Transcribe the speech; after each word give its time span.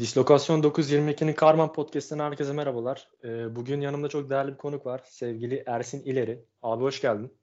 Dislokasyon 0.00 0.62
922'nin 0.62 1.32
Karman 1.32 1.72
Podcast'ine 1.72 2.22
herkese 2.22 2.52
merhabalar. 2.52 3.08
Ee, 3.24 3.56
bugün 3.56 3.80
yanımda 3.80 4.08
çok 4.08 4.30
değerli 4.30 4.52
bir 4.52 4.56
konuk 4.56 4.86
var. 4.86 5.00
Sevgili 5.04 5.62
Ersin 5.66 6.02
İleri. 6.04 6.44
Abi 6.62 6.82
hoş 6.82 7.00
geldin. 7.00 7.34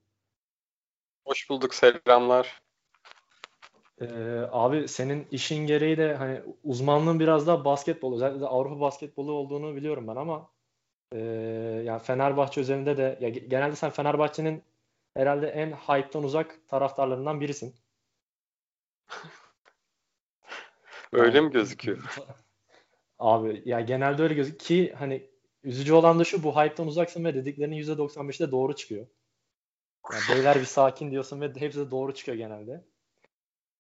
Hoş 1.25 1.49
bulduk, 1.49 1.75
selamlar. 1.75 2.62
Ee, 4.01 4.05
abi 4.51 4.88
senin 4.88 5.28
işin 5.31 5.68
gereği 5.68 5.98
de 5.98 6.16
hani 6.16 6.41
uzmanlığın 6.64 7.20
biraz 7.20 7.48
daha 7.48 7.66
basketbol, 7.66 8.16
özellikle 8.16 8.41
de 8.41 8.48
Avrupa 8.48 8.80
basketbolu 8.80 9.32
olduğunu 9.32 9.76
biliyorum 9.76 10.08
ben 10.08 10.16
ama 10.16 10.50
e, 11.12 11.20
yani 11.86 12.02
Fenerbahçe 12.04 12.62
üzerinde 12.62 12.98
de 12.98 13.18
ya 13.21 13.30
genelde 13.30 13.76
sen 13.76 13.89
Fenerbahçe'nin 13.89 14.64
herhalde 15.14 15.48
en 15.48 15.71
hype'tan 15.71 16.24
uzak 16.24 16.68
taraftarlarından 16.68 17.42
birisin. 17.42 17.76
Öyle 21.12 21.42
mi 21.42 21.51
gözüküyor? 21.51 22.19
Abi 23.20 23.62
ya 23.66 23.82
genelde 23.82 24.24
öyle 24.24 24.34
gözüküyor 24.34 24.60
ki 24.60 24.96
hani 24.98 25.30
üzücü 25.64 25.94
olan 25.94 26.20
da 26.20 26.24
şu 26.24 26.44
bu 26.44 26.56
hype'tan 26.56 26.88
uzaksın 26.88 27.26
ve 27.26 27.36
dediklerinin 27.36 27.84
%95'de 27.84 28.52
doğru 28.52 28.76
çıkıyor. 28.76 29.07
Yani 30.12 30.21
beyler 30.38 30.60
bir 30.60 30.66
sakin 30.66 31.12
diyorsun 31.12 31.42
ve 31.42 31.54
hepsi 31.56 31.80
de 31.80 31.92
doğru 31.92 32.14
çıkıyor 32.14 32.38
genelde. 32.38 32.86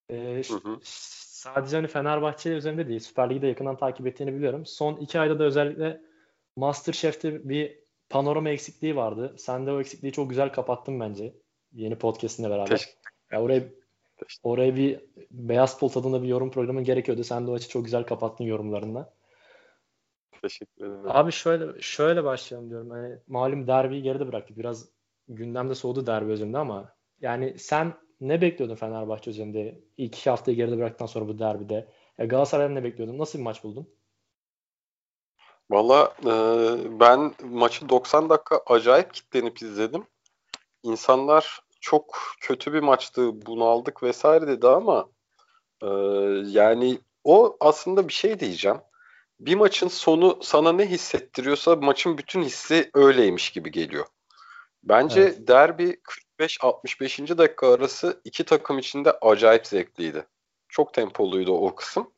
Ee, 0.09 0.41
hı 0.47 0.55
hı. 0.55 0.79
Sadece 0.83 1.75
hani 1.75 1.87
Fenerbahçe 1.87 2.49
üzerinde 2.49 2.87
değil. 2.87 2.99
Süper 2.99 3.29
Lig'i 3.29 3.41
de 3.41 3.47
yakından 3.47 3.77
takip 3.77 4.07
ettiğini 4.07 4.33
biliyorum. 4.33 4.65
Son 4.65 4.95
iki 4.95 5.19
ayda 5.19 5.39
da 5.39 5.43
özellikle 5.43 6.01
Masterchef'te 6.55 7.49
bir 7.49 7.79
panorama 8.09 8.49
eksikliği 8.49 8.95
vardı. 8.95 9.35
Sen 9.37 9.65
de 9.65 9.71
o 9.71 9.79
eksikliği 9.79 10.13
çok 10.13 10.29
güzel 10.29 10.51
kapattın 10.51 10.99
bence. 10.99 11.33
Yeni 11.73 11.97
podcast'inle 11.97 12.49
beraber. 12.49 12.65
Teşekkür. 12.65 12.97
Ya 13.31 13.41
oraya 13.41 13.63
oraya 14.43 14.75
bir 14.75 14.99
Beyaz 15.31 15.79
Pol 15.79 15.89
tadında 15.89 16.23
bir 16.23 16.27
yorum 16.27 16.51
programı 16.51 16.81
gerekiyordu. 16.81 17.23
Sen 17.23 17.47
de 17.47 17.51
o 17.51 17.53
açı 17.53 17.69
çok 17.69 17.85
güzel 17.85 18.03
kapattın 18.03 18.43
yorumlarında. 18.43 19.13
Teşekkür 20.41 20.85
ederim. 20.85 21.01
Abi 21.05 21.31
şöyle 21.31 21.81
şöyle 21.81 22.23
başlayalım 22.23 22.69
diyorum. 22.69 22.89
Hani 22.89 23.19
malum 23.27 23.67
derbiyi 23.67 24.03
geride 24.03 24.27
bıraktık. 24.27 24.57
Biraz 24.57 24.89
gündemde 25.27 25.75
soğudu 25.75 26.07
derbi 26.07 26.31
özünde 26.31 26.57
ama 26.57 26.93
yani 27.21 27.59
sen 27.59 27.93
ne 28.21 28.41
bekliyordun 28.41 28.75
Fenerbahçe 28.75 29.31
üzerinde 29.31 29.81
ilk 29.97 30.17
iki 30.17 30.29
haftayı 30.29 30.57
geride 30.57 30.77
bıraktıktan 30.77 31.05
sonra 31.05 31.27
bu 31.27 31.39
derbide? 31.39 31.87
Ya 32.17 32.25
Galatasaray'dan 32.25 32.75
ne 32.75 32.83
bekliyordun? 32.83 33.17
Nasıl 33.17 33.39
bir 33.39 33.43
maç 33.43 33.63
buldun? 33.63 33.89
Valla 35.69 36.13
e, 36.21 36.29
ben 36.99 37.33
maçı 37.43 37.89
90 37.89 38.29
dakika 38.29 38.61
acayip 38.65 39.13
kitlenip 39.13 39.61
izledim. 39.61 40.03
İnsanlar 40.83 41.59
çok 41.81 42.19
kötü 42.41 42.73
bir 42.73 42.79
maçtı, 42.79 43.45
bunaldık 43.45 44.03
vesaire 44.03 44.47
dedi 44.47 44.67
ama 44.67 45.09
e, 45.83 45.87
yani 46.45 46.99
o 47.23 47.57
aslında 47.59 48.07
bir 48.07 48.13
şey 48.13 48.39
diyeceğim. 48.39 48.77
Bir 49.39 49.55
maçın 49.55 49.87
sonu 49.87 50.39
sana 50.41 50.71
ne 50.71 50.85
hissettiriyorsa 50.85 51.75
maçın 51.75 52.17
bütün 52.17 52.41
hissi 52.41 52.91
öyleymiş 52.93 53.49
gibi 53.49 53.71
geliyor. 53.71 54.05
Bence 54.83 55.21
evet. 55.21 55.47
derbi 55.47 55.97
45-65. 56.39 57.37
dakika 57.37 57.73
arası 57.73 58.21
iki 58.23 58.43
takım 58.43 58.79
için 58.79 59.05
de 59.05 59.11
acayip 59.11 59.67
zevkliydi. 59.67 60.25
Çok 60.69 60.93
tempoluydu 60.93 61.51
o 61.51 61.75
kısım. 61.75 62.11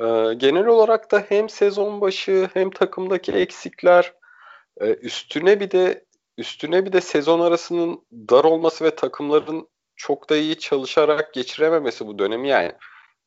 Ee, 0.00 0.34
genel 0.36 0.66
olarak 0.66 1.12
da 1.12 1.24
hem 1.28 1.48
sezon 1.48 2.00
başı 2.00 2.50
hem 2.54 2.70
takımdaki 2.70 3.32
eksikler 3.32 4.14
e, 4.80 4.94
üstüne 4.94 5.60
bir 5.60 5.70
de 5.70 6.04
üstüne 6.38 6.86
bir 6.86 6.92
de 6.92 7.00
sezon 7.00 7.40
arasının 7.40 8.06
dar 8.12 8.44
olması 8.44 8.84
ve 8.84 8.94
takımların 8.94 9.68
çok 9.96 10.30
da 10.30 10.36
iyi 10.36 10.58
çalışarak 10.58 11.34
geçirememesi 11.34 12.06
bu 12.06 12.18
dönemi 12.18 12.48
yani 12.48 12.72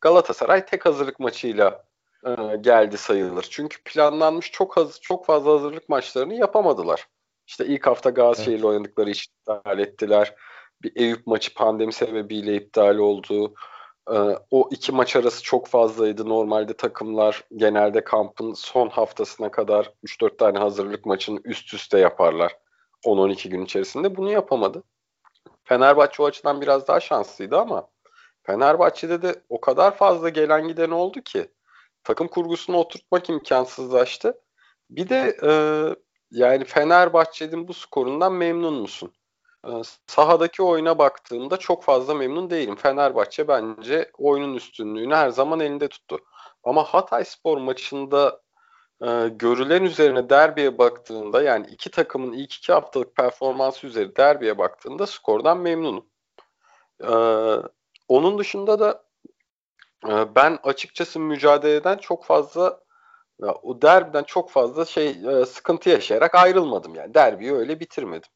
Galatasaray 0.02 0.66
tek 0.66 0.86
hazırlık 0.86 1.20
maçıyla 1.20 1.87
e, 2.28 2.58
geldi 2.58 2.98
sayılır. 2.98 3.48
Çünkü 3.50 3.84
planlanmış 3.84 4.52
çok 4.52 4.78
haz 4.78 5.02
çok 5.02 5.26
fazla 5.26 5.52
hazırlık 5.52 5.90
maçlarını 5.90 6.34
yapamadılar. 6.34 7.08
İşte 7.48 7.66
ilk 7.66 7.88
hafta 7.88 8.10
Galatasaray'la 8.10 8.56
evet. 8.56 8.66
oynadıkları 8.66 9.10
için 9.10 9.32
iptal 9.42 9.80
ettiler. 9.80 10.36
Bir 10.84 10.92
Eyüp 10.96 11.28
maçı 11.28 11.54
pandemi 11.54 11.94
sebebiyle 11.94 12.56
iptal 12.56 12.98
oldu. 12.98 13.54
Ee, 14.12 14.16
o 14.52 14.70
iki 14.72 14.92
maç 14.92 15.16
arası 15.16 15.44
çok 15.44 15.68
fazlaydı. 15.68 16.30
Normalde 16.30 16.74
takımlar 16.74 17.44
genelde 17.56 18.04
kampın 18.04 18.54
son 18.54 18.90
haftasına 18.90 19.52
kadar 19.52 19.94
3-4 20.04 20.38
tane 20.38 20.60
hazırlık 20.60 21.06
maçını 21.06 21.40
üst 21.44 21.74
üste 21.74 22.00
yaparlar. 22.00 22.58
10-12 23.06 23.50
gün 23.50 23.66
içerisinde. 23.66 24.16
Bunu 24.16 24.32
yapamadı. 24.32 24.84
Fenerbahçe 25.64 26.24
o 26.24 26.26
açıdan 26.26 26.62
biraz 26.62 26.88
daha 26.88 27.00
şanslıydı 27.00 27.58
ama 27.58 27.90
Fenerbahçe'de 28.44 29.22
de 29.22 29.36
o 29.50 29.62
kadar 29.62 29.96
fazla 29.96 30.30
gelen 30.30 30.68
giden 30.68 30.92
oldu 30.92 31.22
ki 31.22 31.48
takım 32.04 32.28
kurgusunu 32.28 32.78
oturtmak 32.78 33.30
imkansızlaştı. 33.30 34.42
Bir 34.90 35.10
de 35.10 35.38
e, 35.44 35.52
yani 36.32 36.66
Fenerbahçe'nin 36.66 37.68
bu 37.68 37.74
skorundan 37.74 38.34
memnun 38.34 38.74
musun? 38.74 39.14
Ee, 39.68 39.82
sahadaki 40.08 40.64
oyuna 40.64 40.98
baktığımda 40.98 41.58
çok 41.58 41.84
fazla 41.84 42.14
memnun 42.14 42.50
değilim. 42.50 42.76
Fenerbahçe 42.76 43.48
bence 43.48 44.12
oyunun 44.18 44.54
üstünlüğünü 44.56 45.16
her 45.16 45.30
zaman 45.30 45.60
elinde 45.60 45.88
tuttu. 45.88 46.20
Ama 46.64 46.84
Hatay 46.84 47.26
Spor 47.26 47.58
maçında 47.58 48.42
e, 49.02 49.28
görülen 49.28 49.84
üzerine 49.84 50.30
derbiye 50.30 50.78
baktığında 50.78 51.42
yani 51.42 51.68
iki 51.68 51.92
takımın 51.92 52.34
ilk 52.34 52.54
iki 52.54 52.74
haftalık 52.74 53.16
performansı 53.16 53.88
üzeri 53.88 54.16
derbiye 54.16 54.58
baktığında 54.58 55.08
skordan 55.08 55.58
memnunum. 55.60 56.06
E, 57.04 57.12
onun 58.08 58.38
dışında 58.38 58.80
da 58.80 58.92
e, 58.92 59.07
ben 60.36 60.60
açıkçası 60.64 61.20
mücadeleden 61.20 61.98
çok 61.98 62.26
fazla 62.26 62.80
ya, 63.42 63.54
o 63.64 63.82
derbiden 63.82 64.24
çok 64.24 64.52
fazla 64.52 64.86
şey 64.86 65.10
e, 65.10 65.46
sıkıntı 65.46 65.90
yaşayarak 65.90 66.36
ayrılmadım 66.36 66.96
yani. 66.96 67.14
Derbiyi 67.14 67.54
öyle 67.54 67.80
bitirmedim. 67.80 68.30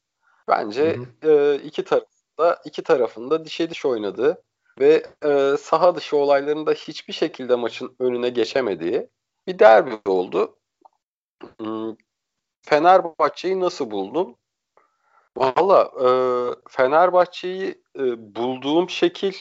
Bence 0.48 0.98
hı 1.22 1.28
hı. 1.28 1.32
E, 1.32 1.56
iki 1.56 1.84
tarafında 1.84 2.62
iki 2.66 2.84
tarafında 2.84 3.46
dişe 3.46 3.70
diş 3.70 3.86
oynadığı 3.86 4.44
ve 4.80 5.06
e, 5.26 5.58
saha 5.58 5.96
dışı 5.96 6.18
olaylarında 6.18 6.72
hiçbir 6.72 7.14
şekilde 7.14 7.56
maçın 7.56 7.96
önüne 8.00 8.30
geçemediği 8.30 9.10
bir 9.48 9.60
derbi 9.60 10.00
oldu. 10.06 10.58
Hmm, 11.60 11.96
Fenerbahçe'yi 12.62 13.60
nasıl 13.60 13.92
buldun? 13.92 14.36
Valla 15.38 15.92
e, 16.02 16.08
Fenerbahçe'yi 16.70 17.84
e, 18.00 18.36
bulduğum 18.36 18.90
şekil 18.90 19.34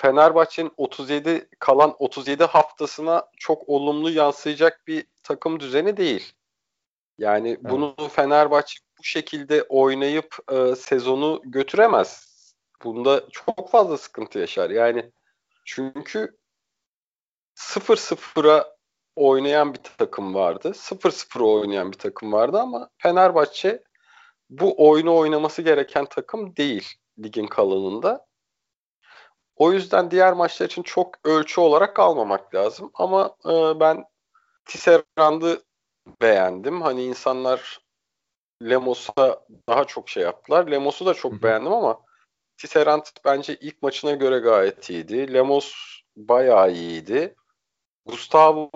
Fenerbahçe'nin 0.00 0.72
37 0.76 1.48
kalan 1.58 1.94
37 1.98 2.44
haftasına 2.44 3.26
çok 3.36 3.68
olumlu 3.68 4.10
yansıyacak 4.10 4.86
bir 4.86 5.06
takım 5.22 5.60
düzeni 5.60 5.96
değil. 5.96 6.32
Yani 7.18 7.48
evet. 7.48 7.60
bunu 7.62 7.94
Fenerbahçe 8.12 8.80
bu 8.98 9.04
şekilde 9.04 9.62
oynayıp 9.62 10.36
e, 10.52 10.76
sezonu 10.76 11.42
götüremez. 11.44 12.30
Bunda 12.84 13.24
çok 13.30 13.70
fazla 13.70 13.98
sıkıntı 13.98 14.38
yaşar. 14.38 14.70
Yani 14.70 15.10
çünkü 15.64 16.38
0-0'a 17.56 18.76
oynayan 19.16 19.74
bir 19.74 19.80
takım 19.98 20.34
vardı. 20.34 20.68
0-0 20.74 21.42
oynayan 21.42 21.92
bir 21.92 21.98
takım 21.98 22.32
vardı 22.32 22.58
ama 22.58 22.90
Fenerbahçe 22.98 23.82
bu 24.50 24.88
oyunu 24.88 25.16
oynaması 25.16 25.62
gereken 25.62 26.06
takım 26.06 26.56
değil 26.56 26.88
ligin 27.18 27.46
kalanında. 27.46 28.29
O 29.60 29.72
yüzden 29.72 30.10
diğer 30.10 30.32
maçlar 30.32 30.66
için 30.66 30.82
çok 30.82 31.14
ölçü 31.24 31.60
olarak 31.60 31.98
almamak 31.98 32.54
lazım. 32.54 32.90
Ama 32.94 33.36
e, 33.44 33.80
ben 33.80 34.04
Tisserand'ı 34.64 35.62
beğendim. 36.22 36.82
Hani 36.82 37.04
insanlar 37.04 37.80
Lemos'a 38.62 39.44
daha 39.68 39.84
çok 39.84 40.08
şey 40.08 40.22
yaptılar. 40.22 40.66
Lemos'u 40.66 41.06
da 41.06 41.14
çok 41.14 41.32
Hı-hı. 41.32 41.42
beğendim 41.42 41.72
ama 41.72 42.00
Tisserand 42.56 43.02
bence 43.24 43.56
ilk 43.56 43.82
maçına 43.82 44.12
göre 44.12 44.38
gayet 44.38 44.90
iyiydi. 44.90 45.34
Lemos 45.34 45.74
bayağı 46.16 46.72
iyiydi. 46.72 47.34
Gustavo 48.06 48.70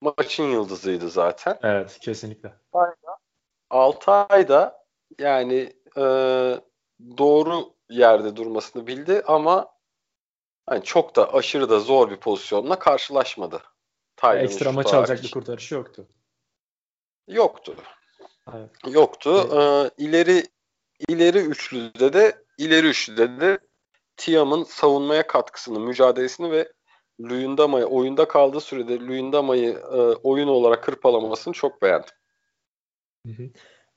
maçın 0.00 0.44
yıldızıydı 0.44 1.08
zaten. 1.10 1.58
Evet 1.62 1.98
kesinlikle. 2.00 2.52
Altay 3.70 4.48
da 4.48 4.84
yani 5.18 5.72
e, 5.96 6.02
doğru 7.18 7.73
yerde 7.90 8.36
durmasını 8.36 8.86
bildi 8.86 9.22
ama 9.26 9.68
hani 10.66 10.84
çok 10.84 11.16
da 11.16 11.34
aşırı 11.34 11.70
da 11.70 11.80
zor 11.80 12.10
bir 12.10 12.16
pozisyonla 12.16 12.78
karşılaşmadı. 12.78 13.62
Taylan'ın 14.16 14.44
Ekstra 14.44 14.72
maç 14.72 14.94
alacak 14.94 15.22
bir 15.22 15.30
kurtarışı 15.30 15.74
yoktu. 15.74 16.08
Yoktu. 17.28 17.76
Evet. 18.54 18.70
Yoktu. 18.88 19.48
Evet. 19.52 19.92
Ee, 19.98 20.04
ileri 20.04 20.44
ileri 21.08 21.38
üçlüde 21.38 22.12
de 22.12 22.44
ileri 22.58 22.86
üçlüde 22.86 23.40
de 23.40 23.58
Tiam'ın 24.16 24.64
savunmaya 24.64 25.26
katkısını, 25.26 25.80
mücadelesini 25.80 26.50
ve 26.50 26.72
Luyendama'yı 27.20 27.86
oyunda 27.86 28.28
kaldığı 28.28 28.60
sürede 28.60 28.98
Luyendama'yı 28.98 29.72
e, 29.72 29.96
oyun 29.98 30.48
olarak 30.48 30.82
kırpalamasını 30.82 31.54
çok 31.54 31.82
beğendim. 31.82 32.14
Hı 33.26 33.32
hı. 33.32 33.50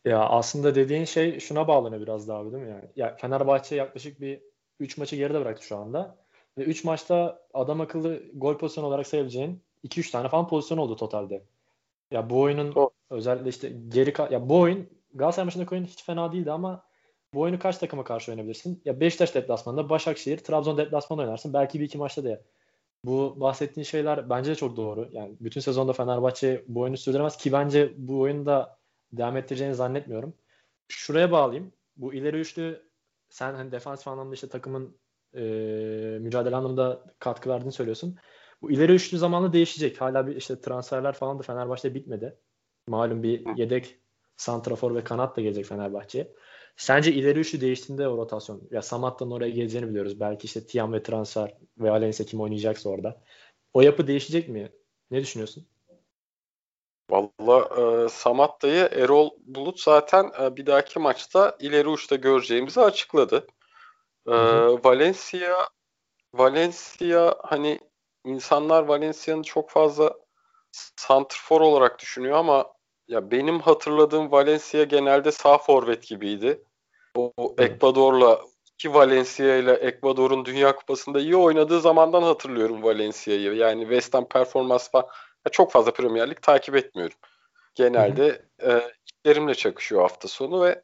Ya 0.06 0.20
aslında 0.20 0.76
dediğin 0.76 1.06
şey 1.06 1.40
şuna 1.40 1.68
bağlanıyor 1.68 2.02
biraz 2.02 2.28
daha 2.28 2.44
değil 2.52 2.64
mi 2.64 2.70
yani? 2.70 2.86
Ya 2.96 3.16
Fenerbahçe 3.16 3.76
yaklaşık 3.76 4.22
bir 4.22 4.42
3 4.80 4.98
maçı 4.98 5.16
geride 5.16 5.40
bıraktı 5.42 5.66
şu 5.66 5.78
anda. 5.78 6.18
Ve 6.58 6.64
3 6.64 6.84
maçta 6.84 7.42
adam 7.54 7.82
akıllı 7.82 8.24
gol 8.34 8.58
pozisyonu 8.58 8.88
olarak 8.88 9.08
sayabileceğin 9.08 9.64
2-3 9.84 10.12
tane 10.12 10.30
falan 10.30 10.48
pozisyon 10.48 10.78
oldu 10.78 10.96
totalde. 10.96 11.44
Ya 12.12 12.30
bu 12.30 12.42
oyunun 12.42 12.74
o. 12.76 12.92
özellikle 13.10 13.50
işte 13.50 13.74
geri 13.90 14.34
ya 14.34 14.50
bu 14.50 14.60
oyun 14.60 14.90
Galatasaray 15.14 15.46
maçındaki 15.46 15.76
oyun 15.76 15.86
hiç 15.86 16.04
fena 16.04 16.32
değildi 16.34 16.52
ama 16.52 16.84
bu 17.34 17.42
oyunu 17.42 17.60
kaç 17.60 17.78
takıma 17.78 18.04
karşı 18.04 18.32
oynayabilirsin? 18.32 18.82
Ya 18.86 19.00
Beşiktaş 19.00 19.36
deplasmanında, 19.36 19.90
Başakşehir, 19.90 20.38
Trabzon 20.38 20.78
deplasmanında 20.78 21.26
oynarsın. 21.26 21.54
Belki 21.54 21.80
bir 21.80 21.86
iki 21.86 21.98
maçta 21.98 22.24
da 22.24 22.30
ya. 22.30 22.42
Bu 23.04 23.36
bahsettiğin 23.40 23.86
şeyler 23.86 24.30
bence 24.30 24.52
de 24.52 24.56
çok 24.56 24.78
doğru. 24.78 25.10
Yani 25.12 25.38
bütün 25.42 25.62
sezonda 25.62 25.94
Fenerbahçe 25.94 26.66
bu 26.68 26.82
oyunu 26.82 26.98
sürdüremez 26.98 27.38
ki 27.38 27.52
bence 27.52 27.94
bu 27.98 28.20
oyunu 28.20 28.46
da 28.46 28.77
devam 29.12 29.38
ettireceğini 29.38 29.76
zannetmiyorum. 29.76 30.34
Şuraya 30.88 31.32
bağlayayım. 31.32 31.74
Bu 31.98 32.14
ileri 32.14 32.40
üçlü 32.40 32.90
sen 33.30 33.54
hani 33.54 33.72
defansif 33.72 34.08
anlamda 34.08 34.34
işte 34.34 34.50
takımın 34.50 34.98
e, 35.34 35.42
mücadele 36.22 36.56
anlamında 36.56 37.04
katkı 37.20 37.50
verdiğini 37.50 37.72
söylüyorsun. 37.72 38.18
Bu 38.62 38.72
ileri 38.72 38.94
üçlü 38.94 39.18
zamanla 39.18 39.54
değişecek. 39.54 40.02
Hala 40.02 40.28
bir 40.28 40.36
işte 40.36 40.62
transferler 40.62 41.14
falan 41.14 41.40
da 41.40 41.44
Fenerbahçe'de 41.44 41.96
bitmedi. 41.96 42.38
Malum 42.88 43.24
bir 43.24 43.58
yedek 43.58 44.00
santrafor 44.38 44.96
ve 44.96 45.04
kanat 45.04 45.38
da 45.38 45.42
gelecek 45.42 45.66
Fenerbahçe'ye. 45.66 46.34
Sence 46.78 47.14
ileri 47.14 47.40
üçlü 47.40 47.62
değiştiğinde 47.62 48.08
o 48.08 48.18
rotasyon 48.18 48.68
ya 48.72 48.82
Samatta'nın 48.82 49.32
oraya 49.32 49.50
geleceğini 49.50 49.90
biliyoruz. 49.90 50.20
Belki 50.20 50.46
işte 50.46 50.66
Tiam 50.66 50.94
ve 50.94 51.04
transfer 51.04 51.58
ve 51.78 51.92
Valencia 51.92 52.26
kim 52.26 52.42
oynayacaksa 52.42 52.90
orada. 52.90 53.22
O 53.74 53.82
yapı 53.82 54.08
değişecek 54.08 54.50
mi? 54.50 54.72
Ne 55.12 55.22
düşünüyorsun? 55.22 55.68
Valla 57.10 57.70
e, 58.06 58.10
Samatta'yı 58.10 58.90
Erol 58.92 59.30
Bulut 59.46 59.80
zaten 59.80 60.32
e, 60.42 60.56
bir 60.56 60.66
dahaki 60.66 61.00
maçta 61.00 61.58
ileri 61.60 61.90
uçta 61.90 62.16
göreceğimizi 62.16 62.82
açıkladı. 62.82 63.48
E, 64.28 64.34
Valencia 64.84 65.68
Valencia 66.34 67.36
hani 67.44 67.80
insanlar 68.26 68.84
Valencia'nı 68.84 69.44
çok 69.44 69.70
fazla 69.70 70.14
santrfor 70.96 71.62
olarak 71.62 72.00
düşünüyor 72.00 72.38
ama 72.38 72.74
ya 73.08 73.32
benim 73.32 73.60
hatırladığım 73.60 74.32
Valencia 74.32 74.84
genelde 74.84 75.32
sağ 75.32 75.58
forvet 75.58 76.08
gibiydi. 76.08 76.64
O 77.16 77.34
evet. 77.58 77.72
Ekvador'la 77.72 78.42
ki 78.78 78.94
Valencia 78.94 79.56
ile 79.56 79.74
Ekvador'un 79.74 80.46
Dünya 80.46 80.76
Kupası'nda 80.76 81.20
iyi 81.20 81.36
oynadığı 81.36 81.82
zamandan 81.82 82.24
hatırlıyorum 82.24 82.84
Valencia'yı. 82.84 83.54
Yani 83.54 83.82
West 83.82 84.14
Ham 84.14 84.28
performans 84.28 84.92
falan 84.92 85.08
çok 85.50 85.72
fazla 85.72 85.92
Premier 85.92 86.30
Lig 86.30 86.42
takip 86.42 86.76
etmiyorum. 86.76 87.18
Genelde 87.76 88.46
e, 88.64 88.82
işlerimle 89.06 89.56
çakışıyor 89.56 90.02
hafta 90.02 90.28
sonu 90.28 90.64
ve 90.64 90.84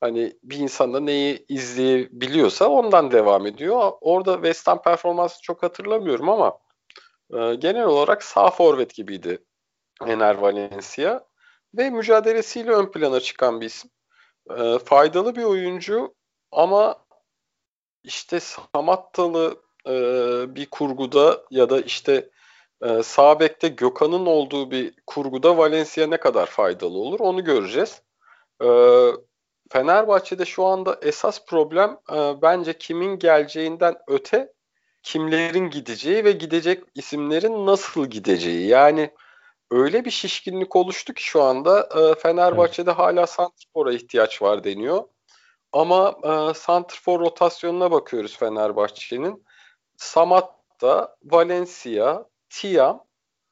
hani 0.00 0.32
bir 0.42 0.58
insanda 0.58 1.00
neyi 1.00 1.44
izleyebiliyorsa 1.48 2.68
ondan 2.68 3.10
devam 3.10 3.46
ediyor. 3.46 3.92
Orada 4.00 4.34
West 4.34 4.68
Ham 4.68 4.82
performansı 4.82 5.42
çok 5.42 5.62
hatırlamıyorum 5.62 6.28
ama 6.28 6.58
e, 7.34 7.54
genel 7.54 7.84
olarak 7.84 8.22
sağ 8.22 8.50
forvet 8.50 8.94
gibiydi 8.94 9.44
Ener 10.06 10.34
Valencia 10.34 11.20
ve 11.74 11.90
mücadelesiyle 11.90 12.70
ön 12.70 12.90
plana 12.90 13.20
çıkan 13.20 13.60
bir 13.60 13.66
isim. 13.66 13.90
E, 14.58 14.78
faydalı 14.78 15.36
bir 15.36 15.44
oyuncu 15.44 16.14
ama 16.52 17.06
işte 18.04 18.40
Samattalı 18.40 19.62
e, 19.86 19.94
bir 20.54 20.66
kurguda 20.66 21.42
ya 21.50 21.70
da 21.70 21.80
işte 21.80 22.30
e, 22.82 23.02
sağ 23.02 23.40
bekte 23.40 23.68
Gökhan'ın 23.68 24.26
olduğu 24.26 24.70
bir 24.70 24.94
kurguda 25.06 25.58
Valencia 25.58 26.06
ne 26.06 26.16
kadar 26.16 26.46
faydalı 26.46 26.98
olur 26.98 27.20
onu 27.20 27.44
göreceğiz. 27.44 28.02
E, 28.62 28.68
Fenerbahçe'de 29.70 30.44
şu 30.44 30.64
anda 30.64 30.98
esas 31.02 31.46
problem 31.46 31.98
e, 32.12 32.42
bence 32.42 32.78
kimin 32.78 33.18
geleceğinden 33.18 33.96
öte 34.08 34.52
kimlerin 35.02 35.70
gideceği 35.70 36.24
ve 36.24 36.32
gidecek 36.32 36.84
isimlerin 36.94 37.66
nasıl 37.66 38.06
gideceği. 38.06 38.66
Yani 38.68 39.10
öyle 39.70 40.04
bir 40.04 40.10
şişkinlik 40.10 40.76
oluştu 40.76 41.14
ki 41.14 41.22
şu 41.22 41.42
anda 41.42 41.80
e, 41.80 42.20
Fenerbahçe'de 42.20 42.90
evet. 42.90 42.98
hala 42.98 43.26
santrfora 43.26 43.92
ihtiyaç 43.92 44.42
var 44.42 44.64
deniyor. 44.64 45.04
Ama 45.72 46.16
e, 46.24 46.54
santrfor 46.54 47.20
rotasyonuna 47.20 47.90
bakıyoruz 47.90 48.38
Fenerbahçe'nin. 48.38 49.44
Samatta, 49.96 51.16
Valencia, 51.24 52.24
Tiam 52.56 53.04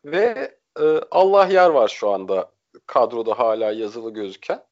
ve 0.04 0.56
e, 0.80 1.00
Allah 1.10 1.46
yer 1.46 1.70
var 1.70 1.88
şu 1.88 2.10
anda 2.10 2.50
kadroda 2.86 3.38
hala 3.38 3.72
yazılı 3.72 4.10
gözüken. 4.10 4.64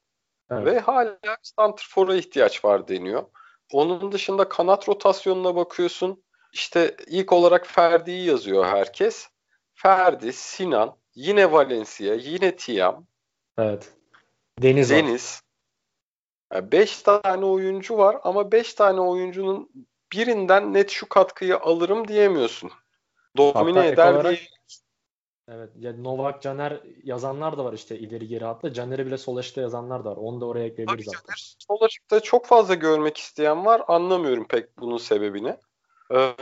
Evet. 0.50 0.67
Ve 0.67 0.79
hala 0.79 1.37
santrfora 1.43 2.14
ihtiyaç 2.14 2.64
var 2.64 2.88
deniyor. 2.88 3.25
Onun 3.73 4.12
dışında 4.12 4.49
kanat 4.49 4.88
rotasyonuna 4.88 5.56
bakıyorsun. 5.56 6.23
İşte 6.52 6.96
ilk 7.06 7.32
olarak 7.32 7.67
Ferdi'yi 7.67 8.26
yazıyor 8.26 8.64
herkes. 8.64 9.29
Ferdi, 9.75 10.32
Sinan, 10.32 10.96
Yine 11.14 11.52
Valencia, 11.52 12.14
yine 12.14 12.56
Tiam. 12.56 13.06
Evet. 13.58 13.93
Deniz. 14.62 14.90
Deniz. 14.90 15.43
5 16.52 17.02
yani 17.06 17.23
tane 17.23 17.44
oyuncu 17.44 17.99
var 17.99 18.17
ama 18.23 18.52
5 18.52 18.75
tane 18.75 19.00
oyuncunun 19.00 19.70
birinden 20.12 20.75
net 20.75 20.90
şu 20.90 21.08
katkıyı 21.08 21.56
alırım 21.56 22.08
diyemiyorsun. 22.08 22.70
Domine 23.37 23.79
Hatta 23.79 23.93
eder 23.93 24.14
olarak, 24.14 24.31
diye. 24.31 24.49
Evet. 25.49 25.70
Ya 25.79 25.93
Novak 25.96 26.43
Caner 26.43 26.81
yazanlar 27.05 27.58
da 27.58 27.64
var 27.64 27.73
işte 27.73 27.99
ileri 27.99 28.29
geri 28.29 28.44
hatta. 28.44 28.73
Caner'i 28.73 29.06
bile 29.06 29.19
sol 29.19 29.37
açıkta 29.37 29.61
yazanlar 29.61 30.05
da 30.05 30.11
var. 30.11 30.17
Onu 30.17 30.40
da 30.40 30.46
oraya 30.46 30.67
ekleyebiliriz 30.67 31.06
Tabii 31.06 31.17
hatta. 31.17 31.32
Sol 31.69 31.81
açıkta 31.81 32.20
çok 32.20 32.46
fazla 32.46 32.75
görmek 32.75 33.17
isteyen 33.17 33.67
var. 33.67 33.82
Anlamıyorum 33.88 34.46
pek 34.49 34.79
bunun 34.79 34.99
sebebini. 34.99 35.56
Ee, 36.11 36.32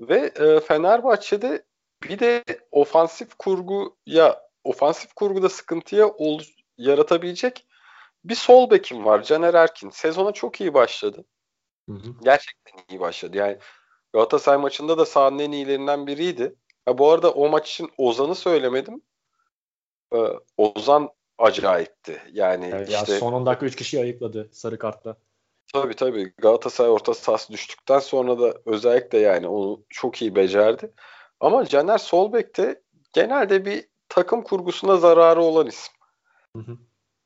ve 0.00 0.32
e, 0.36 0.60
Fenerbahçe'de 0.60 1.64
bir 2.02 2.18
de 2.18 2.44
ofansif 2.70 3.34
kurgu 3.34 3.96
ya 4.06 4.42
ofansif 4.64 5.14
kurguda 5.14 5.48
sıkıntıya 5.48 6.08
ol, 6.08 6.40
yaratabilecek 6.76 7.66
bir 8.24 8.34
sol 8.34 8.70
bekim 8.70 9.04
var 9.04 9.22
Caner 9.22 9.54
Erkin. 9.54 9.90
Sezona 9.90 10.32
çok 10.32 10.60
iyi 10.60 10.74
başladı. 10.74 11.24
Hı 11.88 11.92
hı. 11.94 12.14
Gerçekten 12.22 12.80
iyi 12.90 13.00
başladı. 13.00 13.36
Yani 13.36 13.58
Galatasaray 14.12 14.58
maçında 14.58 14.98
da 14.98 15.06
sahanın 15.06 15.38
en 15.38 15.52
iyilerinden 15.52 16.06
biriydi. 16.06 16.54
Ha, 16.84 16.98
bu 16.98 17.10
arada 17.10 17.30
o 17.30 17.48
maç 17.48 17.70
için 17.70 17.90
Ozan'ı 17.98 18.34
söylemedim. 18.34 19.02
Ee, 20.14 20.18
Ozan 20.56 21.08
acayipti. 21.38 22.22
Yani 22.32 22.70
evet, 22.72 22.88
işte 22.88 23.12
ya 23.12 23.18
son 23.18 23.32
10 23.32 23.46
dakika 23.46 23.66
3 23.66 23.76
kişiyi 23.76 24.00
ayıkladı 24.00 24.48
sarı 24.52 24.78
kartla. 24.78 25.16
Tabii 25.72 25.94
tabii. 25.94 26.32
Galatasaray 26.38 26.90
orta 26.90 27.14
sahası 27.14 27.52
düştükten 27.52 27.98
sonra 27.98 28.40
da 28.40 28.54
özellikle 28.66 29.18
yani 29.18 29.48
onu 29.48 29.82
çok 29.88 30.22
iyi 30.22 30.34
becerdi. 30.34 30.92
Ama 31.40 31.66
Caner 31.66 31.98
Solbek'te 31.98 32.82
genelde 33.12 33.64
bir 33.64 33.88
takım 34.08 34.42
kurgusuna 34.42 34.96
zararı 34.96 35.42
olan 35.42 35.66
isim. 35.66 35.94
Hı 36.56 36.62
hı. 36.62 36.78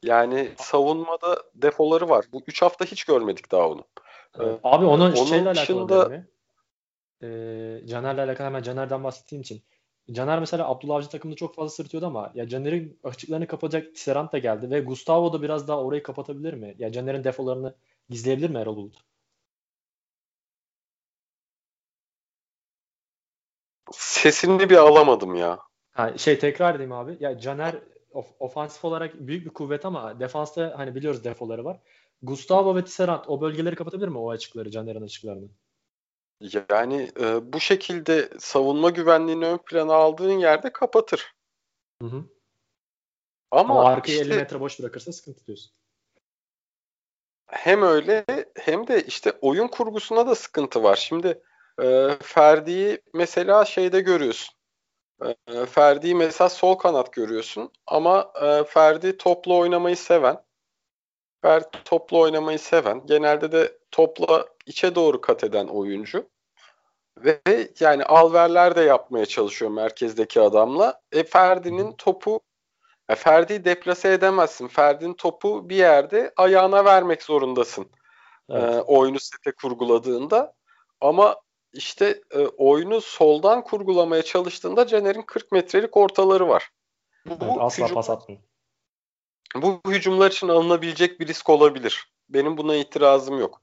Yani 0.02 0.52
savunmada 0.58 1.42
defoları 1.54 2.08
var. 2.08 2.24
Bu 2.32 2.42
3 2.46 2.62
hafta 2.62 2.84
hiç 2.84 3.04
görmedik 3.04 3.52
daha 3.52 3.68
onu. 3.68 3.84
Ee, 4.40 4.42
Abi 4.62 4.84
onun, 4.84 5.12
onun 5.12 5.14
şeyle 5.14 5.54
dışında... 5.54 5.94
alakalı 5.94 6.10
mi? 6.10 6.26
Ee, 7.22 7.82
Caner'le 7.86 8.18
alakalı 8.18 8.46
hemen 8.46 8.62
Caner'den 8.62 9.04
bahsettiğim 9.04 9.42
için. 9.42 9.62
Caner 10.12 10.38
mesela 10.40 10.68
Abdullah 10.68 10.96
Avcı 10.96 11.08
takımında 11.08 11.36
çok 11.36 11.54
fazla 11.54 11.70
sırtıyordu 11.70 12.06
ama 12.06 12.32
ya 12.34 12.48
Caner'in 12.48 12.98
açıklarını 13.04 13.46
kapatacak 13.46 13.94
Tisserant 13.94 14.32
da 14.32 14.38
geldi 14.38 14.70
ve 14.70 14.80
Gustavo 14.80 15.32
da 15.32 15.42
biraz 15.42 15.68
daha 15.68 15.80
orayı 15.84 16.02
kapatabilir 16.02 16.54
mi? 16.54 16.74
Ya 16.78 16.92
Caner'in 16.92 17.24
defolarını 17.24 17.74
gizleyebilir 18.10 18.50
mi 18.50 18.58
Erol 18.58 18.76
Bulut? 18.76 18.96
Sesini 23.92 24.70
bir 24.70 24.76
alamadım 24.76 25.34
ya. 25.34 25.58
Ha, 25.92 26.18
şey 26.18 26.38
tekrar 26.38 26.74
edeyim 26.74 26.92
abi. 26.92 27.16
Ya 27.20 27.38
Caner 27.38 27.82
of, 28.12 28.26
ofansif 28.38 28.84
olarak 28.84 29.14
büyük 29.20 29.44
bir 29.46 29.50
kuvvet 29.50 29.84
ama 29.84 30.20
defansta 30.20 30.74
hani 30.76 30.94
biliyoruz 30.94 31.24
defoları 31.24 31.64
var. 31.64 31.80
Gustavo 32.22 32.76
ve 32.76 32.84
Tisserand 32.84 33.24
o 33.26 33.40
bölgeleri 33.40 33.76
kapatabilir 33.76 34.08
mi 34.08 34.18
o 34.18 34.30
açıkları 34.30 34.70
Caner'in 34.70 35.02
açıklarını? 35.02 35.48
Yani 36.70 37.10
e, 37.20 37.52
bu 37.52 37.60
şekilde 37.60 38.28
savunma 38.38 38.90
güvenliğini 38.90 39.46
ön 39.46 39.58
plana 39.58 39.94
aldığın 39.94 40.38
yerde 40.38 40.72
kapatır. 40.72 41.34
Hı 42.02 42.08
hı. 42.08 42.24
Ama, 43.50 43.80
ama 43.80 43.88
arkayı 43.90 44.16
işte, 44.18 44.34
50 44.34 44.40
metre 44.40 44.60
boş 44.60 44.80
bırakırsa 44.80 45.12
sıkıntı 45.12 45.46
diyorsun. 45.46 45.72
Hem 47.46 47.82
öyle 47.82 48.24
hem 48.56 48.86
de 48.86 49.02
işte 49.02 49.32
oyun 49.40 49.68
kurgusuna 49.68 50.26
da 50.26 50.34
sıkıntı 50.34 50.82
var. 50.82 50.96
Şimdi 50.96 51.42
e, 51.82 52.08
Ferdi'yi 52.22 53.02
mesela 53.14 53.64
şeyde 53.64 54.00
görüyorsun. 54.00 54.54
E, 55.46 55.66
Ferdi'yi 55.66 56.14
mesela 56.14 56.48
sol 56.48 56.74
kanat 56.74 57.12
görüyorsun 57.12 57.72
ama 57.86 58.32
e, 58.42 58.64
Ferdi 58.64 59.16
toplu 59.16 59.58
oynamayı 59.58 59.96
seven. 59.96 60.44
Ferdi 61.42 61.66
toplu 61.84 62.20
oynamayı 62.20 62.58
seven. 62.58 63.06
Genelde 63.06 63.52
de 63.52 63.78
topla 63.90 64.46
içe 64.66 64.94
doğru 64.94 65.20
kat 65.20 65.44
eden 65.44 65.66
oyuncu. 65.66 66.31
Ve 67.24 67.40
yani 67.80 68.04
alverler 68.04 68.76
de 68.76 68.80
yapmaya 68.80 69.26
çalışıyor 69.26 69.70
merkezdeki 69.70 70.40
adamla. 70.40 71.00
E 71.12 71.24
Ferdi'nin 71.24 71.92
topu 71.92 72.40
e, 73.08 73.14
Ferdi'yi 73.14 73.64
deplase 73.64 74.12
edemezsin. 74.12 74.68
Ferdi'nin 74.68 75.14
topu 75.14 75.68
bir 75.68 75.76
yerde 75.76 76.32
ayağına 76.36 76.84
vermek 76.84 77.22
zorundasın. 77.22 77.86
Evet. 78.50 78.74
E, 78.74 78.80
oyunu 78.80 79.20
sete 79.20 79.52
kurguladığında. 79.52 80.54
Ama 81.00 81.36
işte 81.72 82.22
e, 82.30 82.38
oyunu 82.38 83.00
soldan 83.00 83.64
kurgulamaya 83.64 84.22
çalıştığında 84.22 84.86
Caner'in 84.86 85.22
40 85.22 85.52
metrelik 85.52 85.96
ortaları 85.96 86.48
var. 86.48 86.70
Bu, 87.26 87.34
evet, 87.44 87.56
asla 87.60 87.84
hücum, 87.84 87.94
pas 87.94 88.10
atmıyor. 88.10 88.40
Bu 89.56 89.80
hücumlar 89.88 90.30
için 90.30 90.48
alınabilecek 90.48 91.20
bir 91.20 91.26
risk 91.26 91.50
olabilir. 91.50 92.12
Benim 92.28 92.56
buna 92.56 92.74
itirazım 92.74 93.38
yok. 93.38 93.61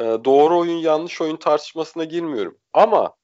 E, 0.00 0.24
doğru 0.24 0.58
oyun 0.58 0.78
yanlış 0.78 1.20
oyun 1.20 1.36
tartışmasına 1.36 2.04
girmiyorum. 2.04 2.58
Ama 2.72 3.14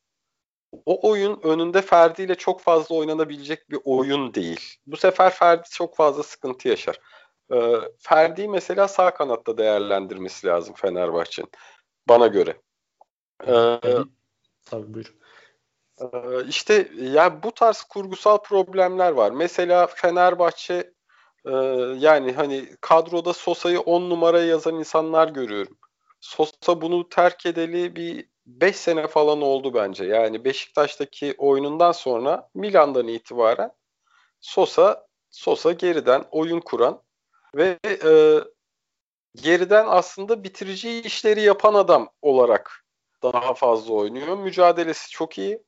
o 0.87 1.11
oyun 1.11 1.41
önünde 1.43 1.83
Ferdi 1.83 2.23
ile 2.23 2.35
çok 2.35 2.61
fazla 2.61 2.95
oynanabilecek 2.95 3.71
bir 3.71 3.79
oyun 3.85 4.35
değil. 4.35 4.61
Bu 4.87 4.97
sefer 4.97 5.31
Ferdi 5.31 5.69
çok 5.71 5.97
fazla 5.97 6.23
sıkıntı 6.23 6.69
yaşar. 6.69 7.01
E, 7.53 7.57
Ferdi'yi 7.99 8.49
mesela 8.49 8.89
sağ 8.89 9.15
kanatta 9.15 9.59
değerlendirmesi 9.59 10.47
lazım 10.47 10.75
Fenerbahçe'nin. 10.75 11.51
Bana 12.09 12.27
göre. 12.27 12.61
Ee, 13.47 13.81
Tabii 14.65 14.95
buyur. 14.95 15.15
Ee, 16.01 16.45
işte 16.49 16.91
ya 16.95 17.43
bu 17.43 17.53
tarz 17.53 17.83
kurgusal 17.83 18.39
problemler 18.39 19.13
var. 19.13 19.31
Mesela 19.31 19.87
Fenerbahçe 19.87 20.93
e, 21.45 21.53
yani 21.99 22.33
hani 22.33 22.77
kadroda 22.81 23.33
Sosa'yı 23.33 23.81
10 23.81 24.11
numaraya 24.11 24.47
yazan 24.47 24.75
insanlar 24.75 25.29
görüyorum. 25.29 25.79
Sosa 26.27 26.81
bunu 26.81 27.09
terk 27.09 27.47
edeli 27.47 27.97
bir 27.97 28.29
5 28.47 28.77
sene 28.77 29.07
falan 29.07 29.43
oldu 29.43 29.75
bence. 29.75 30.05
Yani 30.05 30.45
Beşiktaş'taki 30.45 31.35
oyunundan 31.39 31.93
sonra 31.93 32.49
Milan'dan 32.55 33.09
itibaren 33.09 33.71
Sosa 34.41 35.07
Sosa 35.31 35.73
geriden 35.73 36.25
oyun 36.31 36.61
kuran 36.61 37.03
ve 37.55 37.79
e, 37.87 38.13
geriden 39.35 39.87
aslında 39.89 40.45
bitirici 40.45 41.01
işleri 41.01 41.41
yapan 41.41 41.75
adam 41.75 42.09
olarak 42.23 42.85
daha 43.23 43.55
fazla 43.55 43.95
oynuyor. 43.95 44.39
Mücadelesi 44.39 45.11
çok 45.11 45.39
iyi. 45.39 45.63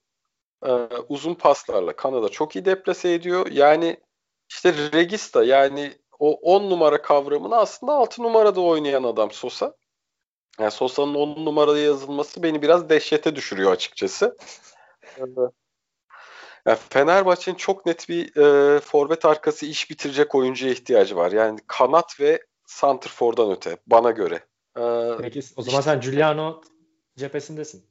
Ee, 0.66 0.70
uzun 1.08 1.34
paslarla 1.34 1.96
Kanada 1.96 2.28
çok 2.28 2.56
iyi 2.56 2.64
deplase 2.64 3.12
ediyor. 3.12 3.46
Yani 3.46 4.00
işte 4.48 4.74
Regista 4.92 5.44
yani 5.44 5.92
o 6.18 6.32
10 6.32 6.70
numara 6.70 7.02
kavramını 7.02 7.56
aslında 7.56 7.92
6 7.92 8.22
numarada 8.22 8.60
oynayan 8.60 9.02
adam 9.02 9.30
Sosa. 9.30 9.74
Yani 10.58 10.70
Sosa'nın 10.70 11.14
10 11.14 11.44
numarada 11.44 11.78
yazılması 11.78 12.42
beni 12.42 12.62
biraz 12.62 12.88
dehşete 12.88 13.36
düşürüyor 13.36 13.72
açıkçası. 13.72 14.36
yani 16.66 16.78
Fenerbahçe'nin 16.90 17.56
çok 17.56 17.86
net 17.86 18.08
bir 18.08 18.36
e, 18.36 18.80
forvet 18.80 19.24
arkası 19.24 19.66
iş 19.66 19.90
bitirecek 19.90 20.34
oyuncuya 20.34 20.72
ihtiyacı 20.72 21.16
var. 21.16 21.32
Yani 21.32 21.60
kanat 21.66 22.20
ve 22.20 22.42
santrfordan 22.66 23.50
öte 23.50 23.76
bana 23.86 24.10
göre. 24.10 24.34
Ee, 24.78 25.10
Peki 25.20 25.40
o 25.56 25.62
zaman 25.62 25.80
işte, 25.80 25.82
sen 25.82 26.00
Giuliano 26.00 26.60
cephesindesin. 27.16 27.86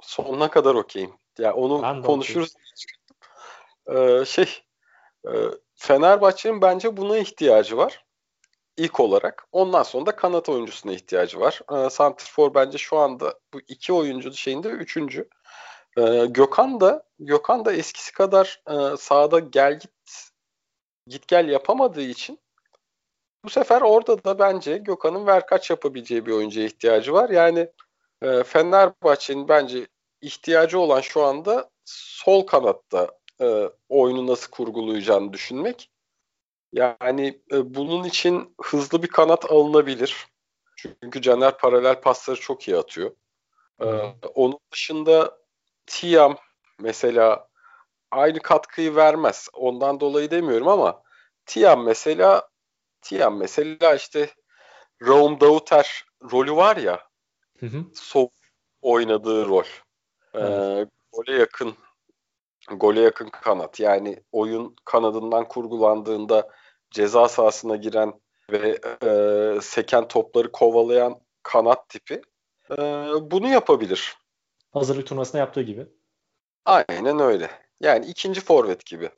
Sonuna 0.00 0.50
kadar 0.50 0.74
okeyim. 0.74 1.10
Ya 1.38 1.44
yani 1.44 1.54
onu 1.54 2.02
konuşuruz. 2.02 2.54
Ee, 3.94 4.24
şey 4.26 4.62
e, 5.26 5.32
Fenerbahçe'nin 5.74 6.62
bence 6.62 6.96
buna 6.96 7.18
ihtiyacı 7.18 7.76
var. 7.76 8.05
İlk 8.76 9.00
olarak. 9.00 9.48
Ondan 9.52 9.82
sonra 9.82 10.06
da 10.06 10.16
kanat 10.16 10.48
oyuncusuna 10.48 10.92
ihtiyacı 10.92 11.40
var. 11.40 11.60
Ee, 11.72 11.90
Santrfor 11.90 12.54
bence 12.54 12.78
şu 12.78 12.96
anda 12.96 13.38
bu 13.54 13.60
iki 13.68 13.92
oyuncu 13.92 14.32
şeyinde 14.32 14.68
üçüncü. 14.68 15.28
Ee, 15.98 16.26
Gökhan 16.26 16.80
da 16.80 17.02
Gökhan 17.18 17.64
da 17.64 17.72
eskisi 17.72 18.12
kadar 18.12 18.62
e, 18.70 18.96
sahada 18.96 19.38
gel 19.38 19.78
git 19.78 20.30
git 21.06 21.28
gel 21.28 21.48
yapamadığı 21.48 22.02
için 22.02 22.38
bu 23.44 23.50
sefer 23.50 23.82
orada 23.82 24.24
da 24.24 24.38
bence 24.38 24.78
Gökhan'ın 24.78 25.26
ver 25.26 25.46
kaç 25.46 25.70
yapabileceği 25.70 26.26
bir 26.26 26.32
oyuncuya 26.32 26.66
ihtiyacı 26.66 27.12
var. 27.12 27.30
Yani 27.30 27.68
e, 28.22 28.42
Fenerbahçe'nin 28.42 29.48
bence 29.48 29.86
ihtiyacı 30.20 30.78
olan 30.78 31.00
şu 31.00 31.22
anda 31.24 31.70
sol 31.84 32.46
kanatta 32.46 33.18
e, 33.40 33.70
oyunu 33.88 34.26
nasıl 34.26 34.50
kurgulayacağını 34.50 35.32
düşünmek. 35.32 35.90
Yani 36.76 37.40
e, 37.52 37.74
bunun 37.74 38.04
için 38.04 38.54
hızlı 38.60 39.02
bir 39.02 39.08
kanat 39.08 39.50
alınabilir. 39.50 40.26
Çünkü 40.76 41.22
Caner 41.22 41.58
paralel 41.58 42.00
pasları 42.00 42.40
çok 42.40 42.68
iyi 42.68 42.76
atıyor. 42.76 43.10
E, 43.80 43.86
onun 44.34 44.58
dışında 44.72 45.38
Tiam 45.86 46.36
mesela 46.78 47.48
aynı 48.10 48.40
katkıyı 48.40 48.96
vermez. 48.96 49.48
Ondan 49.52 50.00
dolayı 50.00 50.30
demiyorum 50.30 50.68
ama 50.68 51.02
Tiam 51.46 51.84
mesela 51.84 52.48
Tiam 53.00 53.38
mesela 53.38 53.94
işte 53.94 54.30
Raum 55.02 55.40
Dauter 55.40 56.04
rolü 56.32 56.56
var 56.56 56.76
ya 56.76 57.08
hı 57.58 57.66
hı. 57.66 57.84
sol 57.94 58.28
oynadığı 58.82 59.46
rol. 59.46 59.64
Ee, 60.34 60.86
gole 61.12 61.32
yakın 61.32 61.74
gole 62.70 63.00
yakın 63.00 63.28
kanat. 63.28 63.80
Yani 63.80 64.22
oyun 64.32 64.76
kanadından 64.84 65.48
kurgulandığında 65.48 66.50
ceza 66.90 67.28
sahasına 67.28 67.76
giren 67.76 68.20
ve 68.50 68.78
e, 69.02 69.60
seken 69.60 70.08
topları 70.08 70.52
kovalayan 70.52 71.20
kanat 71.42 71.88
tipi 71.88 72.22
e, 72.70 72.76
bunu 73.20 73.48
yapabilir. 73.48 74.16
Hazırlık 74.72 75.06
turnuvasında 75.06 75.38
yaptığı 75.38 75.62
gibi. 75.62 75.86
Aynen 76.64 77.18
öyle. 77.18 77.50
Yani 77.80 78.06
ikinci 78.06 78.40
forvet 78.40 78.86
gibi. 78.86 79.10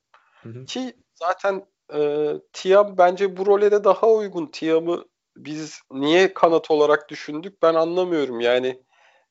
Hı 0.42 0.48
hı. 0.48 0.64
Ki 0.64 0.96
zaten 1.14 1.66
e, 1.94 2.32
Tiam 2.52 2.98
bence 2.98 3.36
bu 3.36 3.46
role 3.46 3.70
de 3.70 3.84
daha 3.84 4.10
uygun. 4.10 4.46
Tiam'ı 4.46 5.04
biz 5.36 5.80
niye 5.90 6.34
kanat 6.34 6.70
olarak 6.70 7.08
düşündük 7.08 7.62
ben 7.62 7.74
anlamıyorum. 7.74 8.40
Yani 8.40 8.82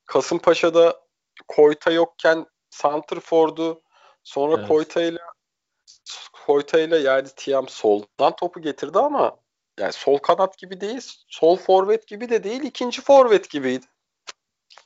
Kasımpaşa'da 0.05 1.07
Koyta 1.47 1.91
yokken 1.91 2.45
Santrfor'du. 2.69 3.81
Sonra 4.23 4.55
evet. 4.57 4.67
Koyta 4.67 5.01
ile 5.01 5.19
Koyta 6.47 6.79
ile 6.79 6.97
yani 6.97 7.27
Tiam 7.35 7.67
soldan 7.69 8.35
topu 8.35 8.61
getirdi 8.61 8.99
ama 8.99 9.37
yani 9.79 9.93
sol 9.93 10.17
kanat 10.17 10.57
gibi 10.57 10.81
değil, 10.81 11.01
sol 11.27 11.57
forvet 11.57 12.07
gibi 12.07 12.29
de 12.29 12.43
değil, 12.43 12.63
ikinci 12.63 13.01
forvet 13.01 13.49
gibiydi. 13.49 13.85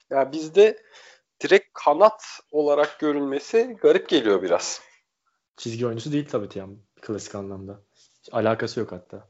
Yani 0.09 0.31
bizde 0.31 0.83
direkt 1.43 1.67
kanat 1.73 2.23
olarak 2.51 2.99
görülmesi 2.99 3.77
garip 3.81 4.09
geliyor 4.09 4.41
biraz. 4.41 4.81
Çizgi 5.57 5.85
oyuncusu 5.85 6.11
değil 6.11 6.29
tabii 6.29 6.49
Tiam 6.49 6.77
klasik 7.01 7.35
anlamda. 7.35 7.81
Hiç 7.95 8.33
alakası 8.33 8.79
yok 8.79 8.91
hatta. 8.91 9.27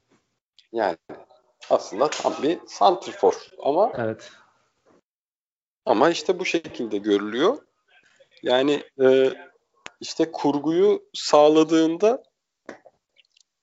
Yani 0.72 0.98
aslında 1.70 2.10
tam 2.10 2.34
bir 2.44 2.60
santrifor 2.68 3.50
ama 3.64 3.94
evet. 3.98 4.32
Ama 5.86 6.10
işte 6.10 6.40
bu 6.40 6.46
şekilde 6.46 6.98
görülüyor. 6.98 7.58
Yani 8.44 8.84
e, 9.02 9.34
işte 10.02 10.32
kurguyu 10.32 11.04
sağladığında 11.14 12.24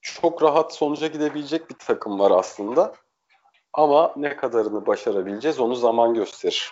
çok 0.00 0.42
rahat 0.42 0.74
sonuca 0.74 1.06
gidebilecek 1.06 1.70
bir 1.70 1.74
takım 1.78 2.18
var 2.18 2.30
aslında. 2.30 2.94
Ama 3.72 4.12
ne 4.16 4.36
kadarını 4.36 4.86
başarabileceğiz 4.86 5.60
onu 5.60 5.74
zaman 5.74 6.14
gösterir. 6.14 6.70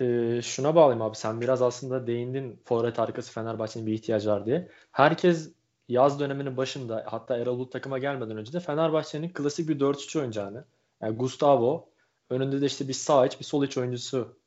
Ee, 0.00 0.40
şuna 0.42 0.74
bağlayayım 0.74 1.02
abi 1.02 1.16
sen 1.16 1.40
biraz 1.40 1.62
aslında 1.62 2.06
değindin 2.06 2.62
forvet 2.64 2.98
arkası 2.98 3.32
Fenerbahçe'nin 3.32 3.86
bir 3.86 3.92
ihtiyacı 3.92 4.30
var 4.30 4.46
diye. 4.46 4.68
Herkes 4.92 5.52
yaz 5.88 6.20
döneminin 6.20 6.56
başında 6.56 7.06
hatta 7.06 7.36
Erol 7.36 7.58
Bulut 7.58 7.72
takıma 7.72 7.98
gelmeden 7.98 8.36
önce 8.36 8.52
de 8.52 8.60
Fenerbahçe'nin 8.60 9.32
klasik 9.32 9.68
bir 9.68 9.80
4-3 9.80 10.18
oynayacağını 10.18 10.64
yani 11.02 11.16
Gustavo 11.16 11.88
önünde 12.30 12.60
de 12.60 12.66
işte 12.66 12.88
bir 12.88 12.92
sağ 12.92 13.26
iç 13.26 13.40
bir 13.40 13.44
sol 13.44 13.64
iç 13.64 13.78
oyuncusu 13.78 14.39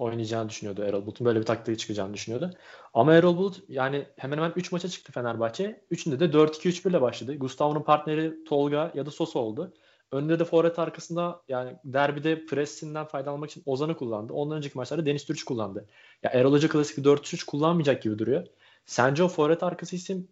oynayacağını 0.00 0.48
düşünüyordu 0.48 0.82
Erol 0.82 1.02
Bulut'un. 1.06 1.24
Böyle 1.24 1.40
bir 1.40 1.46
taktiği 1.46 1.78
çıkacağını 1.78 2.14
düşünüyordu. 2.14 2.50
Ama 2.94 3.14
Erol 3.14 3.36
Bulut 3.36 3.62
yani 3.68 4.06
hemen 4.16 4.36
hemen 4.36 4.52
3 4.56 4.72
maça 4.72 4.88
çıktı 4.88 5.12
Fenerbahçe. 5.12 5.84
Üçünde 5.90 6.20
de 6.20 6.24
4-2-3-1 6.24 6.90
ile 6.90 7.00
başladı. 7.00 7.36
Gustavo'nun 7.36 7.82
partneri 7.82 8.44
Tolga 8.44 8.92
ya 8.94 9.06
da 9.06 9.10
Sosa 9.10 9.38
oldu. 9.38 9.74
Önünde 10.12 10.38
de 10.38 10.44
forvet 10.44 10.78
arkasında 10.78 11.42
yani 11.48 11.76
derbide 11.84 12.46
pressinden 12.46 13.06
faydalanmak 13.06 13.50
için 13.50 13.62
Ozan'ı 13.66 13.96
kullandı. 13.96 14.32
Ondan 14.32 14.56
önceki 14.56 14.78
maçlarda 14.78 15.06
Deniz 15.06 15.24
Türüç 15.24 15.44
kullandı. 15.44 15.86
Ya 16.22 16.30
Erol 16.30 16.52
Hoca 16.52 16.68
klasik 16.68 16.98
4-3 16.98 17.46
kullanmayacak 17.46 18.02
gibi 18.02 18.18
duruyor. 18.18 18.46
Sence 18.86 19.22
o 19.22 19.28
forvet 19.28 19.62
arkası 19.62 19.96
isim 19.96 20.28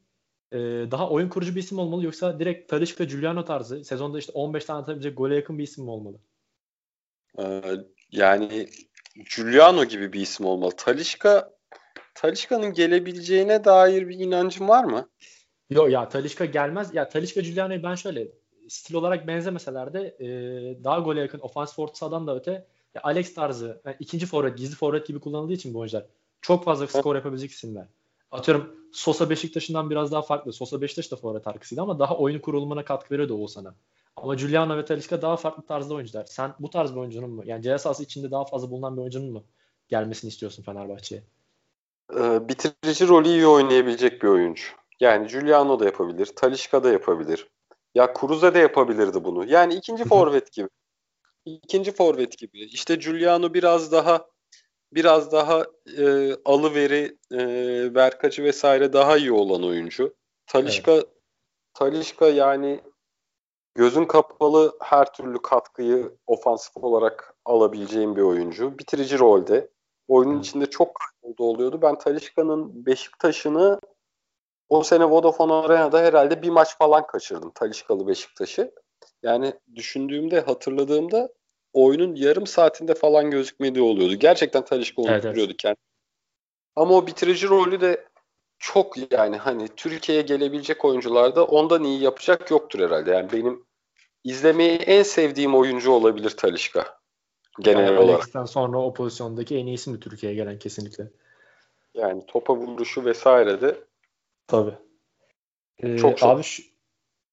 e, 0.53 0.59
daha 0.91 1.11
oyun 1.11 1.29
kurucu 1.29 1.55
bir 1.55 1.61
isim 1.61 1.79
olmalı 1.79 2.05
yoksa 2.05 2.41
direkt 2.41 2.71
Talisca 2.71 3.05
Giuliano 3.05 3.45
tarzı 3.45 3.85
sezonda 3.85 4.19
işte 4.19 4.33
15 4.33 4.65
tane 4.65 4.81
atabilecek 4.81 5.17
gole 5.17 5.35
yakın 5.35 5.59
bir 5.59 5.63
isim 5.63 5.85
mi 5.85 5.91
olmalı? 5.91 6.19
Ee, 7.39 7.63
yani 8.11 8.69
Giuliano 9.37 9.85
gibi 9.85 10.13
bir 10.13 10.21
isim 10.21 10.47
olmalı. 10.47 10.73
Talişka 10.77 11.51
Talişka'nın 12.15 12.73
gelebileceğine 12.73 13.65
dair 13.65 14.09
bir 14.09 14.19
inancın 14.19 14.69
var 14.69 14.85
mı? 14.85 15.09
Yok 15.71 15.91
ya 15.91 16.09
Talişka 16.09 16.45
gelmez. 16.45 16.95
Ya 16.95 17.09
Talişka 17.09 17.41
Giuliano'yu 17.41 17.83
ben 17.83 17.95
şöyle 17.95 18.29
stil 18.69 18.95
olarak 18.95 19.27
benzemeseler 19.27 19.93
de 19.93 20.17
e, 20.21 20.29
daha 20.85 20.99
gole 20.99 21.21
yakın 21.21 21.39
ofans 21.39 21.79
ortasahadan 21.79 22.27
da 22.27 22.37
öte 22.37 22.67
ya 22.95 23.01
Alex 23.03 23.35
tarzı 23.35 23.81
yani 23.85 23.97
ikinci 24.01 24.27
forvet, 24.27 24.59
gizli 24.59 24.77
forvet 24.77 25.07
gibi 25.07 25.21
kullanıldığı 25.21 25.53
için 25.53 25.75
bu 25.75 25.79
oyuncular 25.79 26.07
çok 26.41 26.65
fazla 26.65 26.87
skor 26.87 27.17
yapabilecek 27.17 27.51
isimler. 27.51 27.87
Atıyorum 28.31 28.75
Sosa 28.93 29.31
Beşiktaş'ından 29.31 29.91
biraz 29.91 30.13
daha 30.13 30.23
farklı. 30.23 30.53
Sosa 30.53 30.81
Beşiktaş 30.81 31.11
da 31.11 31.17
forvet 31.17 31.47
arkasıydı 31.47 31.83
ama 31.83 31.99
daha 31.99 32.17
oyun 32.17 32.39
kurulumuna 32.39 32.85
katkı 32.85 33.15
veriyordu 33.15 33.35
Oğuzhan'a. 33.35 33.75
Ama 34.23 34.35
Giuliano 34.35 34.77
ve 34.77 34.85
Talisca 34.85 35.23
daha 35.23 35.37
farklı 35.37 35.67
tarzda 35.67 35.95
oyuncular. 35.95 36.25
Sen 36.25 36.55
bu 36.59 36.71
tarz 36.71 36.93
bir 36.93 36.97
oyuncunun 36.97 37.31
mu? 37.31 37.43
Yani 37.47 37.63
ceza 37.63 37.79
sahası 37.79 38.03
içinde 38.03 38.31
daha 38.31 38.45
fazla 38.45 38.71
bulunan 38.71 38.97
bir 38.97 39.01
oyuncunun 39.01 39.33
mu 39.33 39.45
gelmesini 39.89 40.29
istiyorsun 40.29 40.63
Fenerbahçe'ye? 40.63 41.23
Ee, 42.15 42.49
bitirici 42.49 43.09
rolü 43.09 43.29
iyi 43.29 43.47
oynayabilecek 43.47 44.23
bir 44.23 44.29
oyuncu. 44.29 44.63
Yani 45.01 45.29
Giuliano 45.29 45.81
da 45.81 45.85
yapabilir, 45.85 46.27
Talişka 46.27 46.85
da 46.85 46.93
yapabilir. 46.93 47.49
Ya 47.95 48.13
Kuruze 48.13 48.55
de 48.55 48.59
yapabilirdi 48.59 49.25
bunu. 49.25 49.51
Yani 49.51 49.75
ikinci 49.75 50.05
forvet 50.05 50.53
gibi. 50.53 50.69
İkinci 51.45 51.93
forvet 51.93 52.39
gibi. 52.39 52.61
İşte 52.61 52.95
Giuliano 52.95 53.55
biraz 53.55 53.93
daha 53.93 54.27
biraz 54.93 55.33
daha 55.33 55.67
e, 55.99 56.35
alıveri, 56.45 57.19
e, 57.33 57.39
verkacı 57.95 58.45
vesaire 58.45 58.93
daha 58.93 59.17
iyi 59.17 59.33
olan 59.33 59.65
oyuncu. 59.65 60.15
Talişka 60.47 60.93
evet. 60.93 61.07
Talişka 61.75 62.29
yani 62.29 62.81
gözün 63.75 64.05
kapalı 64.05 64.77
her 64.83 65.13
türlü 65.13 65.43
katkıyı 65.43 66.13
ofansif 66.27 66.77
olarak 66.77 67.35
alabileceğim 67.45 68.17
bir 68.17 68.23
oyuncu. 68.23 68.79
Bitirici 68.79 69.19
rolde. 69.19 69.71
Oyunun 70.09 70.41
içinde 70.41 70.67
çok 70.67 70.95
kayboldu 70.95 71.45
oluyordu. 71.45 71.83
Ben 71.83 71.99
Talişka'nın 71.99 72.87
Beşiktaş'ını 72.87 73.81
o 74.69 74.83
sene 74.83 75.05
Vodafone 75.05 75.53
Arena'da 75.53 76.01
herhalde 76.01 76.43
bir 76.43 76.51
maç 76.51 76.79
falan 76.79 77.07
kaçırdım. 77.07 77.51
Talişkalı 77.55 78.09
Beşiktaş'ı. 78.09 78.75
Yani 79.23 79.53
düşündüğümde, 79.75 80.41
hatırladığımda 80.41 81.29
oyunun 81.73 82.15
yarım 82.15 82.47
saatinde 82.47 82.95
falan 82.95 83.31
gözükmediği 83.31 83.85
oluyordu. 83.85 84.15
Gerçekten 84.15 84.65
Talişka 84.65 85.03
onu 85.03 85.11
evet, 85.11 85.25
evet. 85.25 85.57
kendini. 85.57 85.89
Ama 86.77 86.95
o 86.95 87.07
bitirici 87.07 87.49
rolü 87.49 87.81
de 87.81 88.08
çok 88.59 89.13
yani 89.13 89.37
hani 89.37 89.69
Türkiye'ye 89.69 90.23
gelebilecek 90.23 90.85
oyuncularda 90.85 91.45
ondan 91.45 91.85
iyi 91.85 92.03
yapacak 92.03 92.51
yoktur 92.51 92.81
herhalde. 92.81 93.11
Yani 93.11 93.33
benim 93.33 93.65
izlemeyi 94.25 94.79
en 94.79 95.03
sevdiğim 95.03 95.55
oyuncu 95.55 95.93
olabilir 95.93 96.31
Talişka. 96.31 96.99
Genel 97.61 97.87
yani 97.87 97.99
olarak. 97.99 98.15
Alex'ten 98.15 98.45
sonra 98.45 98.79
o 98.79 98.95
pozisyondaki 98.95 99.57
en 99.57 99.67
iyisi 99.67 99.91
mi 99.91 100.01
Türkiye'ye 100.01 100.37
gelen 100.37 100.59
kesinlikle. 100.59 101.11
Yani 101.95 102.27
topa 102.27 102.57
vuruşu 102.57 103.05
vesaire 103.05 103.61
de 103.61 103.85
Tabii. 104.47 104.75
Ee, 105.79 105.99
çok 105.99 106.19
çok. 106.19 106.31
Abi 106.31 106.43
şu, 106.43 106.63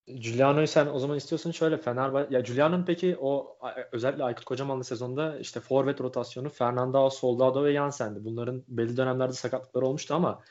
Giuliano'yu 0.08 0.68
sen 0.68 0.88
o 0.88 1.00
zaman 1.00 1.18
istiyorsun 1.18 1.52
şöyle 1.52 1.78
Fenerbahçe 1.78 2.36
ya 2.36 2.40
Giuliano'nun 2.40 2.86
peki 2.86 3.18
o 3.22 3.58
özellikle 3.92 4.24
Aykut 4.24 4.46
Kocamanlı 4.46 4.84
sezonda 4.84 5.40
işte 5.40 5.60
forvet 5.60 6.02
rotasyonu 6.02 6.50
Fernando, 6.50 7.10
Soldado 7.10 7.64
ve 7.64 7.74
Jansen'di. 7.74 8.26
Bunların 8.26 8.64
belli 8.68 8.98
dönemlerde 8.98 9.34
sakatlıkları 9.34 9.86
olmuştu 9.86 10.14
ama 10.14 10.42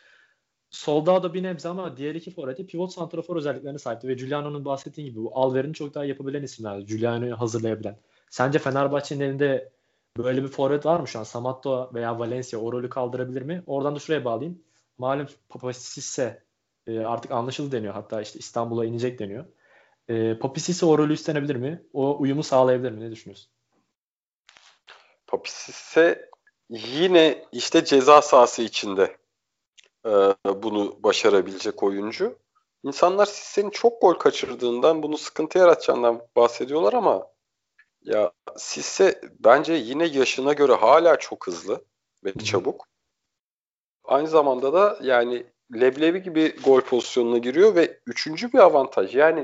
Soldado 0.74 1.34
bir 1.34 1.42
nebze 1.42 1.68
ama 1.68 1.96
diğer 1.96 2.14
iki 2.14 2.30
forveti 2.30 2.66
pivot 2.66 2.92
santrafor 2.92 3.36
özelliklerine 3.36 3.78
sahipti 3.78 4.08
ve 4.08 4.14
Giuliano'nun 4.14 4.64
bahsettiğin 4.64 5.08
gibi 5.08 5.18
bu 5.18 5.30
Alver'in 5.34 5.72
çok 5.72 5.94
daha 5.94 6.04
yapabilen 6.04 6.42
isimler. 6.42 6.78
Giuliano'yu 6.78 7.40
hazırlayabilen. 7.40 7.96
Sence 8.30 8.58
Fenerbahçe'nin 8.58 9.20
elinde 9.20 9.72
böyle 10.18 10.42
bir 10.42 10.48
forvet 10.48 10.86
var 10.86 11.00
mı 11.00 11.08
şu 11.08 11.18
an? 11.18 11.24
Samatta 11.24 11.90
veya 11.94 12.18
Valencia 12.18 12.60
o 12.60 12.72
rolü 12.72 12.88
kaldırabilir 12.88 13.42
mi? 13.42 13.62
Oradan 13.66 13.94
da 13.94 13.98
şuraya 13.98 14.24
bağlayayım. 14.24 14.62
Malum 14.98 15.26
Papasisse 15.48 16.42
e, 16.86 16.98
artık 16.98 17.30
anlaşıldı 17.30 17.72
deniyor. 17.72 17.94
Hatta 17.94 18.20
işte 18.22 18.38
İstanbul'a 18.38 18.84
inecek 18.84 19.18
deniyor. 19.18 19.44
E, 20.08 20.38
Papisisi 20.38 20.86
o 20.86 20.98
rolü 20.98 21.12
üstlenebilir 21.12 21.56
mi? 21.56 21.82
O 21.92 22.16
uyumu 22.20 22.42
sağlayabilir 22.42 22.92
mi? 22.92 23.00
Ne 23.00 23.10
düşünüyorsun? 23.10 23.50
Papisise 25.26 26.30
yine 26.70 27.44
işte 27.52 27.84
ceza 27.84 28.22
sahası 28.22 28.62
içinde 28.62 29.16
e, 30.06 30.10
bunu 30.62 31.02
başarabilecek 31.02 31.82
oyuncu. 31.82 32.38
İnsanlar 32.84 33.26
Sisse'nin 33.26 33.70
çok 33.70 34.00
gol 34.00 34.14
kaçırdığından 34.14 35.02
bunu 35.02 35.18
sıkıntı 35.18 35.58
yaratacağından 35.58 36.22
bahsediyorlar 36.36 36.92
ama 36.92 37.26
ya 38.02 38.32
Sisse 38.56 39.20
bence 39.38 39.72
yine 39.72 40.04
yaşına 40.04 40.52
göre 40.52 40.72
hala 40.72 41.18
çok 41.18 41.46
hızlı 41.46 41.84
ve 42.24 42.34
çabuk. 42.34 42.86
Aynı 44.04 44.28
zamanda 44.28 44.72
da 44.72 44.98
yani 45.02 45.46
leblebi 45.74 46.22
gibi 46.22 46.56
gol 46.64 46.80
pozisyonuna 46.80 47.38
giriyor 47.38 47.74
ve 47.74 48.00
üçüncü 48.06 48.52
bir 48.52 48.58
avantaj. 48.58 49.16
Yani 49.16 49.40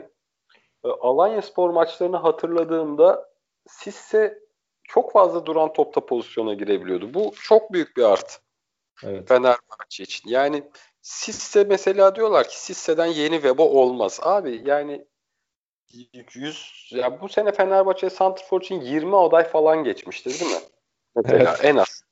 e, 0.84 0.88
Alanya 0.88 1.42
Spor 1.42 1.70
maçlarını 1.70 2.16
hatırladığımda 2.16 3.30
Sisse 3.68 4.38
çok 4.82 5.12
fazla 5.12 5.46
duran 5.46 5.72
topta 5.72 6.06
pozisyona 6.06 6.54
girebiliyordu. 6.54 7.14
Bu 7.14 7.32
çok 7.42 7.72
büyük 7.72 7.96
bir 7.96 8.02
artı. 8.02 8.32
Evet. 9.04 9.28
Fenerbahçe 9.28 10.02
için. 10.02 10.30
Yani 10.30 10.64
Sisse 11.02 11.64
mesela 11.64 12.16
diyorlar 12.16 12.48
ki 12.48 12.60
Sisse'den 12.60 13.06
yeni 13.06 13.34
Webo 13.34 13.62
olmaz. 13.62 14.20
Abi 14.22 14.62
yani 14.66 15.06
100 16.34 16.90
ya 16.90 17.20
bu 17.20 17.28
sene 17.28 17.52
Fenerbahçe 17.52 18.10
Santrfor 18.10 18.60
için 18.60 18.80
20 18.80 19.16
aday 19.16 19.44
falan 19.44 19.84
geçmiştir 19.84 20.40
değil 20.40 20.52
mi? 20.52 20.60
Mesela 21.14 21.54
evet. 21.54 21.64
en 21.64 21.76
az. 21.76 22.02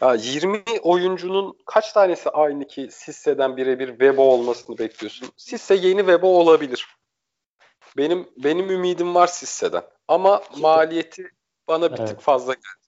Ya 0.00 0.14
20 0.14 0.62
oyuncunun 0.82 1.58
kaç 1.66 1.92
tanesi 1.92 2.30
aynı 2.30 2.66
ki 2.66 2.88
Sisse'den 2.90 3.56
birebir 3.56 3.88
Webo 3.88 4.22
olmasını 4.22 4.78
bekliyorsun? 4.78 5.28
Sisse 5.36 5.74
yeni 5.74 5.98
Webo 5.98 6.26
olabilir. 6.26 6.86
Benim 7.96 8.28
benim 8.36 8.70
ümidim 8.70 9.14
var 9.14 9.26
Sisse'den. 9.26 9.82
Ama 10.08 10.42
maliyeti 10.56 11.30
bana 11.68 11.92
bir 11.92 11.98
evet. 11.98 12.08
tık 12.08 12.20
fazla 12.20 12.54
geldi. 12.54 12.83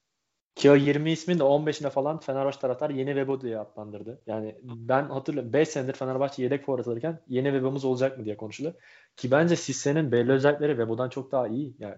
Ki 0.57 0.71
o 0.71 0.75
20 0.75 1.13
ismin 1.13 1.39
de 1.39 1.43
15'ine 1.43 1.91
falan 1.91 2.21
Fenerbahçe 2.21 2.59
taraftar 2.59 2.91
yeni 2.91 3.09
Webo 3.09 3.41
diye 3.41 3.59
adlandırdı. 3.59 4.21
Yani 4.27 4.57
ben 4.63 5.09
hatırlıyorum 5.09 5.53
5 5.53 5.69
senedir 5.69 5.93
Fenerbahçe 5.93 6.43
yedek 6.43 6.65
forvet 6.67 6.89
alırken 6.89 7.21
yeni 7.29 7.47
Webo'muz 7.47 7.85
olacak 7.85 8.19
mı 8.19 8.25
diye 8.25 8.37
konuşuluyor. 8.37 8.75
Ki 9.17 9.31
bence 9.31 9.57
Sisse'nin 9.57 10.13
belli 10.13 10.33
özellikleri 10.33 10.73
Webo'dan 10.73 11.09
çok 11.09 11.33
daha 11.33 11.49
iyi. 11.49 11.77
Yani 11.79 11.95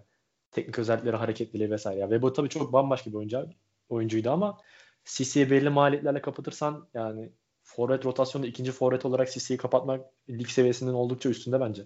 teknik 0.51 0.79
özellikleri, 0.79 1.17
hareketliliği 1.17 1.71
vesaire. 1.71 2.01
Yani 2.01 2.11
Webo 2.11 2.33
tabii 2.33 2.49
çok 2.49 2.73
bambaşka 2.73 3.11
bir 3.11 3.17
oyuncu, 3.17 3.47
oyuncuydu 3.89 4.31
ama 4.31 4.59
Sisi'yi 5.05 5.51
belli 5.51 5.71
maliyetlerle 5.71 6.21
kapatırsan 6.21 6.89
yani 6.95 7.33
forvet 7.63 8.05
rotasyonda 8.05 8.47
ikinci 8.47 8.73
forvet 8.73 9.05
olarak 9.05 9.29
Sisi'yi 9.29 9.57
kapatmak 9.57 10.07
lig 10.31 10.49
seviyesinden 10.49 10.93
oldukça 10.95 11.29
üstünde 11.29 11.61
bence. 11.61 11.85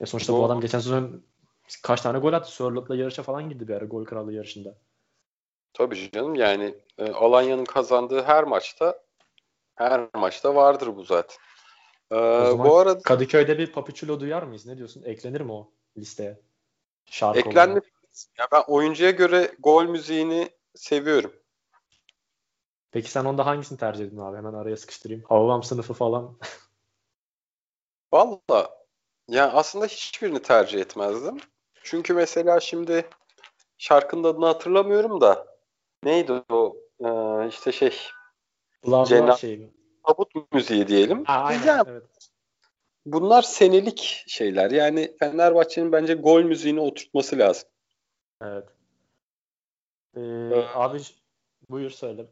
Ya 0.00 0.06
sonuçta 0.06 0.32
bu 0.32 0.44
adam 0.44 0.60
geçen 0.60 0.78
sezon 0.78 1.22
kaç 1.82 2.00
tane 2.00 2.18
gol 2.18 2.32
attı? 2.32 2.52
Sörlot'la 2.52 2.96
yarışa 2.96 3.22
falan 3.22 3.48
girdi 3.48 3.68
bir 3.68 3.74
ara 3.74 3.84
gol 3.84 4.04
kralı 4.04 4.32
yarışında. 4.32 4.78
Tabii 5.72 6.10
canım 6.10 6.34
yani 6.34 6.74
e, 6.98 7.10
Alanya'nın 7.10 7.64
kazandığı 7.64 8.22
her 8.22 8.44
maçta 8.44 9.02
her 9.74 10.08
maçta 10.14 10.54
vardır 10.54 10.96
bu 10.96 11.04
zaten. 11.04 11.36
Ee, 12.12 12.16
bu 12.58 12.78
arada 12.78 13.02
Kadıköy'de 13.02 13.58
bir 13.58 13.72
Papichulo 13.72 14.20
duyar 14.20 14.42
mıyız? 14.42 14.66
Ne 14.66 14.78
diyorsun? 14.78 15.02
Eklenir 15.02 15.40
mi 15.40 15.52
o 15.52 15.70
listeye? 15.96 16.40
Şarkı 17.04 17.40
Eklenme. 17.40 17.80
Ya 18.38 18.48
ben 18.52 18.62
oyuncuya 18.66 19.10
göre 19.10 19.52
gol 19.58 19.84
müziğini 19.84 20.50
seviyorum. 20.74 21.32
Peki 22.90 23.10
sen 23.10 23.24
onda 23.24 23.46
hangisini 23.46 23.78
tercih 23.78 24.04
edin 24.04 24.18
abi? 24.18 24.36
Hemen 24.36 24.52
araya 24.52 24.76
sıkıştırayım. 24.76 25.24
Havam 25.28 25.62
sınıfı 25.62 25.94
falan. 25.94 26.38
Valla 28.12 28.70
yani 29.28 29.52
aslında 29.52 29.86
hiçbirini 29.86 30.42
tercih 30.42 30.80
etmezdim. 30.80 31.36
Çünkü 31.82 32.14
mesela 32.14 32.60
şimdi 32.60 33.08
şarkının 33.78 34.24
adını 34.24 34.46
hatırlamıyorum 34.46 35.20
da 35.20 35.49
neydi 36.04 36.32
o 36.48 36.76
ee, 37.04 37.48
işte 37.48 37.72
şey 37.72 37.98
Cenab 38.84 39.36
şey 39.36 39.58
mi? 39.58 39.70
Tabut 40.06 40.52
müziği 40.52 40.88
diyelim. 40.88 41.24
Ha, 41.24 41.40
aynen, 41.40 41.66
yani, 41.66 41.84
evet. 41.90 42.30
Bunlar 43.06 43.42
senelik 43.42 44.24
şeyler. 44.26 44.70
Yani 44.70 45.16
Fenerbahçe'nin 45.18 45.92
bence 45.92 46.14
gol 46.14 46.42
müziğini 46.42 46.80
oturtması 46.80 47.38
lazım. 47.38 47.68
Evet. 48.42 48.68
Ee, 50.16 50.20
ee, 50.20 50.66
abi 50.74 51.00
buyur 51.70 51.90
söyle. 51.90 52.26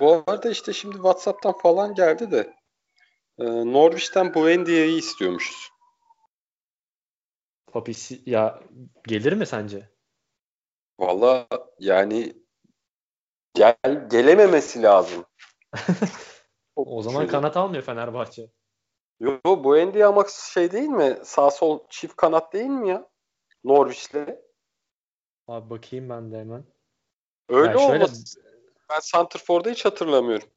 Bu 0.00 0.24
arada 0.26 0.50
işte 0.50 0.72
şimdi 0.72 0.94
WhatsApp'tan 0.94 1.58
falan 1.58 1.94
geldi 1.94 2.30
de 2.30 2.54
e, 3.38 3.44
Norwich'ten 3.72 4.34
Buendia'yı 4.34 4.96
istiyormuşuz. 4.96 5.70
Papis 7.72 8.10
ya 8.26 8.62
gelir 9.06 9.32
mi 9.32 9.46
sence? 9.46 9.90
Valla 10.98 11.48
yani 11.78 12.39
gel 13.54 13.76
gelememesi 14.10 14.82
lazım. 14.82 15.24
o 16.76 17.02
zaman 17.02 17.26
kanat 17.26 17.56
almıyor 17.56 17.82
Fenerbahçe. 17.82 18.50
Yo 19.20 19.40
Buendia 19.44 20.08
ama 20.08 20.24
şey 20.52 20.72
değil 20.72 20.88
mi? 20.88 21.18
Sağ 21.24 21.50
sol 21.50 21.80
çift 21.88 22.16
kanat 22.16 22.52
değil 22.52 22.66
mi 22.66 22.88
ya? 22.88 23.08
Norwich'le. 23.64 24.40
Abi 25.48 25.70
bakayım 25.70 26.08
ben 26.08 26.32
de 26.32 26.38
hemen. 26.38 26.64
Öyle 27.48 27.70
yani 27.70 27.80
şöyle, 27.80 28.04
olmaz. 28.04 28.36
Ben 28.90 29.00
Santrfor'da 29.00 29.70
hiç 29.70 29.84
hatırlamıyorum. 29.84 30.48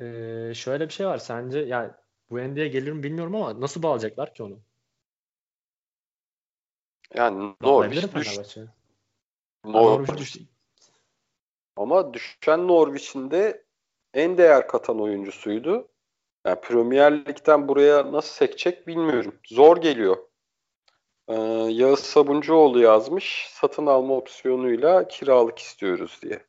Ee, 0.00 0.52
şöyle 0.54 0.88
bir 0.88 0.92
şey 0.92 1.06
var. 1.06 1.18
Sence 1.18 1.58
yani 1.58 1.90
bu 2.30 2.38
ND'ye 2.38 2.68
gelir 2.68 2.92
mi 2.92 3.02
bilmiyorum 3.02 3.34
ama 3.34 3.60
nasıl 3.60 3.82
bağlayacaklar 3.82 4.34
ki 4.34 4.42
onu? 4.42 4.60
Yani 7.14 7.54
Norwich 7.60 8.14
düş... 8.14 8.38
Norwich 9.64 10.18
düş... 10.18 10.36
Ama 11.76 12.14
düşen 12.14 12.68
Norwich'in 12.68 13.30
de 13.30 13.64
en 14.14 14.38
değer 14.38 14.68
katan 14.68 15.00
oyuncusuydu. 15.00 15.88
Yani 16.46 16.60
Premier 16.60 17.12
Lig'den 17.12 17.68
buraya 17.68 18.12
nasıl 18.12 18.32
sekecek 18.34 18.86
bilmiyorum. 18.86 19.34
Zor 19.46 19.76
geliyor. 19.76 20.16
Ee, 21.28 21.34
Yağız 21.70 22.00
Sabuncuoğlu 22.00 22.80
yazmış. 22.80 23.48
Satın 23.50 23.86
alma 23.86 24.16
opsiyonuyla 24.16 25.08
kiralık 25.08 25.58
istiyoruz 25.58 26.18
diye. 26.22 26.46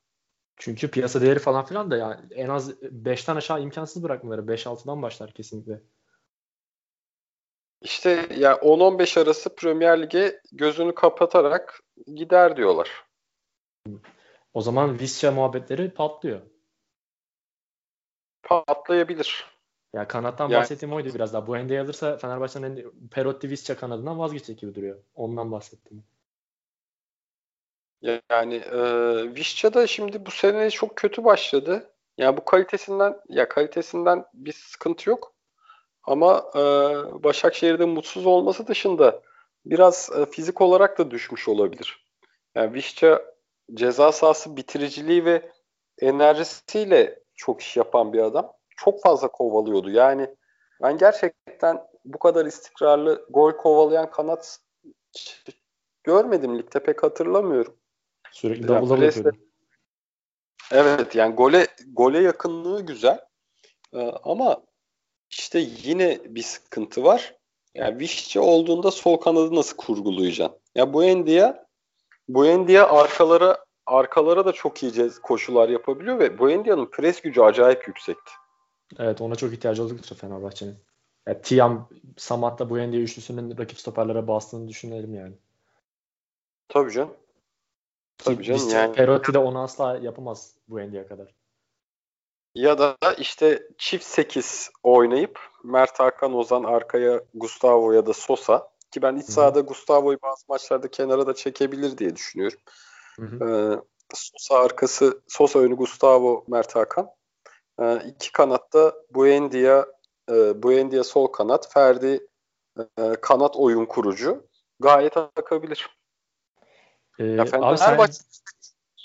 Çünkü 0.58 0.92
piyasa 0.92 1.22
değeri 1.22 1.40
falan 1.40 1.66
filan 1.66 1.92
da 1.92 1.98
yani 1.98 2.20
en 2.32 2.50
az 2.50 2.72
5'ten 2.82 3.36
aşağı 3.36 3.62
imkansız 3.62 4.04
bırakmaları. 4.04 4.42
5-6'dan 4.42 5.02
başlar 5.02 5.32
kesinlikle. 5.32 5.82
İşte 7.82 8.10
ya 8.10 8.26
yani 8.40 8.58
10-15 8.58 9.22
arası 9.22 9.56
Premier 9.56 10.02
Lig'e 10.02 10.42
gözünü 10.52 10.96
kapatarak 10.96 11.84
gider 12.16 12.58
diyorlar. 12.58 13.06
O 14.54 14.62
zaman 14.62 15.00
Visca 15.00 15.32
muhabbetleri 15.32 15.94
patlıyor. 15.94 16.42
Patlayabilir. 18.44 19.46
Ya 19.94 20.08
kanattan 20.08 20.50
yani, 20.50 20.60
bahsettiğim 20.60 20.96
oydu 20.96 21.14
biraz 21.14 21.34
daha. 21.34 21.48
Bu 21.48 21.58
Ende'yi 21.58 21.82
alırsa 21.82 22.18
Fenerbahçe'nin 22.18 23.08
Perotti 23.12 23.50
Visca 23.50 23.78
kanadından 23.78 24.20
vazgeçecek 24.20 24.60
gibi 24.60 24.76
duruyor. 24.76 25.04
Ondan 25.16 25.52
bahsettim. 25.52 26.04
Yani 28.02 28.56
e, 28.56 28.82
Visca 29.36 29.74
da 29.74 29.88
şimdi 29.88 30.26
bu 30.26 30.32
sene 30.32 30.70
çok 30.70 30.96
kötü 30.96 31.24
başladı. 31.24 31.94
Yani 32.18 32.38
bu 32.38 32.46
kalitesinden 32.46 33.22
ya 33.30 33.50
kalitesinden 33.50 34.26
bir 34.34 34.54
sıkıntı 34.54 35.10
yok. 35.10 35.31
Ama 36.04 36.52
e, 36.56 36.62
Başakşehir'de 37.24 37.86
mutsuz 37.86 38.26
olması 38.26 38.68
dışında 38.68 39.22
biraz 39.66 40.10
e, 40.18 40.26
fizik 40.26 40.62
olarak 40.62 40.98
da 40.98 41.12
düşmüş 41.12 41.48
olabilir. 41.48 42.06
Yani 42.56 42.74
Visca 42.74 43.36
ceza 43.74 44.12
sahası 44.12 44.58
bitiriciliği 44.58 45.26
ve 45.26 45.52
enerjisiyle 46.00 47.20
çok 47.36 47.62
iş 47.62 47.78
yapan 47.78 48.14
bir 48.14 48.20
adam. 48.20 48.54
Çok 48.78 49.02
fazla 49.02 49.28
kovalıyordu. 49.28 49.90
Yani 49.90 50.36
ben 50.82 50.98
gerçekten 50.98 51.88
bu 52.06 52.20
kadar 52.20 52.46
istikrarlı 52.46 53.26
gol 53.30 53.52
kovalayan 53.52 54.12
kanat 54.12 54.60
görmedim 56.04 56.60
ligde 56.60 56.84
pek 56.84 57.04
hatırlamıyorum. 57.04 57.78
Sürekli 58.32 58.68
double 58.68 59.06
yapıyordu. 59.06 59.38
Evet 60.72 61.16
yani 61.16 61.36
gole 61.36 61.68
gole 61.94 62.20
yakınlığı 62.20 62.86
güzel. 62.86 63.20
Ee, 63.94 64.12
ama 64.24 64.64
işte 65.32 65.60
yine 65.60 66.20
bir 66.26 66.44
sıkıntı 66.44 67.04
var. 67.04 67.36
Yani 67.76 68.00
Vişçi 68.00 68.40
olduğunda 68.40 68.92
sol 68.92 69.18
kanadı 69.18 69.56
nasıl 69.56 69.78
kurgulayacaksın? 69.78 70.60
Ya 70.76 70.94
bu 70.94 71.04
Endia 71.04 71.66
bu 72.28 72.46
Endia 72.46 73.00
arkalara 73.00 73.66
arkalara 73.86 74.46
da 74.46 74.52
çok 74.52 74.84
iyi 74.84 75.12
koşular 75.24 75.70
yapabiliyor 75.70 76.20
ve 76.20 76.40
bu 76.40 76.50
Endia'nın 76.50 76.86
pres 76.86 77.22
gücü 77.22 77.42
acayip 77.42 77.88
yüksekti. 77.88 78.32
Evet 79.00 79.22
ona 79.22 79.36
çok 79.36 79.54
ihtiyacı 79.54 79.84
oldukça 79.84 80.16
Fenerbahçe'nin. 80.16 80.76
Yani 81.28 81.42
Tiam, 81.42 81.90
Samat'la 82.18 82.70
bu 82.70 82.80
Endia 82.80 83.00
üçlüsünün 83.00 83.58
rakip 83.58 83.80
stoperlere 83.80 84.28
bastığını 84.28 84.68
düşünelim 84.68 85.16
yani. 85.16 85.34
Tabii 86.68 86.92
canım. 86.92 87.14
Tabii 88.18 88.44
canım 88.44 88.70
yani. 88.70 88.96
Perotti 88.96 89.34
de 89.34 89.38
onu 89.38 89.62
asla 89.62 89.98
yapamaz 89.98 90.56
bu 90.68 90.80
Endia'ya 90.80 91.08
kadar. 91.08 91.41
Ya 92.56 92.78
da 92.78 92.98
işte 93.18 93.68
çift 93.78 94.06
8 94.06 94.70
oynayıp 94.84 95.40
Mert 95.64 96.00
Hakan 96.00 96.34
Ozan 96.34 96.64
arkaya 96.64 97.22
Gustavo 97.34 97.92
ya 97.92 98.06
da 98.06 98.14
Sosa 98.14 98.72
ki 98.92 99.02
ben 99.02 99.16
iç 99.16 99.26
sahada 99.26 99.60
Gustavo'yu 99.60 100.18
bazı 100.24 100.46
maçlarda 100.50 100.92
kenara 100.92 101.28
da 101.28 101.36
çekebilir 101.36 101.98
diye 101.98 102.16
düşünüyorum. 102.16 102.60
Hı 103.20 103.26
hı. 103.26 103.46
Ee, 103.46 103.82
Sosa 104.14 104.60
arkası 104.60 105.22
Sosa 105.28 105.60
önü 105.60 105.76
Gustavo 105.76 106.46
Mert 106.48 106.76
Hakan. 106.76 107.10
Ee, 107.82 107.96
iki 107.96 108.32
kanatta 108.32 108.94
Buendia 109.14 109.86
e, 110.30 110.64
Buendia 110.64 111.04
sol 111.04 111.28
kanat 111.28 111.74
Ferdi 111.74 112.28
e, 112.80 113.16
kanat 113.22 113.56
oyun 113.56 113.86
kurucu 113.86 114.48
gayet 114.80 115.18
akabilir. 115.18 115.90
Ee, 117.20 117.26
ya 117.26 117.46
Fenerbahçe 117.46 118.14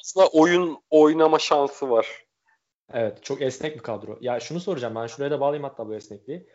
sen... 0.02 0.26
oyun 0.32 0.78
oynama 0.90 1.38
şansı 1.38 1.90
var. 1.90 2.25
Evet 2.92 3.22
çok 3.22 3.42
esnek 3.42 3.74
bir 3.74 3.82
kadro. 3.82 4.18
Ya 4.20 4.40
şunu 4.40 4.60
soracağım 4.60 4.94
ben 4.94 5.06
şuraya 5.06 5.30
da 5.30 5.40
bağlayayım 5.40 5.64
hatta 5.64 5.88
bu 5.88 5.94
esnekliği. 5.94 6.46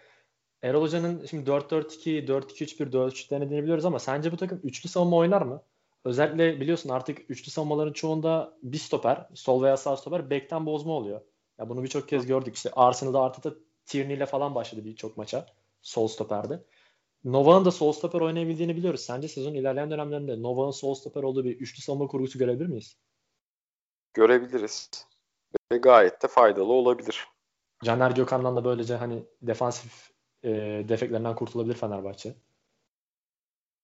Erol 0.61 0.81
Hoca'nın 0.81 1.25
şimdi 1.25 1.49
4-4-2, 1.49 2.27
4-2-3-1, 2.27 2.91
4-3 2.91 3.31
denediğini 3.31 3.63
biliyoruz 3.63 3.85
ama 3.85 3.99
sence 3.99 4.31
bu 4.31 4.37
takım 4.37 4.59
üçlü 4.63 4.89
savunma 4.89 5.17
oynar 5.17 5.41
mı? 5.41 5.63
Özellikle 6.05 6.61
biliyorsun 6.61 6.89
artık 6.89 7.29
üçlü 7.29 7.51
savunmaların 7.51 7.93
çoğunda 7.93 8.57
bir 8.63 8.77
stoper, 8.77 9.27
sol 9.33 9.63
veya 9.63 9.77
sağ 9.77 9.97
stoper 9.97 10.29
bekten 10.29 10.65
bozma 10.65 10.93
oluyor. 10.93 11.21
Ya 11.59 11.69
bunu 11.69 11.83
birçok 11.83 12.09
kez 12.09 12.25
gördük. 12.25 12.55
İşte 12.55 12.71
Arsenal'da 12.75 13.21
Arteta 13.21 13.55
Tierney 13.85 14.15
ile 14.15 14.25
falan 14.25 14.55
başladı 14.55 14.85
birçok 14.85 15.17
maça. 15.17 15.45
Sol 15.81 16.07
stoperde. 16.07 16.63
Nova'nın 17.23 17.65
da 17.65 17.71
sol 17.71 17.91
stoper 17.91 18.21
oynayabildiğini 18.21 18.75
biliyoruz. 18.75 19.01
Sence 19.01 19.27
sezon 19.27 19.53
ilerleyen 19.53 19.91
dönemlerinde 19.91 20.41
Nova'nın 20.41 20.71
sol 20.71 20.95
stoper 20.95 21.23
olduğu 21.23 21.43
bir 21.43 21.59
üçlü 21.59 21.81
savunma 21.81 22.07
kurgusu 22.07 22.39
görebilir 22.39 22.67
miyiz? 22.67 22.97
Görebiliriz. 24.13 24.89
Ve 25.71 25.77
gayet 25.77 26.23
de 26.23 26.27
faydalı 26.27 26.73
olabilir. 26.73 27.27
Caner 27.83 28.11
Gökhan'dan 28.11 28.55
da 28.55 28.65
böylece 28.65 28.95
hani 28.95 29.25
defansif 29.41 30.11
e, 30.43 30.49
defeklerinden 30.89 31.35
kurtulabilir 31.35 31.75
Fenerbahçe. 31.75 32.35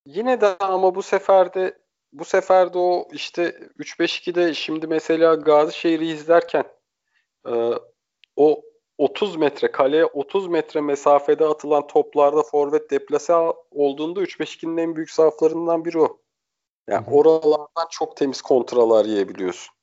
Yine 0.06 0.42
de 0.42 0.58
ama 0.60 0.96
bu 0.96 1.04
sefer 1.04 1.54
de 1.54 1.78
bu 2.14 2.26
sefer 2.26 2.74
de 2.74 2.78
o 2.78 3.08
işte 3.12 3.44
3-5-2'de 3.80 4.54
şimdi 4.54 4.88
mesela 4.88 5.36
Gazişehir'i 5.36 6.08
izlerken 6.08 6.64
e, 7.48 7.72
o 8.36 8.62
30 8.98 9.36
metre 9.36 9.72
kaleye 9.72 10.06
30 10.06 10.48
metre 10.48 10.82
mesafede 10.82 11.46
atılan 11.46 11.88
toplarda 11.88 12.44
forvet 12.44 12.92
deplase 12.92 13.34
olduğunda 13.72 14.22
3-5-2'nin 14.22 14.78
en 14.78 14.96
büyük 14.96 15.12
zaaflarından 15.12 15.86
biri 15.86 16.00
o. 16.00 16.20
Yani 16.88 17.06
oralardan 17.12 17.88
çok 17.90 18.18
temiz 18.18 18.42
kontralar 18.42 19.06
yiyebiliyorsun. 19.06 19.77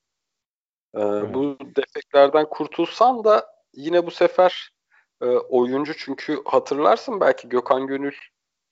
Ee, 0.95 1.33
Bu 1.33 1.57
defeklerden 1.59 2.49
kurtulsan 2.49 3.23
da 3.23 3.47
yine 3.73 4.05
bu 4.05 4.11
sefer 4.11 4.69
e, 5.21 5.25
oyuncu 5.25 5.93
çünkü 5.97 6.41
hatırlarsın 6.45 7.19
belki 7.19 7.49
Gökhan 7.49 7.87
Gönül 7.87 8.15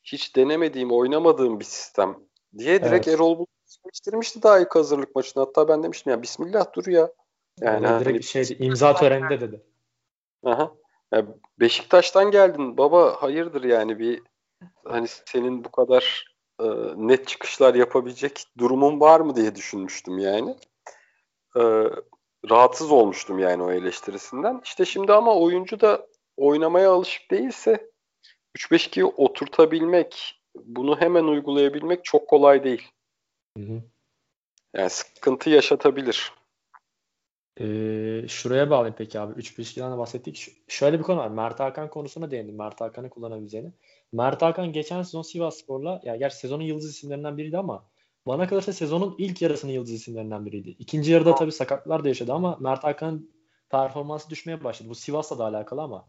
hiç 0.03 0.35
denemediğim, 0.35 0.91
oynamadığım 0.91 1.59
bir 1.59 1.65
sistem 1.65 2.17
diye 2.57 2.83
direkt 2.83 3.07
evet. 3.07 3.19
Erol 3.19 3.37
Bulut 3.37 3.49
değiştirmişti 3.85 4.43
daha 4.43 4.59
ilk 4.59 4.75
hazırlık 4.75 5.15
maçında. 5.15 5.43
Hatta 5.43 5.67
ben 5.67 5.83
demiştim 5.83 6.11
ya 6.11 6.21
Bismillah 6.21 6.73
dur 6.73 6.85
ya. 6.85 7.11
Yani 7.61 7.87
hani, 7.87 8.05
direkt 8.05 8.25
şey 8.25 8.57
imza 8.59 8.95
töreninde 8.95 9.41
dedi. 9.41 9.61
Aha. 10.45 10.71
Ya 11.11 11.25
Beşiktaş'tan 11.59 12.31
geldin 12.31 12.77
baba 12.77 13.21
hayırdır 13.21 13.63
yani 13.63 13.99
bir 13.99 14.21
hani 14.85 15.07
senin 15.07 15.63
bu 15.63 15.71
kadar 15.71 16.25
e, 16.59 16.65
net 16.95 17.27
çıkışlar 17.27 17.75
yapabilecek 17.75 18.45
durumun 18.57 18.99
var 18.99 19.19
mı 19.19 19.35
diye 19.35 19.55
düşünmüştüm 19.55 20.17
yani. 20.17 20.57
E, 21.57 21.61
rahatsız 22.49 22.91
olmuştum 22.91 23.39
yani 23.39 23.63
o 23.63 23.71
eleştirisinden. 23.71 24.61
İşte 24.63 24.85
şimdi 24.85 25.13
ama 25.13 25.35
oyuncu 25.35 25.79
da 25.79 26.07
oynamaya 26.37 26.91
alışık 26.91 27.31
değilse 27.31 27.91
3-5-2'yi 28.57 29.05
oturtabilmek, 29.05 30.41
bunu 30.55 31.01
hemen 31.01 31.23
uygulayabilmek 31.23 32.05
çok 32.05 32.27
kolay 32.27 32.63
değil. 32.63 32.91
Hı 33.57 33.63
hı. 33.63 33.81
Yani 34.73 34.89
sıkıntı 34.89 35.49
yaşatabilir. 35.49 36.33
Ee, 37.59 38.25
şuraya 38.27 38.69
bağlayayım 38.69 38.95
peki 38.97 39.19
abi. 39.19 39.41
3-5-2'den 39.41 39.91
de 39.93 39.97
bahsettik. 39.97 40.35
Ş- 40.35 40.51
şöyle 40.67 40.99
bir 40.99 41.03
konu 41.03 41.17
var. 41.17 41.27
Mert 41.27 41.59
Hakan 41.59 41.89
konusuna 41.89 42.31
değindim. 42.31 42.57
Mert 42.57 42.81
Hakan'ı 42.81 43.09
kullanabileceğini. 43.09 43.71
Mert 44.13 44.41
Hakan 44.41 44.73
geçen 44.73 45.01
sezon 45.01 45.21
Sivas 45.21 45.57
Spor'la 45.57 46.01
ya 46.03 46.15
gerçi 46.15 46.37
sezonun 46.37 46.63
yıldız 46.63 46.89
isimlerinden 46.89 47.37
biriydi 47.37 47.57
ama 47.57 47.85
bana 48.27 48.47
kalırsa 48.47 48.73
sezonun 48.73 49.15
ilk 49.17 49.41
yarısının 49.41 49.71
yıldız 49.71 49.91
isimlerinden 49.91 50.45
biriydi. 50.45 50.69
İkinci 50.69 51.11
yarıda 51.11 51.35
tabii 51.35 51.51
sakatlar 51.51 52.03
da 52.03 52.07
yaşadı 52.07 52.33
ama 52.33 52.57
Mert 52.59 52.83
Hakan'ın 52.83 53.31
performansı 53.69 54.29
düşmeye 54.29 54.63
başladı. 54.63 54.89
Bu 54.89 54.95
Sivas'la 54.95 55.39
da 55.39 55.45
alakalı 55.45 55.81
ama 55.81 56.07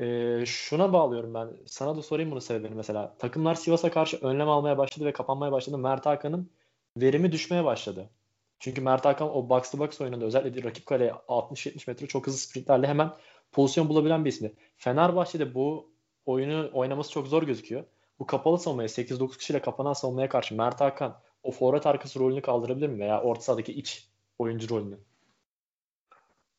e, 0.00 0.42
şuna 0.46 0.92
bağlıyorum 0.92 1.34
ben. 1.34 1.50
Sana 1.66 1.96
da 1.96 2.02
sorayım 2.02 2.30
bunu 2.30 2.40
sebebini 2.40 2.74
mesela. 2.74 3.16
Takımlar 3.18 3.54
Sivas'a 3.54 3.90
karşı 3.90 4.16
önlem 4.16 4.48
almaya 4.48 4.78
başladı 4.78 5.04
ve 5.04 5.12
kapanmaya 5.12 5.52
başladı. 5.52 5.78
Mert 5.78 6.06
Hakan'ın 6.06 6.50
verimi 6.96 7.32
düşmeye 7.32 7.64
başladı. 7.64 8.10
Çünkü 8.58 8.80
Mert 8.80 9.04
Hakan 9.04 9.36
o 9.36 9.48
box 9.48 9.70
to 9.70 9.78
box 9.78 10.00
oyununda 10.00 10.24
özellikle 10.24 10.62
rakip 10.62 10.86
kaleye 10.86 11.10
60-70 11.28 11.90
metre 11.90 12.06
çok 12.06 12.26
hızlı 12.26 12.38
sprintlerle 12.38 12.86
hemen 12.86 13.12
pozisyon 13.52 13.88
bulabilen 13.88 14.24
bir 14.24 14.30
isimdi. 14.30 14.54
Fenerbahçe'de 14.76 15.54
bu 15.54 15.90
oyunu 16.26 16.70
oynaması 16.72 17.10
çok 17.10 17.26
zor 17.26 17.42
gözüküyor. 17.42 17.84
Bu 18.18 18.26
kapalı 18.26 18.58
savunmaya 18.58 18.88
8-9 18.88 19.38
kişiyle 19.38 19.60
kapanan 19.60 19.92
savunmaya 19.92 20.28
karşı 20.28 20.54
Mert 20.54 20.80
Hakan 20.80 21.20
o 21.42 21.50
forvet 21.50 21.86
arkası 21.86 22.20
rolünü 22.20 22.42
kaldırabilir 22.42 22.88
mi? 22.88 22.98
Veya 22.98 23.22
orta 23.22 23.40
sahadaki 23.40 23.72
iç 23.72 24.08
oyuncu 24.38 24.74
rolünü? 24.74 24.98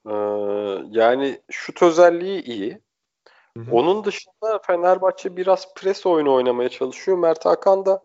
Ee, 0.05 0.13
yani 0.99 1.41
şut 1.51 1.81
özelliği 1.81 2.43
iyi. 2.43 2.81
Hı-hı. 3.57 3.71
Onun 3.71 4.03
dışında 4.03 4.59
Fenerbahçe 4.67 5.37
biraz 5.37 5.73
pres 5.73 6.05
oyunu 6.05 6.33
oynamaya 6.33 6.69
çalışıyor. 6.69 7.17
Mert 7.17 7.45
Hakan 7.45 7.85
da 7.85 8.03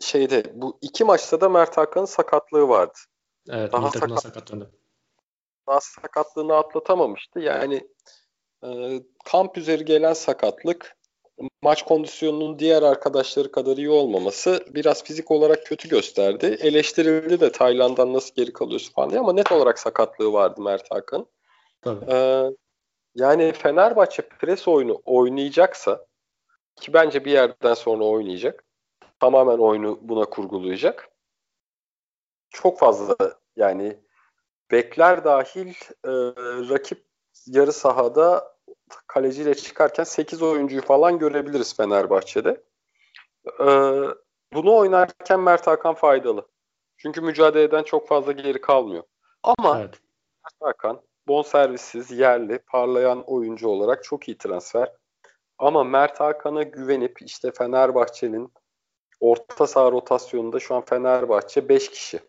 şeyde 0.00 0.44
bu 0.54 0.78
iki 0.80 1.04
maçta 1.04 1.40
da 1.40 1.48
Mert 1.48 1.76
Hakan'ın 1.76 2.06
sakatlığı 2.06 2.68
vardı. 2.68 2.98
Evet, 3.48 3.72
daha 3.72 3.90
sakat, 3.90 4.22
sakatlandı. 4.22 4.72
Daha 5.66 5.80
sakatlığını 5.80 6.56
atlatamamıştı. 6.56 7.40
Yani 7.40 7.88
e, 8.64 9.00
kamp 9.24 9.58
üzeri 9.58 9.84
gelen 9.84 10.12
sakatlık 10.12 10.96
maç 11.62 11.82
kondisyonunun 11.82 12.58
diğer 12.58 12.82
arkadaşları 12.82 13.52
kadar 13.52 13.76
iyi 13.76 13.90
olmaması 13.90 14.64
biraz 14.68 15.04
fizik 15.04 15.30
olarak 15.30 15.66
kötü 15.66 15.88
gösterdi. 15.88 16.58
Eleştirildi 16.60 17.40
de 17.40 17.52
Tayland'dan 17.52 18.12
nasıl 18.12 18.34
geri 18.34 18.52
kalıyorsun 18.52 18.92
falan 18.92 19.10
diye 19.10 19.20
ama 19.20 19.32
net 19.32 19.52
olarak 19.52 19.78
sakatlığı 19.78 20.32
vardı 20.32 20.60
Mert 20.60 20.90
Hakan. 20.90 21.26
Tabii. 21.82 22.04
Ee, 22.12 22.50
yani 23.14 23.52
Fenerbahçe 23.52 24.22
pres 24.22 24.68
oyunu 24.68 25.02
oynayacaksa 25.04 26.06
ki 26.76 26.92
bence 26.92 27.24
bir 27.24 27.30
yerden 27.30 27.74
sonra 27.74 28.04
oynayacak. 28.04 28.64
Tamamen 29.20 29.58
oyunu 29.58 29.98
buna 30.02 30.24
kurgulayacak. 30.24 31.08
Çok 32.50 32.78
fazla 32.78 33.16
yani 33.56 33.96
bekler 34.70 35.24
dahil 35.24 35.68
e, 36.04 36.10
rakip 36.68 37.04
yarı 37.46 37.72
sahada 37.72 38.56
kaleciyle 39.06 39.54
çıkarken 39.54 40.04
8 40.04 40.42
oyuncuyu 40.42 40.82
falan 40.82 41.18
görebiliriz 41.18 41.76
Fenerbahçe'de. 41.76 42.62
E, 43.60 43.66
bunu 44.52 44.76
oynarken 44.76 45.40
Mert 45.40 45.66
Hakan 45.66 45.94
faydalı. 45.94 46.48
Çünkü 46.96 47.20
mücadele 47.20 47.62
eden 47.62 47.82
çok 47.82 48.08
fazla 48.08 48.32
geri 48.32 48.60
kalmıyor. 48.60 49.04
Ama 49.42 49.80
evet. 49.80 50.00
Mert 50.44 50.54
Hakan 50.60 51.02
bonservissiz, 51.28 52.10
yerli, 52.10 52.58
parlayan 52.58 53.22
oyuncu 53.22 53.68
olarak 53.68 54.04
çok 54.04 54.28
iyi 54.28 54.38
transfer. 54.38 54.92
Ama 55.58 55.84
Mert 55.84 56.20
Hakan'a 56.20 56.62
güvenip 56.62 57.22
işte 57.22 57.52
Fenerbahçe'nin 57.52 58.52
orta 59.20 59.66
saha 59.66 59.92
rotasyonunda 59.92 60.60
şu 60.60 60.74
an 60.74 60.84
Fenerbahçe 60.84 61.68
5 61.68 61.90
kişi. 61.90 62.20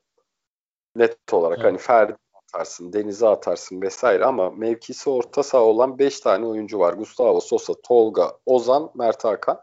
Net 0.96 1.34
olarak 1.34 1.58
evet. 1.58 1.66
hani 1.66 1.78
Ferdi 1.78 2.16
atarsın, 2.54 2.94
Deniz'e 2.94 3.28
atarsın 3.28 3.82
vesaire 3.82 4.26
ama 4.26 4.50
mevkisi 4.50 5.10
orta 5.10 5.44
saha 5.44 5.64
olan 5.64 6.00
5 6.00 6.20
tane 6.20 6.46
oyuncu 6.46 6.80
var. 6.80 6.94
Gustavo 6.94 7.40
Sosa, 7.40 7.74
Tolga, 7.84 8.38
Ozan, 8.46 8.92
Mert 8.96 9.24
Hakan. 9.24 9.62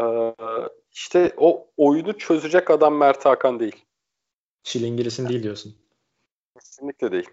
Ee, 0.00 0.34
işte 0.92 1.32
o 1.36 1.66
oyunu 1.76 2.18
çözecek 2.18 2.70
adam 2.70 2.96
Mert 2.96 3.24
Hakan 3.24 3.60
değil. 3.60 3.84
Çilingir'in 4.62 5.28
değil 5.28 5.42
diyorsun. 5.42 5.76
Kesinlikle 6.54 7.12
değil. 7.12 7.30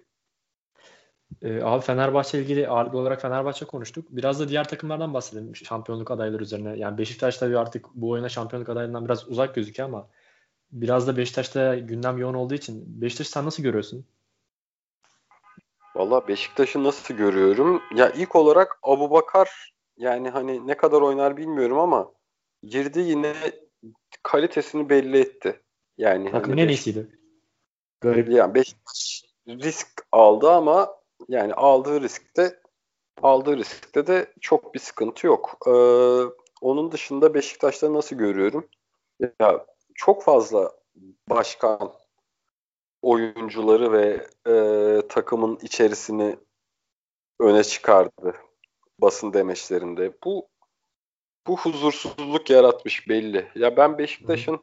Ee, 1.41 1.61
abi 1.61 1.85
Fenerbahçe 1.85 2.39
ilgili 2.39 2.67
ağırlıklı 2.67 2.97
olarak 2.99 3.21
Fenerbahçe 3.21 3.65
konuştuk. 3.65 4.07
Biraz 4.09 4.39
da 4.39 4.49
diğer 4.49 4.67
takımlardan 4.67 5.13
bahsedelim 5.13 5.55
şampiyonluk 5.55 6.11
adayları 6.11 6.43
üzerine. 6.43 6.77
Yani 6.77 6.97
Beşiktaş 6.97 7.37
tabii 7.37 7.57
artık 7.57 7.85
bu 7.95 8.09
oyuna 8.09 8.29
şampiyonluk 8.29 8.69
adaylarından 8.69 9.05
biraz 9.05 9.29
uzak 9.29 9.55
gözüküyor 9.55 9.89
ama 9.89 10.09
biraz 10.71 11.07
da 11.07 11.17
Beşiktaş'ta 11.17 11.75
gündem 11.75 12.17
yoğun 12.17 12.33
olduğu 12.33 12.53
için 12.53 13.01
Beşiktaş 13.01 13.27
sen 13.27 13.45
nasıl 13.45 13.63
görüyorsun? 13.63 14.05
Valla 15.95 16.27
Beşiktaş'ı 16.27 16.83
nasıl 16.83 17.13
görüyorum? 17.13 17.81
Ya 17.95 18.09
ilk 18.09 18.35
olarak 18.35 18.79
Abu 18.83 19.11
Bakar 19.11 19.73
yani 19.97 20.29
hani 20.29 20.67
ne 20.67 20.77
kadar 20.77 21.01
oynar 21.01 21.37
bilmiyorum 21.37 21.79
ama 21.79 22.11
girdi 22.63 22.99
yine 22.99 23.33
kalitesini 24.23 24.89
belli 24.89 25.19
etti. 25.19 25.61
Yani 25.97 26.31
Takımın 26.31 26.57
hani 26.57 26.61
en 26.61 26.67
iyisiydi. 26.67 27.19
Garip. 28.01 28.29
Yani 28.29 28.55
Beşiktaş 28.55 29.23
risk 29.47 30.07
aldı 30.11 30.51
ama 30.51 30.95
yani 31.29 31.53
aldığı 31.53 32.01
riskte 32.01 32.59
aldığı 33.21 33.57
riskte 33.57 34.07
de 34.07 34.33
çok 34.41 34.73
bir 34.73 34.79
sıkıntı 34.79 35.27
yok. 35.27 35.57
Ee, 35.67 35.71
onun 36.61 36.91
dışında 36.91 37.33
Beşiktaş'ta 37.33 37.93
nasıl 37.93 38.15
görüyorum? 38.15 38.67
Ya 39.39 39.65
çok 39.95 40.23
fazla 40.23 40.71
başkan 41.29 41.93
oyuncuları 43.03 43.91
ve 43.91 44.27
e, 44.47 45.07
takımın 45.07 45.59
içerisini 45.61 46.37
öne 47.39 47.63
çıkardı 47.63 48.35
basın 48.99 49.33
demeçlerinde. 49.33 50.13
Bu 50.23 50.47
bu 51.47 51.57
huzursuzluk 51.57 52.49
yaratmış 52.49 53.09
belli. 53.09 53.47
Ya 53.55 53.77
ben 53.77 53.97
Beşiktaş'ın 53.97 54.59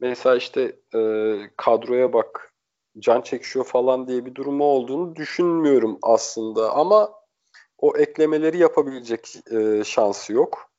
mesela 0.00 0.36
işte 0.36 0.76
e, 0.94 1.00
kadroya 1.56 2.12
bak 2.12 2.54
can 2.98 3.20
çekişiyor 3.20 3.64
falan 3.64 4.08
diye 4.08 4.26
bir 4.26 4.34
durumu 4.34 4.64
olduğunu 4.64 5.16
düşünmüyorum 5.16 5.98
aslında 6.02 6.72
ama 6.72 7.12
o 7.78 7.96
eklemeleri 7.96 8.58
yapabilecek 8.58 9.36
e, 9.50 9.84
şansı 9.84 10.32
yok. 10.32 10.70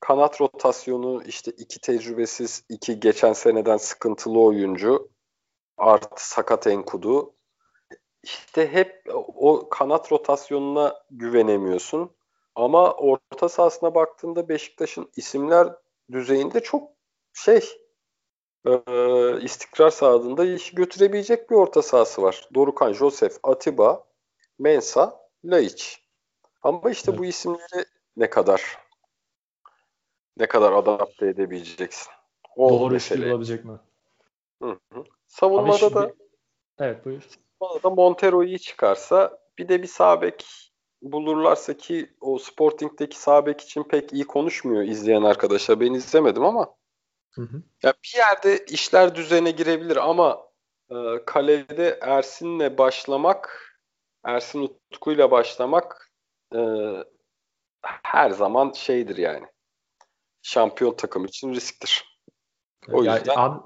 Kanat 0.00 0.40
rotasyonu 0.40 1.22
işte 1.26 1.50
iki 1.50 1.80
tecrübesiz, 1.80 2.64
iki 2.68 3.00
geçen 3.00 3.32
seneden 3.32 3.76
sıkıntılı 3.76 4.40
oyuncu 4.40 5.10
artı 5.78 6.28
sakat 6.28 6.66
Enkudu. 6.66 7.34
İşte 8.22 8.72
hep 8.72 9.02
o 9.34 9.68
kanat 9.68 10.12
rotasyonuna 10.12 11.02
güvenemiyorsun. 11.10 12.10
Ama 12.54 12.92
orta 12.92 13.48
sahasına 13.48 13.94
baktığında 13.94 14.48
Beşiktaş'ın 14.48 15.10
isimler 15.16 15.68
düzeyinde 16.12 16.60
çok 16.60 16.90
şey 17.32 17.64
e, 18.66 18.80
istikrar 19.42 19.90
sağladığında 19.90 20.44
işi 20.44 20.74
götürebilecek 20.74 21.50
bir 21.50 21.54
orta 21.54 21.82
sahası 21.82 22.22
var. 22.22 22.48
Dorukan, 22.54 22.92
Josef, 22.92 23.38
Atiba, 23.42 24.04
Mensa, 24.58 25.20
Laiç. 25.44 26.04
Ama 26.62 26.90
işte 26.90 27.10
evet. 27.10 27.20
bu 27.20 27.24
isimleri 27.24 27.84
ne 28.16 28.30
kadar 28.30 28.78
ne 30.36 30.46
kadar 30.46 30.72
adapte 30.72 31.26
edebileceksin? 31.26 32.12
O 32.56 32.70
Doğru 32.70 32.92
mesele. 32.92 33.30
olabilecek 33.30 33.64
mi? 33.64 33.78
Hı 34.62 34.78
hı. 34.92 35.04
Savunmada 35.28 35.78
şimdi... 35.78 35.94
da 35.94 36.12
Evet 36.78 37.04
buyur. 37.04 37.22
Savunmada 37.58 37.82
da 37.82 37.90
Montero 37.90 38.44
iyi 38.44 38.58
çıkarsa 38.58 39.38
bir 39.58 39.68
de 39.68 39.82
bir 39.82 39.86
sağ 39.86 40.22
bek 40.22 40.46
bulurlarsa 41.02 41.76
ki 41.76 42.10
o 42.20 42.38
Sporting'deki 42.38 43.18
sağ 43.18 43.46
bek 43.46 43.60
için 43.60 43.82
pek 43.82 44.12
iyi 44.12 44.24
konuşmuyor 44.24 44.82
izleyen 44.82 45.22
arkadaşlar. 45.22 45.80
Ben 45.80 45.92
izlemedim 45.92 46.44
ama 46.44 46.74
hı 47.30 47.42
hı. 47.42 47.62
Ya 47.82 47.94
bir 48.04 48.18
yerde 48.18 48.64
işler 48.64 49.14
düzene 49.14 49.50
girebilir 49.50 49.96
ama 49.96 50.48
e, 50.90 50.94
kalede 51.26 51.98
Ersin'le 52.02 52.78
başlamak 52.78 53.64
Ersin 54.24 54.62
Utku'yla 54.90 55.30
başlamak 55.30 56.12
e, 56.54 56.58
her 57.82 58.30
zaman 58.30 58.72
şeydir 58.72 59.16
yani. 59.16 59.46
Şampiyon 60.42 60.94
takım 60.96 61.24
için 61.24 61.54
risktir. 61.54 62.20
O 62.92 63.02
yani 63.02 63.18
yüzden 63.18 63.34
abi, 63.36 63.58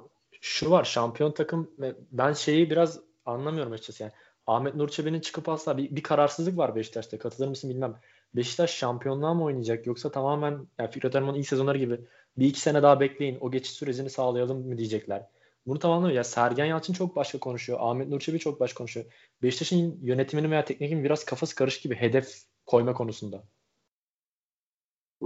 şu 0.42 0.70
var 0.70 0.84
şampiyon 0.84 1.32
takım 1.32 1.70
ben 2.12 2.32
şeyi 2.32 2.70
biraz 2.70 3.00
anlamıyorum 3.24 3.72
açıkçası 3.72 4.02
yani. 4.02 4.12
Ahmet 4.46 4.74
Nur 4.74 4.88
Çebi'nin 4.88 5.20
çıkıp 5.20 5.48
asla 5.48 5.78
bir, 5.78 5.96
bir 5.96 6.02
kararsızlık 6.02 6.58
var 6.58 6.76
Beşiktaş'ta. 6.76 7.18
Katılır 7.18 7.48
mısın 7.48 7.70
bilmem. 7.70 8.00
Beşiktaş 8.34 8.70
şampiyonluğa 8.70 9.34
mı 9.34 9.44
oynayacak 9.44 9.86
yoksa 9.86 10.10
tamamen 10.10 10.66
yani 10.78 10.90
Fikret 10.90 11.14
Erman'ın 11.14 11.38
ilk 11.38 11.48
sezonları 11.48 11.78
gibi 11.78 12.00
bir 12.36 12.46
iki 12.46 12.60
sene 12.60 12.82
daha 12.82 13.00
bekleyin 13.00 13.38
o 13.40 13.50
geçiş 13.50 13.72
sürecini 13.72 14.10
sağlayalım 14.10 14.68
mı 14.68 14.78
diyecekler. 14.78 15.26
Bunu 15.66 15.78
tamamlamıyor. 15.78 16.16
Ya 16.16 16.24
Sergen 16.24 16.64
Yalçın 16.64 16.92
çok 16.92 17.16
başka 17.16 17.38
konuşuyor. 17.38 17.78
Ahmet 17.82 18.08
Nur 18.08 18.20
Çebi 18.20 18.38
çok 18.38 18.60
başka 18.60 18.78
konuşuyor. 18.78 19.06
Beşiktaş'ın 19.42 19.98
yönetiminin 20.02 20.50
veya 20.50 20.64
teknikin 20.64 21.04
biraz 21.04 21.24
kafası 21.24 21.54
karışık 21.54 21.82
gibi 21.82 21.94
hedef 21.94 22.42
koyma 22.66 22.94
konusunda. 22.94 23.44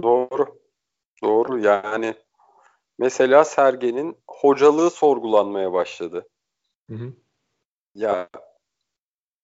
Doğru. 0.03 0.59
Doğru 1.23 1.59
yani 1.59 2.15
Mesela 2.99 3.45
Sergen'in 3.45 4.17
hocalığı 4.27 4.89
sorgulanmaya 4.89 5.73
başladı. 5.73 6.29
Hı 6.89 6.95
hı. 6.95 7.13
Ya 7.95 8.29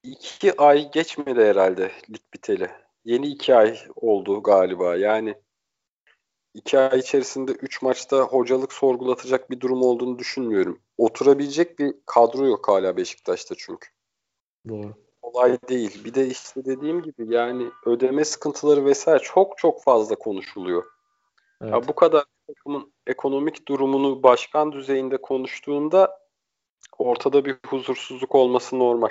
iki 0.04 0.62
ay 0.62 0.92
geçmedi 0.92 1.46
herhalde 1.46 1.92
lig 2.10 2.22
biteli. 2.34 2.72
Yeni 3.06 3.28
iki 3.28 3.56
ay 3.56 3.80
oldu 3.96 4.44
galiba. 4.44 4.96
Yani 4.96 5.36
iki 6.54 6.80
ay 6.80 7.00
içerisinde 7.00 7.52
üç 7.52 7.82
maçta 7.82 8.20
hocalık 8.22 8.74
sorgulatacak 8.74 9.52
bir 9.52 9.60
durum 9.60 9.82
olduğunu 9.82 10.20
düşünmüyorum. 10.20 10.80
Oturabilecek 10.98 11.80
bir 11.80 11.96
kadro 12.06 12.46
yok 12.48 12.68
hala 12.68 12.98
Beşiktaş'ta 12.98 13.56
çünkü. 13.58 13.90
Doğru. 14.70 14.94
Olay 15.22 15.58
değil. 15.70 16.06
Bir 16.06 16.14
de 16.14 16.28
işte 16.28 16.66
dediğim 16.66 17.02
gibi 17.02 17.34
yani 17.34 17.70
ödeme 17.86 18.26
sıkıntıları 18.26 18.86
vesaire 18.86 19.20
çok 19.24 19.58
çok 19.58 19.84
fazla 19.84 20.16
konuşuluyor. 20.16 20.84
Evet. 21.62 21.74
Ya 21.74 21.88
bu 21.88 21.96
kadar 21.96 22.24
takımın 22.48 22.93
ekonomik 23.08 23.68
durumunu 23.68 24.24
başkan 24.24 24.72
düzeyinde 24.72 25.18
konuştuğunda 25.18 26.20
ortada 26.98 27.46
bir 27.46 27.58
huzursuzluk 27.68 28.36
olması 28.36 28.80
normal. 28.80 29.10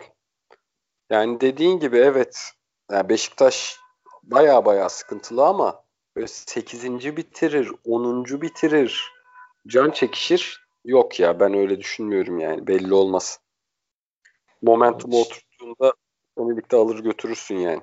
Yani 1.10 1.40
dediğin 1.40 1.80
gibi 1.80 1.96
evet 1.96 2.52
yani 2.90 3.08
Beşiktaş 3.08 3.78
baya 4.22 4.64
baya 4.64 4.88
sıkıntılı 4.88 5.46
ama 5.46 5.84
böyle 6.16 6.26
8. 6.26 7.16
bitirir, 7.16 7.72
10. 7.84 8.24
bitirir, 8.24 9.12
can 9.66 9.90
çekişir. 9.90 10.62
Yok 10.84 11.20
ya 11.20 11.40
ben 11.40 11.54
öyle 11.54 11.80
düşünmüyorum 11.80 12.38
yani 12.38 12.66
belli 12.66 12.94
olmaz. 12.94 13.40
Momentumu 14.62 15.20
oturttuğunda 15.20 15.94
birlikte 16.38 16.76
alır 16.76 16.98
götürürsün 16.98 17.56
yani 17.56 17.82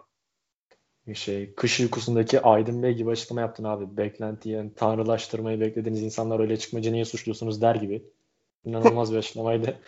şey 1.14 1.54
kış 1.56 1.80
uykusundaki 1.80 2.42
Aydın 2.42 2.84
Bey 2.84 2.94
gibi 2.94 3.10
açıklama 3.10 3.42
yaptın 3.42 3.64
abi. 3.64 3.98
Beklenti 3.98 4.50
yani 4.50 4.74
tanrılaştırmayı 4.76 5.60
beklediğiniz 5.60 6.04
insanlar 6.04 6.40
öyle 6.40 6.58
çıkmayınca 6.58 6.92
niye 6.92 7.06
suçluyorsunuz 7.06 7.62
der 7.62 7.76
gibi. 7.76 8.04
İnanılmaz 8.66 9.14
bir 9.14 9.18
açıklamaydı. 9.18 9.80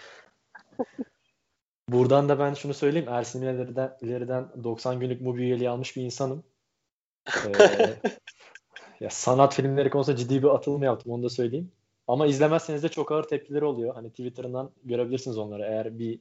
Buradan 1.90 2.30
da 2.30 2.40
ben 2.40 2.54
şunu 2.54 2.74
söyleyeyim. 2.74 3.10
Ersin 3.10 3.42
ileriden, 3.42 3.98
ileriden 4.02 4.48
90 4.64 5.00
günlük 5.00 5.22
Mubi 5.22 5.42
üyeliği 5.42 5.70
almış 5.70 5.96
bir 5.96 6.02
insanım. 6.02 6.44
Ee, 7.28 8.00
Ya 9.02 9.10
sanat 9.10 9.56
filmleri 9.56 9.90
konusunda 9.90 10.18
ciddi 10.18 10.44
bir 10.44 10.48
atılım 10.48 10.84
yaptım 10.84 11.12
onu 11.12 11.24
da 11.24 11.30
söyleyeyim. 11.30 11.72
Ama 12.08 12.28
izlemezseniz 12.28 12.84
de 12.84 12.90
çok 12.90 13.12
ağır 13.12 13.24
tepkileri 13.24 13.66
oluyor. 13.66 13.96
Hani 13.96 14.10
Twitter'ından 14.10 14.72
görebilirsiniz 14.84 15.38
onları. 15.38 15.64
Eğer 15.64 16.00
bir 16.00 16.20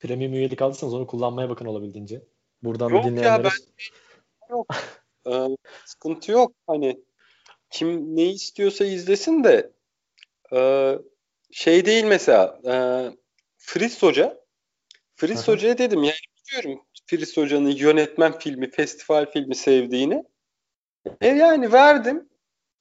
premium 0.00 0.34
üyelik 0.34 0.62
aldıysanız 0.62 0.94
onu 0.94 1.06
kullanmaya 1.06 1.50
bakın 1.50 1.66
olabildiğince. 1.66 2.22
Buradan 2.62 2.88
yok. 2.88 3.24
Ya 3.24 3.44
ben... 3.44 3.50
yok. 4.52 4.66
Ee, 5.26 5.48
sıkıntı 5.84 6.32
yok. 6.32 6.52
Hani 6.66 7.00
kim 7.70 8.16
ne 8.16 8.24
istiyorsa 8.24 8.84
izlesin 8.84 9.44
de 9.44 9.72
e, 10.52 10.98
şey 11.50 11.84
değil 11.84 12.04
mesela 12.04 12.60
e, 12.66 12.74
Fritz 13.58 14.02
Hoca 14.02 14.44
Fritz 15.14 15.48
Hoca'ya 15.48 15.78
dedim 15.78 16.02
yani 16.02 16.16
biliyorum 16.48 16.82
Fritz 17.06 17.36
Hoca'nın 17.36 17.70
yönetmen 17.70 18.38
filmi, 18.38 18.70
festival 18.70 19.30
filmi 19.30 19.54
sevdiğini. 19.54 20.24
E 21.20 21.28
yani 21.28 21.72
verdim. 21.72 22.28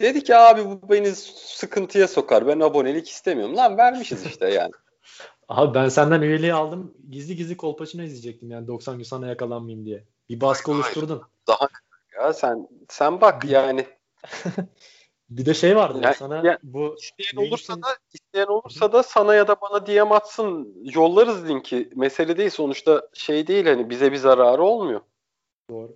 Dedi 0.01 0.23
ki 0.23 0.35
abi 0.35 0.65
bu 0.65 0.89
beni 0.89 1.15
sıkıntıya 1.15 2.07
sokar. 2.07 2.47
Ben 2.47 2.59
abonelik 2.59 3.09
istemiyorum. 3.09 3.57
Lan 3.57 3.77
vermişiz 3.77 4.25
işte 4.25 4.49
yani. 4.49 4.71
abi 5.47 5.73
ben 5.73 5.89
senden 5.89 6.21
üyeliği 6.21 6.53
aldım. 6.53 6.97
Gizli 7.09 7.35
gizli 7.35 7.57
Kolpaçino 7.57 8.03
izleyecektim 8.03 8.51
yani 8.51 8.67
90 8.67 8.97
gün 8.97 9.03
sana 9.03 9.27
yakalanmayayım 9.27 9.85
diye. 9.85 10.05
Bir 10.31 10.41
baskı 10.41 10.71
oluşturdun. 10.71 11.21
Daha 11.47 11.67
ya 12.15 12.33
sen 12.33 12.67
sen 12.89 13.21
bak 13.21 13.45
yani. 13.45 13.85
bir 15.29 15.45
de 15.45 15.53
şey 15.53 15.75
vardı 15.75 15.99
yani, 16.03 16.15
sana 16.15 16.47
ya, 16.47 16.59
bu 16.63 16.95
isteyen 16.99 17.47
olursa 17.47 17.73
için... 17.73 17.83
da 17.83 17.87
isteyen 18.13 18.47
olursa 18.47 18.93
da 18.93 19.03
sana 19.03 19.35
ya 19.35 19.47
da 19.47 19.55
bana 19.61 19.87
DM 19.87 20.11
atsın 20.11 20.77
yollarız 20.95 21.49
linki. 21.49 21.89
Mesele 21.95 22.37
değil 22.37 22.49
sonuçta 22.49 23.09
şey 23.13 23.47
değil 23.47 23.65
hani 23.65 23.89
bize 23.89 24.11
bir 24.11 24.17
zararı 24.17 24.63
olmuyor. 24.63 25.01
Doğru. 25.69 25.95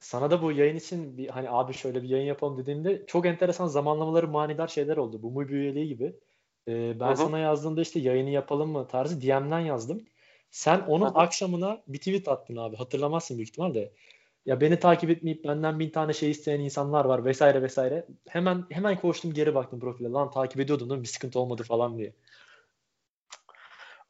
Sana 0.00 0.30
da 0.30 0.42
bu 0.42 0.52
yayın 0.52 0.76
için 0.76 1.18
bir 1.18 1.28
hani 1.28 1.50
abi 1.50 1.72
şöyle 1.72 2.02
bir 2.02 2.08
yayın 2.08 2.26
yapalım 2.26 2.58
dediğimde 2.58 3.06
çok 3.06 3.26
enteresan 3.26 3.66
zamanlamaları 3.66 4.28
manidar 4.28 4.68
şeyler 4.68 4.96
oldu. 4.96 5.22
Bu 5.22 5.30
Mubi 5.30 5.52
üyeliği 5.52 5.88
gibi. 5.88 6.16
Ee, 6.68 7.00
ben 7.00 7.06
Hı-hı. 7.06 7.16
sana 7.16 7.38
yazdığımda 7.38 7.80
işte 7.80 8.00
yayını 8.00 8.30
yapalım 8.30 8.70
mı 8.70 8.88
tarzı 8.88 9.22
DM'den 9.22 9.60
yazdım. 9.60 10.04
Sen 10.50 10.80
onun 10.80 11.06
Hı-hı. 11.06 11.18
akşamına 11.18 11.82
bir 11.88 11.98
tweet 11.98 12.28
attın 12.28 12.56
abi. 12.56 12.76
Hatırlamazsın 12.76 13.36
büyük 13.36 13.48
ihtimal 13.48 13.74
de. 13.74 13.92
Ya 14.46 14.60
beni 14.60 14.80
takip 14.80 15.10
etmeyip 15.10 15.44
benden 15.44 15.78
bin 15.78 15.90
tane 15.90 16.12
şey 16.12 16.30
isteyen 16.30 16.60
insanlar 16.60 17.04
var 17.04 17.24
vesaire 17.24 17.62
vesaire. 17.62 18.06
Hemen 18.28 18.66
hemen 18.70 19.00
koştum 19.00 19.34
geri 19.34 19.54
baktım 19.54 19.80
profile. 19.80 20.08
Lan 20.08 20.30
takip 20.30 20.60
ediyordum 20.60 20.90
değil 20.90 20.98
mi? 20.98 21.02
Bir 21.02 21.08
sıkıntı 21.08 21.40
olmadı 21.40 21.62
falan 21.62 21.98
diye. 21.98 22.14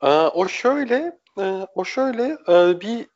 Ee, 0.03 0.09
o 0.09 0.48
şöyle 0.48 1.18
e, 1.38 1.66
o 1.74 1.85
şöyle 1.85 2.38
e, 2.48 2.81
bir 2.81 3.07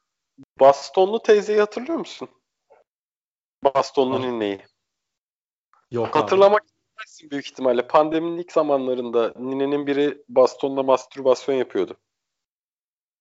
bastonlu 0.60 1.22
teyzeyi 1.22 1.60
hatırlıyor 1.60 1.98
musun? 1.98 2.28
Bastonlu 3.64 4.14
ha. 4.14 4.18
nineyi. 4.18 4.60
Yok 5.90 6.16
Hatırlamak 6.16 6.60
abi. 6.60 6.68
istemezsin 6.68 7.30
büyük 7.30 7.46
ihtimalle. 7.46 7.86
Pandeminin 7.86 8.38
ilk 8.38 8.52
zamanlarında 8.52 9.32
ninenin 9.38 9.86
biri 9.86 10.24
bastonla 10.28 10.82
mastürbasyon 10.82 11.54
yapıyordu. 11.54 11.96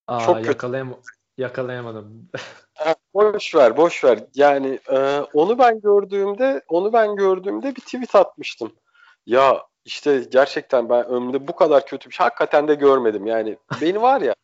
Aa, 0.08 0.26
Çok 0.26 0.46
yakalayam 0.46 0.94
yakalayamadım. 1.38 2.28
boş 3.14 3.54
ver, 3.54 3.76
boş 3.76 4.04
ver. 4.04 4.18
Yani 4.34 4.78
e, 4.90 5.20
onu 5.20 5.58
ben 5.58 5.80
gördüğümde, 5.80 6.62
onu 6.68 6.92
ben 6.92 7.16
gördüğümde 7.16 7.76
bir 7.76 7.80
tweet 7.80 8.14
atmıştım. 8.14 8.72
Ya 9.26 9.62
işte 9.84 10.24
gerçekten 10.30 10.88
ben 10.88 11.06
ömrümde 11.06 11.48
bu 11.48 11.56
kadar 11.56 11.86
kötü 11.86 12.10
bir 12.10 12.14
şey 12.14 12.24
hakikaten 12.24 12.68
de 12.68 12.74
görmedim. 12.74 13.26
Yani 13.26 13.56
beni 13.80 14.02
var 14.02 14.20
ya 14.20 14.34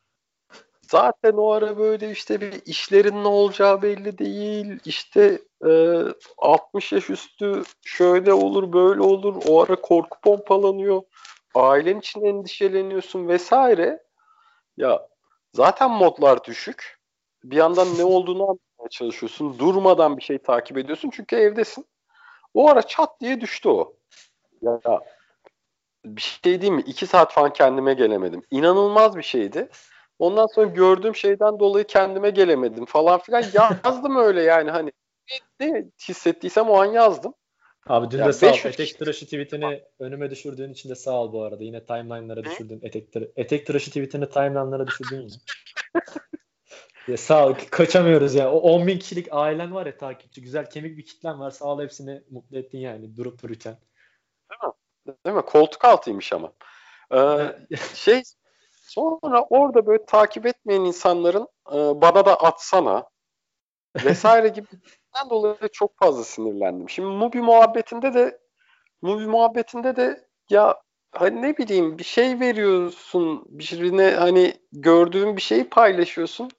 zaten 0.82 1.32
o 1.32 1.50
ara 1.50 1.78
böyle 1.78 2.10
işte 2.10 2.40
bir 2.40 2.62
işlerin 2.66 3.24
ne 3.24 3.28
olacağı 3.28 3.82
belli 3.82 4.18
değil. 4.18 4.80
İşte 4.84 5.38
e, 5.66 5.98
60 6.38 6.92
yaş 6.92 7.10
üstü 7.10 7.62
şöyle 7.84 8.32
olur 8.32 8.72
böyle 8.72 9.00
olur. 9.00 9.42
O 9.48 9.62
ara 9.62 9.76
korku 9.76 10.20
pompalanıyor. 10.20 11.02
Ailen 11.54 11.98
için 11.98 12.24
endişeleniyorsun 12.24 13.28
vesaire. 13.28 14.02
Ya 14.76 15.09
zaten 15.52 15.90
modlar 15.90 16.44
düşük. 16.44 17.00
Bir 17.44 17.56
yandan 17.56 17.98
ne 17.98 18.04
olduğunu 18.04 18.42
anlamaya 18.42 18.88
çalışıyorsun. 18.90 19.58
Durmadan 19.58 20.16
bir 20.16 20.22
şey 20.22 20.38
takip 20.38 20.78
ediyorsun 20.78 21.10
çünkü 21.10 21.36
evdesin. 21.36 21.86
O 22.54 22.68
ara 22.68 22.82
çat 22.82 23.20
diye 23.20 23.40
düştü 23.40 23.68
o. 23.68 23.94
Ya 24.62 24.80
bir 26.04 26.20
şey 26.20 26.60
değil 26.60 26.72
mi? 26.72 26.82
İki 26.86 27.06
saat 27.06 27.32
falan 27.32 27.52
kendime 27.52 27.94
gelemedim. 27.94 28.42
İnanılmaz 28.50 29.16
bir 29.16 29.22
şeydi. 29.22 29.68
Ondan 30.18 30.46
sonra 30.46 30.66
gördüğüm 30.66 31.14
şeyden 31.14 31.58
dolayı 31.58 31.84
kendime 31.84 32.30
gelemedim 32.30 32.84
falan 32.84 33.20
filan. 33.20 33.44
Yazdım 33.54 34.16
öyle 34.16 34.42
yani 34.42 34.70
hani 34.70 34.92
ne, 35.60 35.84
hissettiysem 36.08 36.70
o 36.70 36.80
an 36.80 36.84
yazdım. 36.84 37.34
Abi 37.86 38.10
dün 38.10 38.18
ya 38.18 38.26
de 38.26 38.32
sağ 38.32 38.52
ol. 38.52 38.56
Etek 38.64 38.98
tıraşı 38.98 39.24
tweetini 39.24 39.82
önüme 39.98 40.30
düşürdüğün 40.30 40.72
için 40.72 40.88
de 40.88 40.94
sağ 40.94 41.22
ol 41.22 41.32
bu 41.32 41.42
arada. 41.42 41.64
Yine 41.64 41.84
timeline'lara 41.84 42.44
düşürdün. 42.44 42.80
Etek, 42.82 43.12
tıra 43.12 43.24
etek 43.36 43.66
tıraşı 43.66 43.90
tweetini 43.90 44.30
timeline'lara 44.30 44.86
düşürdün 44.86 45.20
yine. 45.20 45.34
ya 47.08 47.16
sağ 47.16 47.46
ol. 47.46 47.54
Kaçamıyoruz 47.70 48.34
ya. 48.34 48.52
O 48.52 48.58
10 48.58 48.86
bin 48.86 48.98
kişilik 48.98 49.28
ailen 49.30 49.74
var 49.74 49.86
ya 49.86 49.96
takipçi. 49.96 50.42
Güzel 50.42 50.70
kemik 50.70 50.98
bir 50.98 51.06
kitlen 51.06 51.40
var. 51.40 51.50
Sağ 51.50 51.64
ol 51.64 51.82
hepsini 51.82 52.22
mutlu 52.30 52.58
ettin 52.58 52.78
yani 52.78 53.16
durup 53.16 53.42
dururken. 53.42 53.78
Değil 54.50 54.72
mi? 54.72 54.72
Değil 55.26 55.36
mi? 55.36 55.42
Koltuk 55.42 55.84
altıymış 55.84 56.32
ama. 56.32 56.52
Ee, 57.14 57.76
şey 57.94 58.22
Sonra 58.90 59.42
orada 59.42 59.86
böyle 59.86 60.04
takip 60.04 60.46
etmeyen 60.46 60.80
insanların 60.80 61.48
e, 61.72 61.76
bana 61.76 62.26
da 62.26 62.40
atsana 62.40 63.08
vesaire 64.04 64.48
gibi 64.54 64.66
dolayı 65.30 65.56
çok 65.72 65.98
fazla 65.98 66.24
sinirlendim. 66.24 66.90
Şimdi 66.90 67.08
Mubi 67.08 67.42
muhabbetinde 67.42 68.14
de 68.14 68.38
Mubi 69.02 69.26
muhabbetinde 69.26 69.96
de 69.96 70.28
ya 70.50 70.82
hani 71.12 71.42
ne 71.42 71.56
bileyim 71.56 71.98
bir 71.98 72.04
şey 72.04 72.40
veriyorsun 72.40 73.44
birine 73.48 74.10
hani 74.10 74.54
gördüğün 74.72 75.36
bir 75.36 75.42
şeyi 75.42 75.68
paylaşıyorsun. 75.68 76.50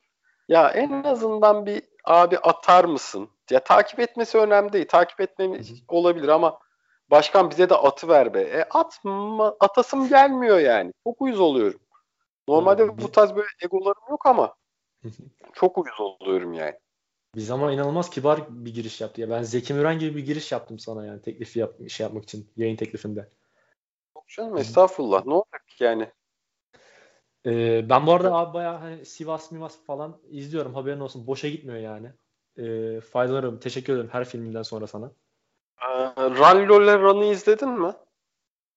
Ya 0.48 0.70
en 0.70 1.04
azından 1.04 1.66
bir 1.66 1.82
abi 2.06 2.38
atar 2.38 2.86
mısın? 2.86 3.30
Ya 3.50 3.64
takip 3.64 4.00
etmesi 4.00 4.38
önemli 4.38 4.74
değil. 4.74 4.88
Takip 4.88 5.22
etmemiz 5.22 5.84
olabilir 5.88 6.28
ama 6.28 6.60
başkan 7.12 7.50
bize 7.50 7.70
de 7.70 7.76
atı 7.76 8.08
ver 8.08 8.34
be. 8.34 8.42
E 8.42 8.64
atma, 8.64 9.56
atasım 9.60 10.10
gelmiyor 10.10 10.60
yani. 10.60 10.94
Çok 11.04 11.22
uyuz 11.22 11.40
oluyorum. 11.40 11.80
Normalde 12.48 12.98
bu 12.98 13.12
tarz 13.12 13.36
böyle 13.36 13.48
egolarım 13.64 14.04
yok 14.10 14.26
ama 14.26 14.56
çok 15.54 15.78
uyuz 15.78 16.00
oluyorum 16.00 16.54
yani. 16.54 16.81
Biz 17.36 17.52
ama 17.52 17.72
inanılmaz 17.72 18.10
kibar 18.10 18.66
bir 18.66 18.74
giriş 18.74 19.02
yaptı. 19.02 19.22
Ya 19.22 19.30
ben 19.30 19.44
Zeki 19.44 19.74
Müren 19.74 20.00
gibi 20.00 20.16
bir 20.16 20.26
giriş 20.26 20.52
yaptım 20.52 20.80
sana 20.80 21.06
yani 21.06 21.22
teklifi 21.22 21.60
yap 21.60 21.90
şey 21.90 22.04
yapmak 22.04 22.24
için 22.24 22.50
yayın 22.58 22.76
teklifinde. 22.76 23.30
Yok 24.16 24.28
canım 24.28 24.58
estağfurullah. 24.58 25.26
Ne 25.26 25.34
olacak 25.34 25.66
yani? 25.80 26.12
Ee, 27.46 27.90
ben 27.90 28.08
bu 28.08 28.14
arada 28.14 28.34
abi 28.34 28.54
bayağı 28.54 28.78
hani 28.78 29.06
Sivas 29.06 29.52
Mivas 29.52 29.78
falan 29.86 30.22
izliyorum. 30.30 30.74
Haberin 30.74 31.00
olsun. 31.00 31.28
Boşa 31.28 31.48
gitmiyor 31.48 31.80
yani. 31.80 32.12
Ee, 32.58 33.02
faydalarım. 33.02 33.60
Teşekkür 33.60 33.94
ederim 33.94 34.10
her 34.12 34.26
filminden 34.26 34.64
sonra 34.64 34.88
sana. 34.88 35.12
Ee, 35.82 35.88
Run 36.18 36.70
Lola 36.70 37.00
Run'ı 37.00 37.26
izledin 37.26 37.70
mi? 37.70 37.94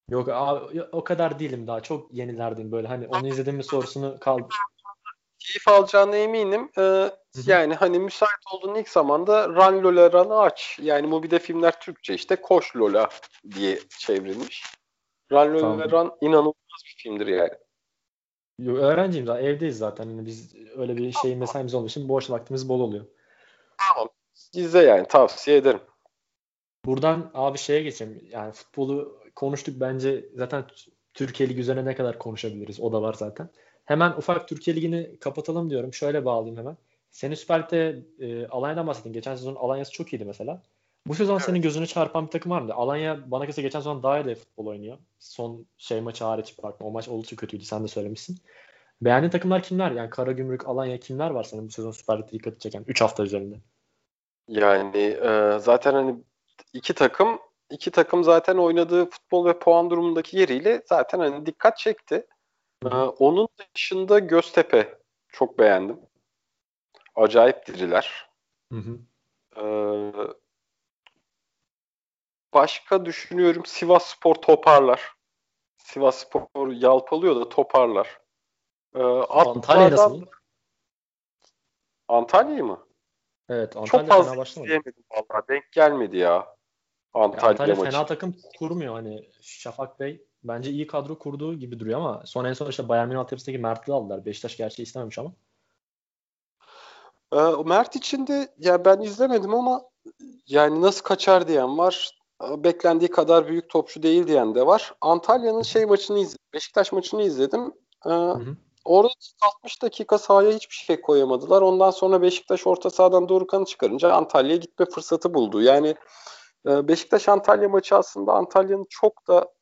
Yok 0.09 0.29
abi, 0.29 0.83
o 0.83 1.05
kadar 1.05 1.39
değilim 1.39 1.67
daha. 1.67 1.81
Çok 1.81 2.15
yenilerdeyim 2.15 2.73
böyle. 2.73 2.89
Hani 2.89 3.09
onu 3.09 3.29
izledim 3.29 3.57
mi 3.57 3.65
sorusunu 3.65 4.21
kaldı. 4.21 4.49
Keyif 5.45 5.69
alacağına 5.69 6.17
eminim. 6.17 6.71
Ee, 6.79 7.11
yani 7.47 7.75
hani 7.75 7.99
müsait 7.99 8.41
olduğun 8.53 8.75
ilk 8.75 8.89
zamanda 8.89 9.49
Run 9.49 9.83
Lola 9.85 10.13
Run'ı 10.13 10.41
aç. 10.41 10.79
Yani 10.83 11.07
Mubi'de 11.07 11.39
filmler 11.39 11.81
Türkçe 11.81 12.15
işte 12.15 12.37
Koş 12.37 12.77
Lola 12.77 13.09
diye 13.55 13.79
çevrilmiş. 13.99 14.65
Run 15.33 15.55
Lola 15.55 15.61
tamam. 15.61 15.91
Run 15.91 16.13
inanılmaz 16.21 16.83
bir 16.85 16.95
filmdir 17.03 17.27
yani. 17.27 17.53
Yo, 18.59 18.77
öğrenciyim 18.77 19.27
daha 19.27 19.41
evdeyiz 19.41 19.79
zaten. 19.79 20.05
Yani 20.05 20.27
biz 20.27 20.55
öyle 20.77 20.97
bir 20.97 21.13
şey 21.13 21.37
mesaimiz 21.37 21.75
olduğu 21.75 21.87
için 21.87 22.09
boş 22.09 22.31
vaktimiz 22.31 22.69
bol 22.69 22.81
oluyor. 22.81 23.05
Tamam. 23.79 24.09
İzle 24.53 24.83
yani 24.83 25.09
tavsiye 25.09 25.57
ederim. 25.57 25.81
Buradan 26.85 27.31
abi 27.35 27.59
şeye 27.59 27.83
geçelim. 27.83 28.29
Yani 28.31 28.53
futbolu 28.53 29.21
konuştuk 29.35 29.75
bence 29.81 30.25
zaten 30.35 30.65
Türkiye 31.15 31.49
Ligi 31.49 31.61
üzerine 31.61 31.85
ne 31.85 31.95
kadar 31.95 32.19
konuşabiliriz 32.19 32.81
o 32.81 32.93
da 32.93 33.03
var 33.03 33.15
zaten. 33.15 33.51
Hemen 33.85 34.13
ufak 34.13 34.49
Türkiye 34.49 34.77
Ligi'ni 34.77 35.19
kapatalım 35.21 35.71
diyorum. 35.71 35.95
Şöyle 35.95 36.25
bağlayayım 36.25 36.57
hemen. 36.59 36.77
Senin 37.11 37.35
Süper 37.35 37.63
Lig'de 37.63 38.03
e, 38.21 38.47
Alanya'dan 38.47 38.87
bahsettin. 38.87 39.13
Geçen 39.13 39.35
sezon 39.37 39.55
Alanya'sı 39.55 39.93
çok 39.93 40.13
iyiydi 40.13 40.25
mesela. 40.25 40.63
Bu 41.07 41.15
sezon 41.15 41.35
evet. 41.35 41.45
senin 41.45 41.63
gözünü 41.63 41.87
çarpan 41.87 42.27
bir 42.27 42.31
takım 42.31 42.53
var 42.53 42.61
mı? 42.61 42.75
Alanya 42.75 43.31
bana 43.31 43.47
kısa 43.47 43.63
geçen 43.63 43.81
sezon 43.81 44.03
daha 44.03 44.21
iyi 44.21 44.25
de 44.25 44.35
futbol 44.35 44.67
oynuyor. 44.67 44.99
Son 45.19 45.67
şey 45.79 46.01
maçı 46.01 46.25
hariç 46.25 46.59
bakma. 46.63 46.87
O 46.87 46.91
maç 46.91 47.09
oldukça 47.09 47.37
kötüydü. 47.37 47.65
Sen 47.65 47.85
de 47.85 47.89
söylemişsin. 47.89 48.39
Beğendiğin 49.03 49.31
takımlar 49.31 49.63
kimler? 49.63 49.91
Yani 49.91 50.11
Karagümrük, 50.11 50.69
Alanya 50.69 51.01
kimler 51.01 51.31
var 51.31 51.45
senin 51.45 51.67
bu 51.67 51.71
sezon 51.71 51.91
Süper 51.91 52.19
Lig'de 52.19 52.33
dikkat 52.33 52.61
çeken? 52.61 52.85
3 52.87 53.01
hafta 53.01 53.23
üzerinde. 53.23 53.57
Yani 54.49 54.99
e, 54.99 55.59
zaten 55.61 55.95
hani 55.95 56.17
iki 56.73 56.95
takım 56.95 57.39
iki 57.71 57.91
takım 57.91 58.25
zaten 58.25 58.57
oynadığı 58.57 59.11
futbol 59.11 59.47
ve 59.47 59.59
puan 59.59 59.91
durumundaki 59.91 60.39
yeriyle 60.39 60.83
zaten 60.87 61.19
hani 61.19 61.47
dikkat 61.47 61.79
çekti. 61.79 62.27
Ee, 62.93 62.97
onun 62.97 63.49
dışında 63.75 64.19
Göztepe 64.19 64.99
çok 65.29 65.59
beğendim. 65.59 66.01
Acayip 67.15 67.67
diriler. 67.67 68.31
Hı 68.73 68.79
hı. 68.79 68.99
Ee, 69.57 70.13
başka 72.55 73.05
düşünüyorum 73.05 73.67
Sivas 73.67 74.07
Spor 74.07 74.35
toparlar. 74.35 75.15
Sivas 75.77 76.19
Spor 76.19 76.73
yalpalıyor 76.73 77.37
da 77.37 77.49
toparlar. 77.49 78.21
Ee, 78.95 79.03
Antalya 79.03 79.91
nasıl? 79.91 80.23
Antalya'yı 82.09 82.65
mı? 82.65 82.87
Evet 83.49 83.77
Antalya 83.77 84.07
Çok 84.07 84.09
fazla 84.09 84.43
izleyemedim 84.43 85.05
valla. 85.11 85.49
Denk 85.49 85.73
gelmedi 85.73 86.17
ya. 86.17 86.55
Antalya, 87.15 87.49
Antalya 87.49 87.75
maçı. 87.75 87.91
fena 87.91 88.07
takım 88.07 88.37
kurmuyor. 88.59 88.95
Hani 88.95 89.31
Şafak 89.41 90.01
Bey 90.01 90.27
bence 90.45 90.71
iyi 90.71 90.87
kadro 90.87 91.19
kurduğu 91.19 91.55
gibi 91.55 91.81
duruyor 91.81 92.01
ama 92.01 92.23
son 92.27 92.45
en 92.45 92.53
son 92.53 92.71
işte 92.71 92.89
Bayern 92.89 93.09
Münih 93.09 93.21
altyapısındaki 93.21 93.63
Mert'i 93.63 93.93
aldılar. 93.93 94.25
Beşiktaş 94.25 94.57
gerçi 94.57 94.83
istememiş 94.83 95.19
ama. 95.19 95.33
Ee, 97.33 97.39
Mert 97.65 97.97
için 97.97 98.27
de 98.27 98.55
ya 98.59 98.85
ben 98.85 99.01
izlemedim 99.01 99.55
ama 99.55 99.83
yani 100.47 100.83
nasıl 100.83 101.03
kaçar 101.03 101.49
diyen 101.49 101.79
var. 101.79 102.19
Beklendiği 102.43 103.11
kadar 103.11 103.49
büyük 103.49 103.71
topçu 103.71 104.03
değil 104.03 104.27
diyen 104.27 104.55
de 104.55 104.67
var. 104.67 104.95
Antalya'nın 105.01 105.63
şey 105.63 105.87
maçını 105.87 106.19
izledim. 106.19 106.45
Beşiktaş 106.55 106.93
maçını 106.93 107.23
izledim. 107.23 107.73
Ee, 108.07 108.11
hı 108.11 108.33
hı. 108.33 108.57
Orada 108.85 109.13
60 109.43 109.83
dakika 109.83 110.19
sahaya 110.19 110.51
hiçbir 110.51 110.75
şey 110.75 111.01
koyamadılar. 111.01 111.63
Ondan 111.63 111.91
sonra 111.91 112.23
Beşiktaş 112.23 112.67
orta 112.67 112.91
sahadan 112.91 113.29
Dorukhan'ı 113.29 113.65
çıkarınca 113.65 114.13
Antalya'ya 114.13 114.57
gitme 114.57 114.87
fırsatı 114.87 115.35
buldu. 115.35 115.63
Yani 115.63 115.95
e, 116.67 116.89
Beşiktaş 116.89 117.29
Antalya 117.29 117.69
maçı 117.69 117.97
aslında 117.97 118.33
Antalya'nın 118.33 118.87
çok 118.91 119.29
da 119.29 119.54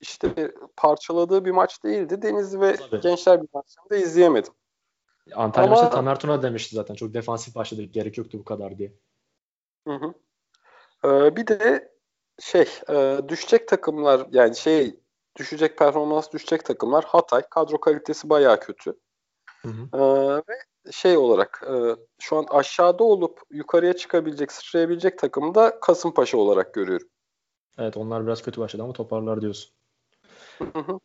işte 0.00 0.52
parçaladığı 0.76 1.44
bir 1.44 1.50
maç 1.50 1.84
değildi. 1.84 2.22
Denizli 2.22 2.60
ve 2.60 2.76
Tabii. 2.76 3.00
Gençler 3.00 3.42
bir 3.42 3.48
maçını 3.54 3.90
da 3.90 3.96
izleyemedim. 3.96 4.52
Antalya 5.34 5.72
Ama... 5.72 5.82
maçı 5.82 5.94
Tamer 5.94 6.18
Tuna 6.20 6.42
demişti 6.42 6.74
zaten. 6.74 6.94
Çok 6.94 7.14
defansif 7.14 7.54
başladık. 7.54 7.94
Gerek 7.94 8.18
yoktu 8.18 8.38
bu 8.38 8.44
kadar 8.44 8.78
diye. 8.78 8.92
Hı 9.86 9.94
hı. 9.94 10.14
Ee, 11.04 11.36
bir 11.36 11.46
de 11.46 11.92
şey 12.40 12.68
e, 12.90 13.20
düşecek 13.28 13.68
takımlar 13.68 14.26
yani 14.32 14.56
şey 14.56 15.00
düşecek 15.36 15.78
performans 15.78 16.32
düşecek 16.32 16.64
takımlar 16.64 17.04
Hatay 17.04 17.42
kadro 17.50 17.80
kalitesi 17.80 18.30
baya 18.30 18.60
kötü. 18.60 18.94
Hı 19.62 19.68
hı. 19.68 19.98
Ee, 19.98 20.36
ve 20.36 20.58
şey 20.92 21.16
olarak 21.16 21.62
e, 21.66 21.96
şu 22.18 22.36
an 22.36 22.46
aşağıda 22.50 23.04
olup 23.04 23.40
yukarıya 23.50 23.92
çıkabilecek, 23.92 24.52
sıçrayabilecek 24.52 25.18
takımı 25.18 25.54
da 25.54 25.80
Kasımpaşa 25.80 26.38
olarak 26.38 26.74
görüyorum. 26.74 27.08
Evet 27.78 27.96
onlar 27.96 28.26
biraz 28.26 28.42
kötü 28.42 28.60
başladı 28.60 28.82
ama 28.82 28.92
toparlar 28.92 29.40
diyorsun. 29.40 29.74
Hı 30.58 30.78
hı. 30.78 30.98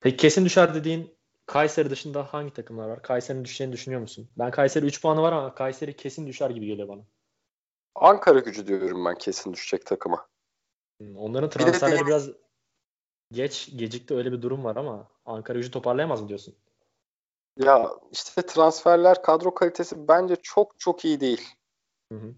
Peki 0.00 0.16
kesin 0.16 0.44
düşer 0.44 0.74
dediğin 0.74 1.14
Kayseri 1.46 1.90
dışında 1.90 2.24
hangi 2.34 2.52
takımlar 2.52 2.88
var? 2.88 3.02
Kayseri'nin 3.02 3.44
düşeceğini 3.44 3.72
düşünüyor 3.72 4.00
musun? 4.00 4.28
Ben 4.38 4.50
Kayseri 4.50 4.86
3 4.86 5.02
puanı 5.02 5.22
var 5.22 5.32
ama 5.32 5.54
Kayseri 5.54 5.96
kesin 5.96 6.26
düşer 6.26 6.50
gibi 6.50 6.66
geliyor 6.66 6.88
bana. 6.88 7.02
Ankara 7.94 8.38
gücü 8.38 8.66
diyorum 8.66 9.04
ben 9.04 9.14
kesin 9.14 9.52
düşecek 9.52 9.86
takıma. 9.86 10.26
Hmm, 10.98 11.16
onların 11.16 11.50
transferleri 11.50 12.00
bir 12.00 12.06
biraz 12.06 12.30
geç 13.32 13.70
gecikti 13.76 14.14
öyle 14.14 14.32
bir 14.32 14.42
durum 14.42 14.64
var 14.64 14.76
ama 14.76 15.08
Ankara 15.26 15.58
gücü 15.58 15.70
toparlayamaz 15.70 16.22
mı 16.22 16.28
diyorsun? 16.28 16.54
Ya 17.56 17.90
işte 18.12 18.42
transferler 18.46 19.22
kadro 19.22 19.54
kalitesi 19.54 20.08
bence 20.08 20.36
çok 20.42 20.80
çok 20.80 21.04
iyi 21.04 21.20
değil. 21.20 21.48
Hı 22.12 22.18
hı. 22.18 22.34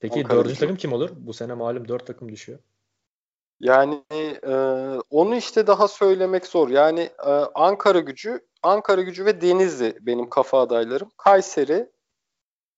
Peki 0.00 0.14
Ankara 0.14 0.38
dördüncü 0.38 0.54
gücü. 0.54 0.60
takım 0.60 0.76
kim 0.76 0.92
olur? 0.92 1.10
Bu 1.16 1.32
sene 1.32 1.54
malum 1.54 1.88
dört 1.88 2.06
takım 2.06 2.32
düşüyor. 2.32 2.58
Yani 3.60 4.04
e, 4.46 4.54
onu 5.10 5.36
işte 5.36 5.66
daha 5.66 5.88
söylemek 5.88 6.46
zor. 6.46 6.68
Yani 6.68 7.00
e, 7.00 7.30
Ankara 7.54 7.98
gücü, 8.00 8.46
Ankara 8.62 9.02
gücü 9.02 9.24
ve 9.24 9.40
Denizli 9.40 9.98
benim 10.00 10.30
kafa 10.30 10.60
adaylarım. 10.60 11.10
Kayseri 11.16 11.90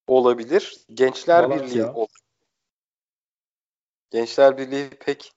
olabilir. 0.07 0.87
Gençler 0.95 1.47
Malatya. 1.47 1.67
Birliği 1.67 1.85
olabilir. 1.85 2.21
Gençler 4.11 4.59
Birliği 4.59 4.91
pek 4.91 5.33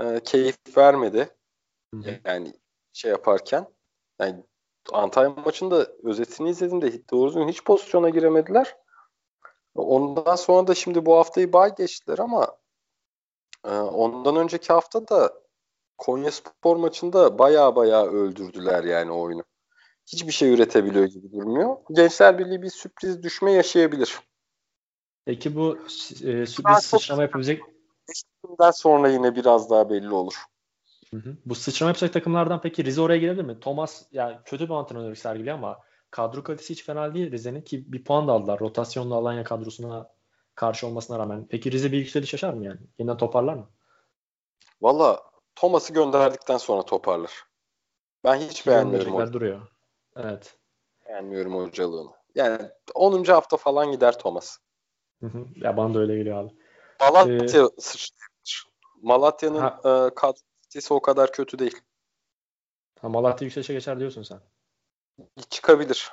e, 0.00 0.20
keyif 0.20 0.76
vermedi. 0.76 1.28
Hı-hı. 1.94 2.20
Yani 2.24 2.52
şey 2.92 3.10
yaparken. 3.10 3.66
Yani 4.20 4.44
Antalya 4.92 5.30
maçında 5.30 5.86
özetini 6.02 6.50
izledim 6.50 6.82
de 6.82 7.08
doğru 7.10 7.28
düzgün 7.28 7.48
hiç 7.48 7.64
pozisyona 7.64 8.08
giremediler. 8.08 8.76
Ondan 9.74 10.36
sonra 10.36 10.66
da 10.66 10.74
şimdi 10.74 11.06
bu 11.06 11.16
haftayı 11.16 11.52
bay 11.52 11.74
geçtiler 11.74 12.18
ama 12.18 12.56
ondan 13.72 14.36
önceki 14.36 14.72
hafta 14.72 15.08
da 15.08 15.32
Konya 15.98 16.30
Spor 16.30 16.76
maçında 16.76 17.38
baya 17.38 17.76
baya 17.76 18.06
öldürdüler 18.06 18.84
yani 18.84 19.12
oyunu. 19.12 19.44
Hiçbir 20.06 20.32
şey 20.32 20.54
üretebiliyor 20.54 21.04
gibi 21.04 21.32
durmuyor. 21.32 21.76
Gençler 21.92 22.38
Birliği 22.38 22.62
bir 22.62 22.70
sürpriz 22.70 23.22
düşme 23.22 23.52
yaşayabilir. 23.52 24.20
Peki 25.24 25.56
bu 25.56 25.78
e, 26.24 26.46
sürpriz 26.46 26.78
sıçrama 26.78 27.22
yapabilecek 27.22 27.62
Bundan 28.44 28.70
sonra 28.70 29.08
yine 29.08 29.36
biraz 29.36 29.70
daha 29.70 29.90
belli 29.90 30.14
olur. 30.14 30.34
Hı 31.10 31.16
hı. 31.16 31.36
Bu 31.46 31.54
sıçrama 31.54 31.88
yapacak 31.88 32.12
takımlardan 32.12 32.60
peki 32.60 32.84
Rize 32.84 33.00
oraya 33.00 33.18
girebilir 33.18 33.44
mi? 33.44 33.60
Thomas 33.60 34.02
yani 34.12 34.36
kötü 34.44 34.64
bir 34.64 34.74
antrenörlük 34.74 35.18
sergiliyor 35.18 35.56
ama 35.56 35.78
kadro 36.10 36.42
kalitesi 36.42 36.72
hiç 36.72 36.84
fena 36.84 37.14
değil 37.14 37.32
Rize'nin 37.32 37.62
ki 37.62 37.92
bir 37.92 38.04
puan 38.04 38.28
da 38.28 38.32
aldılar. 38.32 38.60
Rotasyonlu 38.60 39.14
Alanya 39.14 39.44
kadrosuna 39.44 40.15
karşı 40.56 40.86
olmasına 40.86 41.18
rağmen. 41.18 41.46
Peki 41.50 41.72
Rize 41.72 41.92
bir 41.92 41.98
yükseliş 41.98 42.32
yaşar 42.32 42.52
mı 42.52 42.64
yani? 42.64 42.80
Yeniden 42.98 43.16
toparlar 43.16 43.54
mı? 43.54 43.68
Valla 44.82 45.22
Thomas'ı 45.54 45.92
gönderdikten 45.92 46.56
sonra 46.56 46.82
toparlar. 46.82 47.44
Ben 48.24 48.36
hiç 48.36 48.66
beğenmiyorum. 48.66 49.14
Hoca. 49.14 49.32
duruyor. 49.32 49.60
Evet. 50.16 50.56
Beğenmiyorum 51.08 51.54
hocalığını. 51.54 52.10
Yani 52.34 52.70
10. 52.94 53.24
hafta 53.24 53.56
falan 53.56 53.92
gider 53.92 54.18
Thomas. 54.18 54.58
Hı 55.20 55.26
hı. 55.26 55.46
Ya 55.56 55.76
bana 55.76 55.94
da 55.94 55.98
öyle 55.98 56.16
geliyor 56.16 56.44
abi. 56.44 56.54
Malatya 57.00 57.34
ee, 57.34 57.68
sıçrayabilir. 57.78 58.66
Malatya'nın 59.02 59.64
e, 59.64 60.14
kadrosu 60.14 60.94
o 60.94 61.02
kadar 61.02 61.32
kötü 61.32 61.58
değil. 61.58 61.80
Ha, 63.00 63.08
Malatya 63.08 63.44
yükselişe 63.44 63.72
geçer 63.72 64.00
diyorsun 64.00 64.22
sen. 64.22 64.40
Çıkabilir. 65.50 66.12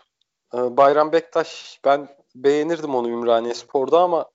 E, 0.53 0.57
Bayram 0.77 1.11
Bektaş 1.11 1.79
ben 1.85 2.17
beğenirdim 2.35 2.95
onu 2.95 3.09
Ümraniye 3.09 3.53
Spor'da 3.53 4.01
ama 4.01 4.32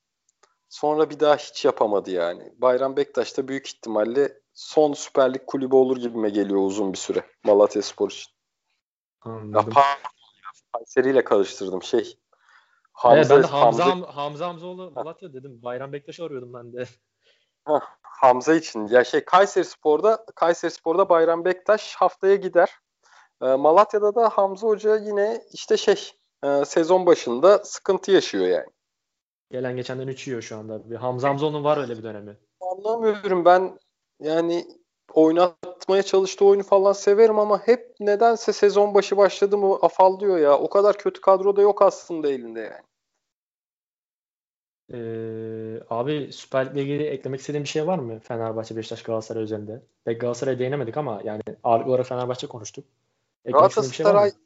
sonra 0.69 1.11
bir 1.11 1.21
daha 1.21 1.37
hiç 1.37 1.65
yapamadı 1.65 2.11
yani. 2.11 2.53
Bayram 2.57 2.97
Bektaş 2.97 3.37
da 3.37 3.49
büyük 3.49 3.67
ihtimalle 3.67 4.41
son 4.55 4.93
Süper 4.93 5.35
Lig 5.35 5.47
kulübü 5.47 5.77
olur 5.77 5.97
gibime 5.97 6.31
geliyor 6.31 6.61
uzun 6.61 6.93
bir 6.93 6.99
süre 6.99 7.23
Malatya 7.45 7.83
Spor 7.83 8.11
için. 8.11 8.33
Anladım. 9.21 9.73
Ya, 9.77 9.83
Kayseri 10.73 11.11
ile 11.11 11.25
karıştırdım 11.25 11.83
şey. 11.83 12.19
Hamza, 12.93 13.19
evet, 13.19 13.31
ben 13.31 13.43
de 13.43 13.47
Hamza, 13.47 13.87
Hamza, 13.87 14.17
Hamza 14.17 14.47
Hamzoğlu 14.47 14.91
Malatya 14.91 15.33
dedim. 15.33 15.63
Bayram 15.63 15.93
Bektaş'ı 15.93 16.25
arıyordum 16.25 16.55
ben 16.55 16.73
de. 16.73 16.85
Heh, 17.67 17.81
Hamza 18.03 18.55
için. 18.55 18.87
Ya 18.87 19.05
şey 19.05 19.25
Kayseri 19.25 19.65
Spor'da 19.65 20.25
Kayseri 20.35 20.71
Spor'da 20.71 21.09
Bayram 21.09 21.45
Bektaş 21.45 21.95
haftaya 21.95 22.37
gider. 22.37 22.71
E, 23.43 23.47
Malatya'da 23.47 24.15
da 24.15 24.29
Hamza 24.29 24.67
Hoca 24.67 24.97
yine 24.97 25.43
işte 25.53 25.77
şey 25.77 26.13
e, 26.45 26.65
sezon 26.65 27.07
başında 27.07 27.59
sıkıntı 27.59 28.11
yaşıyor 28.11 28.47
yani. 28.47 28.67
Gelen 29.51 29.77
geçenden 29.77 30.09
3 30.09 30.29
yiyor 30.29 30.43
şu 30.43 30.57
anda. 30.57 30.91
Bir 30.91 30.97
Hamza 30.97 31.29
Hamzoğlu'nun 31.29 31.65
var 31.65 31.79
öyle 31.79 31.99
bir 31.99 32.03
dönemi. 32.03 32.37
Anlamıyorum 32.61 33.45
ben 33.45 33.79
yani 34.21 34.65
oynatmaya 35.13 36.03
çalıştığı 36.03 36.45
oyunu 36.45 36.63
falan 36.63 36.93
severim 36.93 37.39
ama 37.39 37.67
hep 37.67 37.95
nedense 38.01 38.53
sezon 38.53 38.95
başı 38.95 39.17
başladı 39.17 39.59
mı 39.59 39.75
afallıyor 39.83 40.39
ya. 40.39 40.59
O 40.59 40.69
kadar 40.69 40.99
kötü 40.99 41.21
kadroda 41.21 41.63
yok 41.63 41.83
aslında 41.83 42.31
elinde 42.31 42.61
yani. 42.61 42.83
Ee, 44.93 45.81
abi 45.91 46.33
Süper 46.33 46.67
Lig'le 46.67 46.79
ilgili 46.79 47.05
eklemek 47.05 47.41
istediğin 47.41 47.65
bir 47.65 47.69
şey 47.69 47.87
var 47.87 47.99
mı 47.99 48.21
Fenerbahçe, 48.21 48.77
Beşiktaş, 48.77 49.03
Galatasaray 49.03 49.43
üzerinde? 49.43 49.83
Pek 50.05 50.21
Galatasaray'a 50.21 50.59
değinemedik 50.59 50.97
ama 50.97 51.21
yani 51.25 51.43
ağırlıklı 51.65 51.91
olarak 51.91 52.07
Fenerbahçe 52.07 52.47
konuştuk. 52.47 52.85
Eklemek 53.45 53.73
Galatasaray 53.75 54.31
şey 54.31 54.39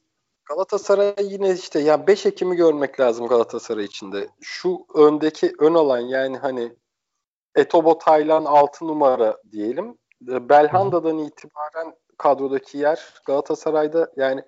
Galatasaray 0.54 1.14
yine 1.20 1.52
işte 1.52 1.80
ya 1.80 2.06
5 2.06 2.26
Ekim'i 2.26 2.56
görmek 2.56 3.00
lazım 3.00 3.28
Galatasaray 3.28 3.84
içinde. 3.84 4.28
Şu 4.40 4.78
öndeki 4.94 5.52
ön 5.58 5.74
alan 5.74 5.98
yani 6.00 6.38
hani 6.38 6.72
Etobo 7.54 7.98
Taylan 7.98 8.44
6 8.44 8.86
numara 8.86 9.36
diyelim. 9.52 9.98
Belhanda'dan 10.20 11.18
itibaren 11.18 11.94
kadrodaki 12.18 12.78
yer 12.78 13.14
Galatasaray'da 13.26 14.12
yani 14.16 14.44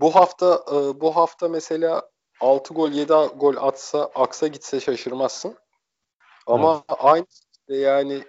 bu 0.00 0.14
hafta 0.14 0.64
e, 0.72 1.00
bu 1.00 1.16
hafta 1.16 1.48
mesela 1.48 2.10
6 2.40 2.74
gol 2.74 2.90
7 2.90 3.12
gol 3.12 3.56
atsa 3.56 4.10
aksa 4.14 4.46
gitse 4.46 4.80
şaşırmazsın. 4.80 5.56
Ama 6.46 6.84
evet. 6.90 6.98
aynı 7.02 7.26
yani 7.68 8.24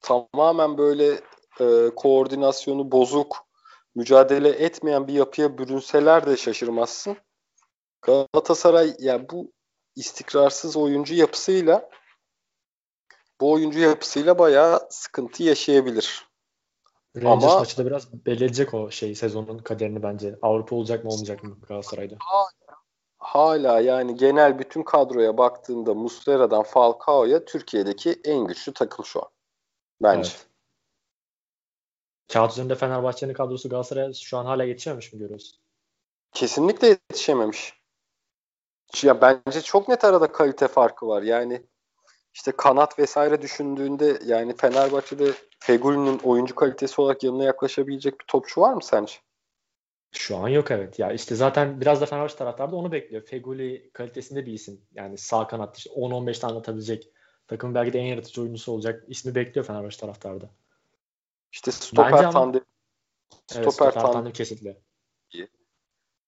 tamamen 0.00 0.78
böyle 0.78 1.20
e, 1.60 1.90
koordinasyonu 1.96 2.92
bozuk, 2.92 3.36
mücadele 3.94 4.48
etmeyen 4.48 5.08
bir 5.08 5.12
yapıya 5.12 5.58
bürünseler 5.58 6.26
de 6.26 6.36
şaşırmazsın. 6.36 7.16
Galatasaray 8.02 8.94
yani 8.98 9.28
bu 9.28 9.52
istikrarsız 9.96 10.76
oyuncu 10.76 11.14
yapısıyla 11.14 11.90
bu 13.40 13.52
oyuncu 13.52 13.78
yapısıyla 13.78 14.38
bayağı 14.38 14.86
sıkıntı 14.90 15.42
yaşayabilir. 15.42 16.28
Rangers 17.16 17.44
Ama, 17.44 17.58
maçı 17.58 17.78
da 17.78 17.86
biraz 17.86 18.26
belirleyecek 18.26 18.74
o 18.74 18.90
şey 18.90 19.14
sezonun 19.14 19.58
kaderini 19.58 20.02
bence. 20.02 20.38
Avrupa 20.42 20.76
olacak 20.76 21.04
mı 21.04 21.10
olmayacak 21.10 21.42
mı 21.42 21.56
Galatasaray'da? 21.68 22.16
hala 23.18 23.80
yani 23.80 24.16
genel 24.16 24.58
bütün 24.58 24.82
kadroya 24.82 25.38
baktığında 25.38 25.94
Muslera'dan 25.94 26.62
Falcao'ya 26.62 27.44
Türkiye'deki 27.44 28.20
en 28.24 28.46
güçlü 28.46 28.72
takım 28.72 29.04
şu 29.04 29.22
an. 29.22 29.28
Bence. 30.02 30.30
Evet. 30.34 30.46
Kağıt 32.32 32.52
üzerinde 32.52 32.74
Fenerbahçe'nin 32.74 33.32
kadrosu 33.32 33.68
Galatasaray'a 33.68 34.12
şu 34.12 34.38
an 34.38 34.44
hala 34.44 34.64
yetişememiş 34.64 35.12
mi 35.12 35.18
görüyorsun? 35.18 35.58
Kesinlikle 36.32 36.88
yetişememiş. 36.88 37.74
Ya 39.02 39.20
bence 39.20 39.60
çok 39.62 39.88
net 39.88 40.04
arada 40.04 40.32
kalite 40.32 40.68
farkı 40.68 41.06
var. 41.06 41.22
Yani 41.22 41.62
işte 42.34 42.52
kanat 42.52 42.98
vesaire 42.98 43.42
düşündüğünde 43.42 44.18
yani 44.24 44.56
Fenerbahçe'de 44.56 45.32
Fegüli'nin 45.58 46.18
oyuncu 46.18 46.54
kalitesi 46.54 47.00
olarak 47.00 47.22
yanına 47.22 47.44
yaklaşabilecek 47.44 48.20
bir 48.20 48.24
topçu 48.24 48.60
var 48.60 48.74
mı 48.74 48.82
sence? 48.82 49.14
Şu 50.12 50.36
an 50.36 50.48
yok 50.48 50.70
evet. 50.70 50.98
Ya 50.98 51.12
işte 51.12 51.34
zaten 51.34 51.80
biraz 51.80 52.00
da 52.00 52.06
Fenerbahçe 52.06 52.36
taraftarı 52.36 52.72
da 52.72 52.76
onu 52.76 52.92
bekliyor. 52.92 53.22
Feguli 53.22 53.90
kalitesinde 53.92 54.46
bir 54.46 54.52
isim. 54.52 54.80
Yani 54.94 55.18
sağ 55.18 55.46
kanat 55.46 55.78
işte 55.78 55.90
10-15 55.90 56.40
tane 56.40 56.58
atabilecek. 56.58 57.08
Takım 57.48 57.74
belki 57.74 57.92
de 57.92 57.98
en 57.98 58.06
yaratıcı 58.06 58.42
oyuncusu 58.42 58.72
olacak. 58.72 59.04
İsmi 59.08 59.34
bekliyor 59.34 59.66
Fenerbahçe 59.66 60.00
taraftarı 60.00 60.40
da. 60.40 60.50
İşte 61.54 61.72
stoper 61.72 62.10
tandem 62.32 62.60
stoper, 63.46 63.62
evet, 63.62 63.72
stoper 63.74 63.92
tandem, 63.92 64.12
tandem 64.12 64.32
kesinlikle. 64.32 64.82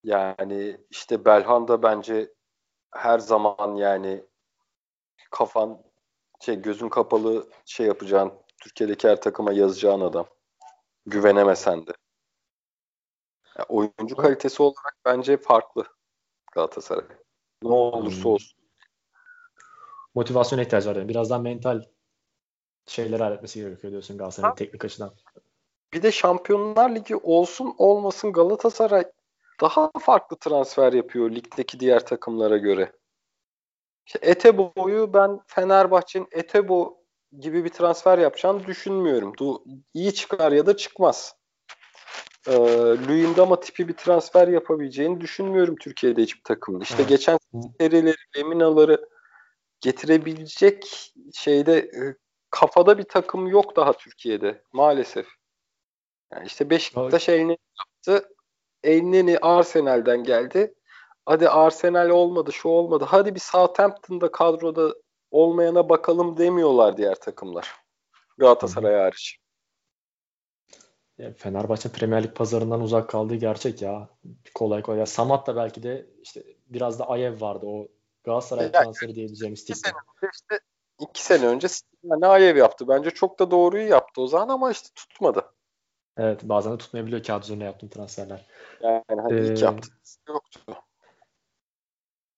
Yani 0.04 0.80
işte 0.90 1.24
Belhanda 1.24 1.82
bence 1.82 2.34
her 2.90 3.18
zaman 3.18 3.74
yani 3.74 4.24
kafan 5.30 5.82
şey 6.40 6.62
gözün 6.62 6.88
kapalı 6.88 7.50
şey 7.64 7.86
yapacağın 7.86 8.32
Türkiye'deki 8.62 9.08
her 9.08 9.20
takıma 9.20 9.52
yazacağın 9.52 10.00
adam. 10.00 10.26
Güvenemesen 11.06 11.86
de. 11.86 11.92
Yani 13.58 13.66
oyuncu 13.68 14.16
kalitesi 14.16 14.62
olarak 14.62 14.96
bence 15.04 15.36
farklı 15.36 15.84
Galatasaray. 16.52 17.04
Ne 17.62 17.68
olursa 17.72 18.24
hmm. 18.24 18.30
olsun. 18.30 18.60
Motivasyon 20.14 20.58
ihtiyacı 20.58 20.90
var. 20.90 20.96
Yani. 20.96 21.08
Birazdan 21.08 21.42
mental 21.42 21.82
şeyleri 22.86 23.22
halletmesi 23.22 23.60
gerekiyor 23.60 23.90
diyorsun 23.90 24.18
Galatasaray'ın 24.18 24.54
teknik 24.54 24.84
açıdan. 24.84 25.12
Bir 25.92 26.02
de 26.02 26.12
Şampiyonlar 26.12 26.94
Ligi 26.94 27.16
olsun 27.16 27.74
olmasın 27.78 28.32
Galatasaray 28.32 29.04
daha 29.60 29.90
farklı 30.00 30.36
transfer 30.36 30.92
yapıyor 30.92 31.30
ligdeki 31.30 31.80
diğer 31.80 32.06
takımlara 32.06 32.56
göre. 32.56 32.92
İşte 34.06 34.18
Etebo'yu 34.22 35.14
ben 35.14 35.40
Fenerbahçe'nin 35.46 36.28
Etebo 36.32 36.98
gibi 37.40 37.64
bir 37.64 37.68
transfer 37.68 38.18
yapacağını 38.18 38.66
düşünmüyorum. 38.66 39.32
Du 39.38 39.64
iyi 39.94 40.14
çıkar 40.14 40.52
ya 40.52 40.66
da 40.66 40.76
çıkmaz. 40.76 41.36
Ee, 42.48 42.52
Luyendama 43.08 43.60
tipi 43.60 43.88
bir 43.88 43.92
transfer 43.92 44.48
yapabileceğini 44.48 45.20
düşünmüyorum 45.20 45.76
Türkiye'de 45.76 46.22
hiçbir 46.22 46.42
takımın. 46.42 46.80
İşte 46.80 46.96
evet. 46.98 47.08
geçen 47.08 47.38
serileri, 47.80 48.16
Leminaları 48.36 49.08
getirebilecek 49.80 51.12
şeyde 51.34 51.78
e, 51.78 52.16
kafada 52.60 52.98
bir 52.98 53.04
takım 53.04 53.46
yok 53.46 53.76
daha 53.76 53.92
Türkiye'de 53.92 54.62
maalesef. 54.72 55.26
Yani 56.32 56.46
işte 56.46 56.70
Beşiktaş 56.70 57.28
elini 57.28 57.58
yaptı. 57.78 58.28
Elneni 58.82 59.38
Arsenal'den 59.38 60.24
geldi. 60.24 60.74
Hadi 61.26 61.48
Arsenal 61.48 62.10
olmadı, 62.10 62.52
şu 62.52 62.68
olmadı. 62.68 63.04
Hadi 63.08 63.34
bir 63.34 63.40
Southampton'da 63.40 64.32
kadroda 64.32 64.94
olmayana 65.30 65.88
bakalım 65.88 66.36
demiyorlar 66.36 66.96
diğer 66.96 67.14
takımlar. 67.14 67.74
Galatasaray 68.38 68.94
hariç. 68.94 69.38
Ya 71.18 71.32
Fenerbahçe 71.32 71.88
Premier 71.88 72.22
Lig 72.24 72.34
pazarından 72.34 72.80
uzak 72.80 73.10
kaldığı 73.10 73.34
gerçek 73.34 73.82
ya. 73.82 74.08
Kolay 74.54 74.82
kolay. 74.82 74.98
Ya 74.98 75.06
Samat 75.06 75.46
da 75.46 75.56
belki 75.56 75.82
de 75.82 76.06
işte 76.22 76.42
biraz 76.66 76.98
da 76.98 77.08
Ayev 77.08 77.40
vardı 77.40 77.66
o 77.66 77.88
Galatasaray 78.24 78.64
yani, 78.64 78.72
transferi 78.72 79.14
diyebileceğimiz 79.14 79.70
önce 79.70 79.74
işte 80.34 80.60
iki 81.00 81.22
sene 81.22 81.46
önce 81.46 81.68
ne 82.04 82.26
Ayev 82.26 82.56
yaptı. 82.56 82.88
Bence 82.88 83.10
çok 83.10 83.38
da 83.38 83.50
doğruyu 83.50 83.88
yaptı 83.88 84.20
o 84.20 84.26
zaman 84.26 84.48
ama 84.48 84.70
işte 84.70 84.88
tutmadı. 84.94 85.44
Evet 86.18 86.40
bazen 86.42 86.72
de 86.72 86.78
tutmayabiliyor 86.78 87.22
kağıt 87.22 87.44
üzerine 87.44 87.64
yaptığım 87.64 87.88
transferler. 87.88 88.46
Yani 88.82 89.02
hani 89.08 89.40
ee, 89.40 89.46
ilk 89.46 89.62
yaptı 89.62 89.88
yoktu. 90.28 90.60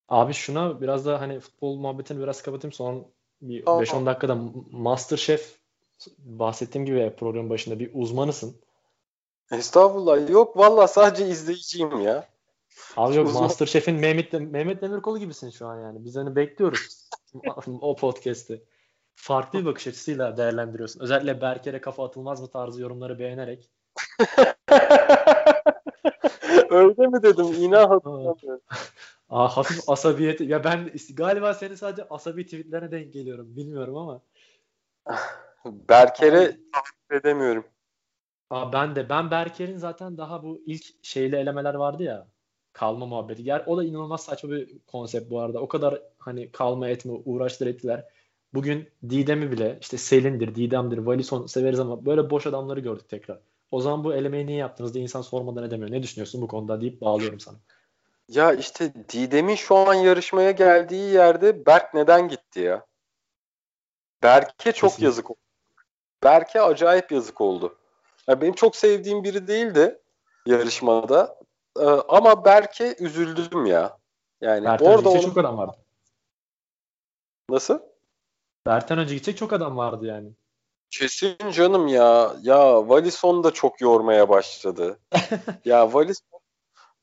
Abi 0.09 0.33
şuna 0.33 0.81
biraz 0.81 1.07
da 1.07 1.21
hani 1.21 1.41
futbol 1.41 1.77
muhabbetini 1.77 2.23
biraz 2.23 2.43
kapatayım. 2.43 2.73
Son 2.73 3.07
bir 3.43 3.65
5-10 3.65 4.07
dakikada 4.07 4.39
Masterchef 4.71 5.59
bahsettiğim 6.19 6.87
gibi 6.87 7.17
programın 7.19 7.51
başında 7.51 7.79
bir 7.79 7.91
uzmanısın. 7.95 8.61
Estağfurullah. 9.53 10.31
Yok 10.31 10.57
valla 10.57 10.89
sadece 10.89 11.29
izleyiciyim 11.29 12.01
ya. 12.01 12.29
Abi 12.97 13.17
yok 13.17 13.27
Uzman... 13.27 13.43
Masterchef'in 13.43 13.95
Mehmet, 13.95 14.33
Mehmet 14.33 14.83
Demirkolu 14.83 15.19
gibisin 15.19 15.51
şu 15.51 15.67
an 15.67 15.81
yani. 15.81 16.05
Biz 16.05 16.17
hani 16.17 16.37
bekliyoruz 16.37 17.11
o 17.81 17.97
podcast'i. 17.97 18.65
Farklı 19.15 19.61
bir 19.61 19.65
bakış 19.65 19.87
açısıyla 19.87 20.37
değerlendiriyorsun. 20.37 21.01
Özellikle 21.01 21.41
Berker'e 21.41 21.81
kafa 21.81 22.07
atılmaz 22.07 22.41
mı 22.41 22.49
tarzı 22.49 22.83
yorumları 22.83 23.19
beğenerek. 23.19 23.71
Öyle 26.71 27.07
mi 27.07 27.23
dedim? 27.23 27.47
İnan 27.47 27.89
hatırlamıyorum. 27.89 28.61
Aa, 29.29 29.57
hafif 29.57 29.89
asabiyet. 29.89 30.41
Ya 30.41 30.65
ben 30.65 30.91
galiba 31.15 31.55
seni 31.55 31.77
sadece 31.77 32.09
asabi 32.11 32.45
tweetlerine 32.45 32.91
denk 32.91 33.13
geliyorum. 33.13 33.57
Bilmiyorum 33.57 33.97
ama. 33.97 34.23
Berker'e 35.65 36.47
takip 36.73 37.13
edemiyorum. 37.13 37.65
Aa, 38.51 38.73
ben 38.73 38.97
de. 38.97 39.09
Ben 39.09 39.31
Berker'in 39.31 39.79
zaten 39.79 40.19
daha 40.19 40.43
bu 40.43 40.63
ilk 40.67 41.05
şeyli 41.05 41.37
elemeler 41.37 41.75
vardı 41.75 42.03
ya. 42.03 42.29
Kalma 42.79 43.07
muhabbeti. 43.07 43.45
Ger 43.45 43.63
o 43.67 43.77
da 43.77 43.85
inanılmaz 43.85 44.25
saçma 44.25 44.51
bir 44.51 44.79
konsept 44.87 45.31
bu 45.31 45.41
arada. 45.41 45.61
O 45.61 45.69
kadar 45.69 46.03
hani 46.19 46.53
kalma 46.53 46.89
etme 46.89 47.13
uğraştır 47.25 47.67
ettiler. 47.67 48.05
Bugün 48.55 48.89
Didem'i 49.11 49.53
bile 49.53 49.79
işte 49.81 49.99
Selin'dir, 49.99 50.55
Didem'dir, 50.55 50.99
Valison 50.99 51.47
severiz 51.47 51.81
ama 51.81 52.07
böyle 52.07 52.31
boş 52.31 52.47
adamları 52.47 52.81
gördük 52.81 53.09
tekrar. 53.09 53.39
O 53.71 53.81
zaman 53.81 54.05
bu 54.05 54.15
elemeyi 54.15 54.47
niye 54.47 54.59
yaptınız 54.59 54.95
diye 54.95 55.03
insan 55.03 55.23
sormadan 55.23 55.65
edemiyor. 55.65 55.91
Ne 55.91 56.03
düşünüyorsun 56.03 56.43
bu 56.43 56.49
konuda 56.49 56.81
deyip 56.81 57.01
bağlıyorum 57.01 57.41
sana. 57.41 57.57
Ya 58.29 58.53
işte 58.53 58.93
Didem'in 59.09 59.55
şu 59.55 59.77
an 59.77 59.95
yarışmaya 59.95 60.51
geldiği 60.51 61.13
yerde 61.13 61.67
Berk 61.67 61.95
neden 61.95 62.29
gitti 62.29 62.61
ya? 62.61 62.87
Berk'e 64.23 64.73
çok 64.73 64.91
Kesinlikle. 64.91 65.05
yazık 65.05 65.31
oldu. 65.31 65.39
Berk'e 66.25 66.61
acayip 66.61 67.13
yazık 67.13 67.41
oldu. 67.41 67.77
Ya 68.29 68.41
benim 68.41 68.55
çok 68.55 68.77
sevdiğim 68.77 69.25
biri 69.25 69.49
değildi 69.49 69.99
yarışmada. 70.47 71.39
Ee, 71.81 71.85
ama 72.09 72.45
Berk'e 72.45 72.97
üzüldüm 72.99 73.67
ya. 73.67 73.99
Yani 74.41 74.65
Berk'ten 74.65 74.87
orada 74.87 75.09
onun... 75.09 75.21
çok 75.21 75.39
adam 75.39 75.59
vardı. 75.59 75.77
Nasıl? 77.51 77.79
Berk'ten 78.67 78.99
önce 78.99 79.15
gidecek 79.15 79.37
çok 79.39 79.53
adam 79.53 79.77
vardı 79.77 80.07
yani. 80.07 80.33
Kesin 80.91 81.37
canım 81.53 81.89
ya. 81.89 82.33
Ya 82.43 82.89
Valison 82.89 83.45
da 83.45 83.51
çok 83.51 83.81
yormaya 83.81 84.29
başladı. 84.29 84.99
ya 85.65 85.95
Valison 85.95 86.41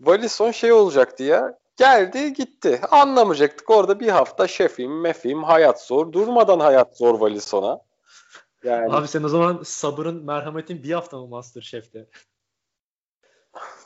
Valison 0.02 0.52
şey 0.52 0.72
olacaktı 0.72 1.24
ya. 1.24 1.60
Geldi 1.78 2.34
gitti. 2.34 2.82
Anlamayacaktık. 2.92 3.70
Orada 3.70 4.00
bir 4.00 4.10
hafta 4.10 4.48
şefim, 4.48 5.02
mefim, 5.02 5.44
hayat 5.44 5.82
zor. 5.82 6.12
Durmadan 6.12 6.60
hayat 6.60 6.98
zor 6.98 7.20
Valison'a. 7.20 7.80
Yani... 8.64 8.94
Abi 8.94 9.08
sen 9.08 9.24
o 9.24 9.30
zaman 9.30 9.62
sabırın, 9.64 10.24
merhametin 10.24 10.84
bir 10.84 10.92
hafta 10.92 11.18
mı 11.18 11.28
Master 11.28 11.62
Chef'te? 11.62 12.08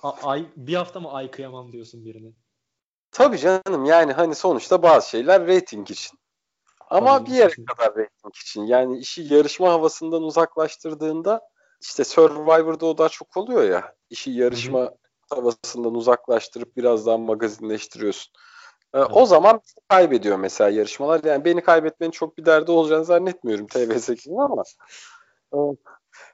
Ay, 0.04 0.46
bir 0.56 0.76
hafta 0.76 1.00
mı 1.00 1.12
ay 1.12 1.32
kıyamam 1.32 1.72
diyorsun 1.72 2.06
birine? 2.06 2.32
Tabii 3.12 3.38
canım 3.38 3.86
yani 3.86 4.14
hani 4.14 4.36
sonuçta 4.36 4.84
bazı 4.84 5.10
şeyler 5.10 5.48
rating 5.48 5.92
için. 5.92 6.20
Ama 6.90 7.18
Tabii 7.18 7.30
bir 7.30 7.36
yere 7.36 7.52
için. 7.52 7.66
kadar 7.66 7.90
rating 7.90 8.36
için. 8.42 8.62
Yani 8.62 8.98
işi 8.98 9.34
yarışma 9.34 9.70
havasından 9.70 10.24
uzaklaştırdığında 10.24 11.42
işte 11.82 12.04
Survivor'da 12.04 12.86
o 12.86 12.98
daha 12.98 13.10
çok 13.10 13.38
oluyor 13.38 13.64
ya. 13.64 13.96
İşi 14.10 14.32
yarışma 14.32 14.80
Hı-hı 14.80 14.96
havasından 15.30 15.96
uzaklaştırıp 15.96 16.78
biraz 16.78 17.06
daha 17.06 17.18
magazinleştiriyorsun. 17.18 18.34
Ee, 18.94 18.98
evet. 18.98 19.08
O 19.14 19.26
zaman 19.26 19.62
kaybediyor 19.90 20.38
mesela 20.38 20.70
yarışmalar. 20.70 21.24
Yani 21.24 21.46
beni 21.46 21.62
kaybetmenin 21.62 22.12
çok 22.12 22.38
bir 22.38 22.46
derdi 22.46 22.72
olacağını 22.72 23.06
zannetmiyorum 23.06 23.66
TV8'in 23.68 24.38
ama 24.38 24.64
e, 25.54 25.58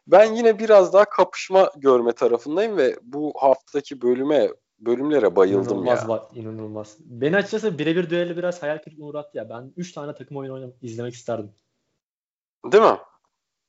ben 0.07 0.33
yine 0.33 0.59
biraz 0.59 0.93
daha 0.93 1.05
kapışma 1.05 1.71
görme 1.77 2.11
tarafındayım 2.11 2.77
ve 2.77 2.99
bu 3.03 3.33
haftaki 3.39 4.01
bölüme 4.01 4.49
bölümlere 4.79 5.36
bayıldım 5.36 5.77
inanılmaz 5.77 6.01
ya. 6.01 6.07
Var, 6.07 6.23
inanılmaz. 6.33 6.97
Beni 6.99 7.36
açıkçası 7.38 7.79
birebir 7.79 8.09
düelli 8.09 8.38
biraz 8.38 8.63
hayal 8.63 8.77
kırıklığına 8.77 9.05
uğrattı 9.05 9.38
ya. 9.38 9.49
Ben 9.49 9.73
3 9.77 9.91
tane 9.91 10.15
takım 10.15 10.38
oyunu 10.38 10.53
oynamak, 10.53 10.75
izlemek 10.81 11.13
isterdim. 11.13 11.51
Değil 12.71 12.83
mi? 12.83 12.97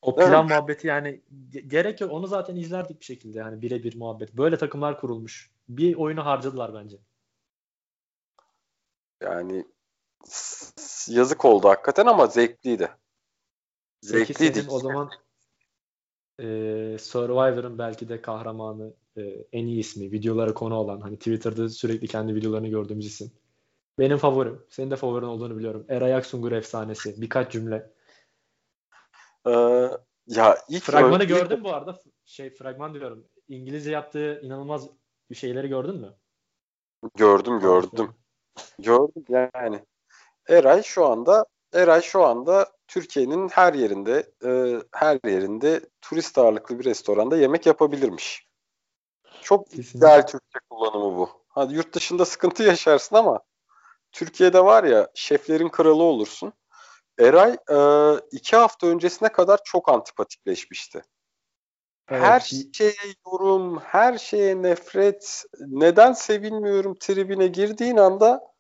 O 0.03 0.15
plan 0.17 0.41
evet. 0.41 0.51
muhabbeti 0.51 0.87
yani 0.87 1.23
gerek 1.67 2.01
yok. 2.01 2.13
Onu 2.13 2.27
zaten 2.27 2.57
izlerdik 2.57 3.01
bir 3.01 3.05
şekilde 3.05 3.39
yani 3.39 3.63
birebir 3.63 3.97
muhabbet. 3.97 4.33
Böyle 4.33 4.59
takımlar 4.59 5.01
kurulmuş. 5.01 5.51
Bir 5.69 5.95
oyunu 5.95 6.27
harcadılar 6.27 6.75
bence. 6.75 6.97
Yani 9.23 9.67
yazık 11.09 11.45
oldu 11.45 11.69
hakikaten 11.69 12.07
ama 12.07 12.27
zevkliydi. 12.27 12.91
Zevkliydi. 14.03 14.65
o 14.69 14.79
zaman 14.79 15.11
e, 16.41 16.97
Survivor'ın 17.01 17.79
belki 17.79 18.09
de 18.09 18.23
kahramanı 18.23 18.93
e, 19.17 19.23
en 19.53 19.67
iyi 19.67 19.79
ismi. 19.79 20.13
Videolara 20.13 20.55
konu 20.55 20.75
olan 20.75 21.01
hani 21.01 21.17
Twitter'da 21.17 21.69
sürekli 21.69 22.09
kendi 22.09 22.35
videolarını 22.35 22.69
gördüğümüz 22.69 23.07
isim. 23.07 23.33
Benim 23.99 24.19
favorim. 24.19 24.63
Senin 24.69 24.91
de 24.91 24.97
favorin 24.97 25.27
olduğunu 25.27 25.59
biliyorum. 25.59 25.87
Eray 25.89 26.15
Aksungur 26.15 26.53
efsanesi. 26.53 27.23
Birkaç 27.23 27.53
cümle. 27.53 27.91
Ee, 29.47 29.91
Ya 30.27 30.59
ilk 30.69 30.83
fragmanı 30.83 31.23
ön... 31.23 31.29
gördün 31.29 31.65
bu 31.65 31.75
arada. 31.75 32.01
Şey 32.25 32.51
fragman 32.51 32.95
diyorum. 32.95 33.29
İngilizce 33.49 33.91
yaptığı 33.91 34.41
inanılmaz 34.43 34.89
bir 35.31 35.35
şeyleri 35.35 35.69
gördün 35.69 35.97
mü? 35.97 36.15
Gördüm 37.15 37.61
gördüm. 37.61 38.15
gördüm 38.79 39.25
yani. 39.55 39.85
Eray 40.49 40.83
şu 40.83 41.07
anda 41.07 41.47
Eray 41.77 42.03
şu 42.03 42.25
anda 42.25 42.73
Türkiye'nin 42.89 43.49
her 43.49 43.75
yerinde 43.75 44.33
e, 44.45 44.81
her 44.93 45.19
yerinde 45.31 45.81
turist 46.01 46.39
ağırlıklı 46.39 46.79
bir 46.79 46.85
restoranda 46.85 47.37
yemek 47.37 47.67
yapabilirmiş. 47.67 48.47
Çok 49.43 49.71
Kesinlikle. 49.71 49.99
ideal 49.99 50.23
Türkçe 50.23 50.59
kullanımı 50.71 51.17
bu. 51.17 51.31
Hadi 51.49 51.75
yurt 51.75 51.95
dışında 51.95 52.25
sıkıntı 52.25 52.63
yaşarsın 52.63 53.17
ama 53.17 53.41
Türkiye'de 54.13 54.65
var 54.65 54.85
ya 54.85 55.11
şeflerin 55.15 55.69
kralı 55.69 56.03
olursun. 56.03 56.53
Eray 57.19 57.57
e, 57.71 57.79
iki 58.33 58.57
hafta 58.57 58.87
öncesine 58.87 59.29
kadar 59.29 59.61
çok 59.65 59.89
antipatikleşmişti. 59.89 61.03
Evet. 62.09 62.23
Her 62.23 62.41
şeye 62.73 62.95
yorum, 63.27 63.79
her 63.79 64.19
şeye 64.19 64.63
nefret, 64.63 65.45
neden 65.61 66.13
sevilmiyorum 66.13 66.95
tribine 67.01 67.47
girdiğin 67.47 67.97
anda 67.97 68.56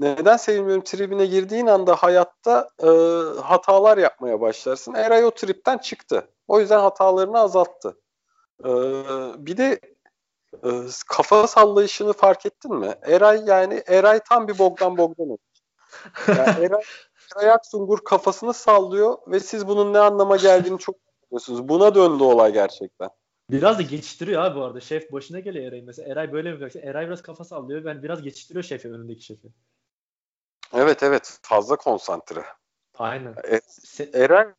neden 0.00 0.36
sevilmiyorum 0.36 0.84
tribine 0.84 1.26
girdiğin 1.26 1.66
anda 1.66 1.96
hayatta 1.96 2.68
e, 2.82 2.86
hatalar 3.40 3.98
yapmaya 3.98 4.40
başlarsın. 4.40 4.94
Eray 4.94 5.24
o 5.24 5.30
tripten 5.30 5.78
çıktı. 5.78 6.28
O 6.48 6.60
yüzden 6.60 6.80
hatalarını 6.80 7.38
azalttı. 7.38 7.96
E, 8.64 8.70
bir 9.46 9.56
de 9.56 9.80
e, 10.64 10.68
kafa 11.08 11.46
sallayışını 11.46 12.12
fark 12.12 12.46
ettin 12.46 12.74
mi? 12.74 12.94
Eray 13.02 13.42
yani 13.46 13.82
Eray 13.86 14.20
tam 14.28 14.48
bir 14.48 14.58
Bogdan 14.58 14.98
Bogdan. 14.98 15.38
Yani 16.28 16.38
Eray, 16.64 16.82
Eray 17.36 17.50
Aksungur 17.50 17.98
kafasını 18.04 18.54
sallıyor 18.54 19.18
ve 19.26 19.40
siz 19.40 19.68
bunun 19.68 19.92
ne 19.92 19.98
anlama 19.98 20.36
geldiğini 20.36 20.78
çok 20.78 20.96
biliyorsunuz. 21.26 21.68
Buna 21.68 21.94
döndü 21.94 22.22
olay 22.22 22.52
gerçekten. 22.52 23.10
Biraz 23.50 23.78
da 23.78 23.82
geçiştiriyor 23.82 24.42
abi 24.42 24.58
bu 24.58 24.64
arada. 24.64 24.80
Şef 24.80 25.12
başına 25.12 25.40
geliyor 25.40 25.64
Eray 25.64 25.82
mesela. 25.82 26.12
Eray 26.12 26.32
böyle 26.32 26.52
mi 26.52 26.68
Eray 26.82 27.06
biraz 27.06 27.22
kafa 27.22 27.44
sallıyor. 27.44 27.84
Ben 27.84 28.02
biraz 28.02 28.22
geçiştiriyor 28.22 28.62
şefi 28.62 28.88
önündeki 28.88 29.24
şefi. 29.24 29.48
Evet 30.74 31.02
evet 31.02 31.38
fazla 31.42 31.76
konsantre. 31.76 32.44
Aynen. 32.98 33.34
E, 33.50 33.60
Eren 34.12 34.54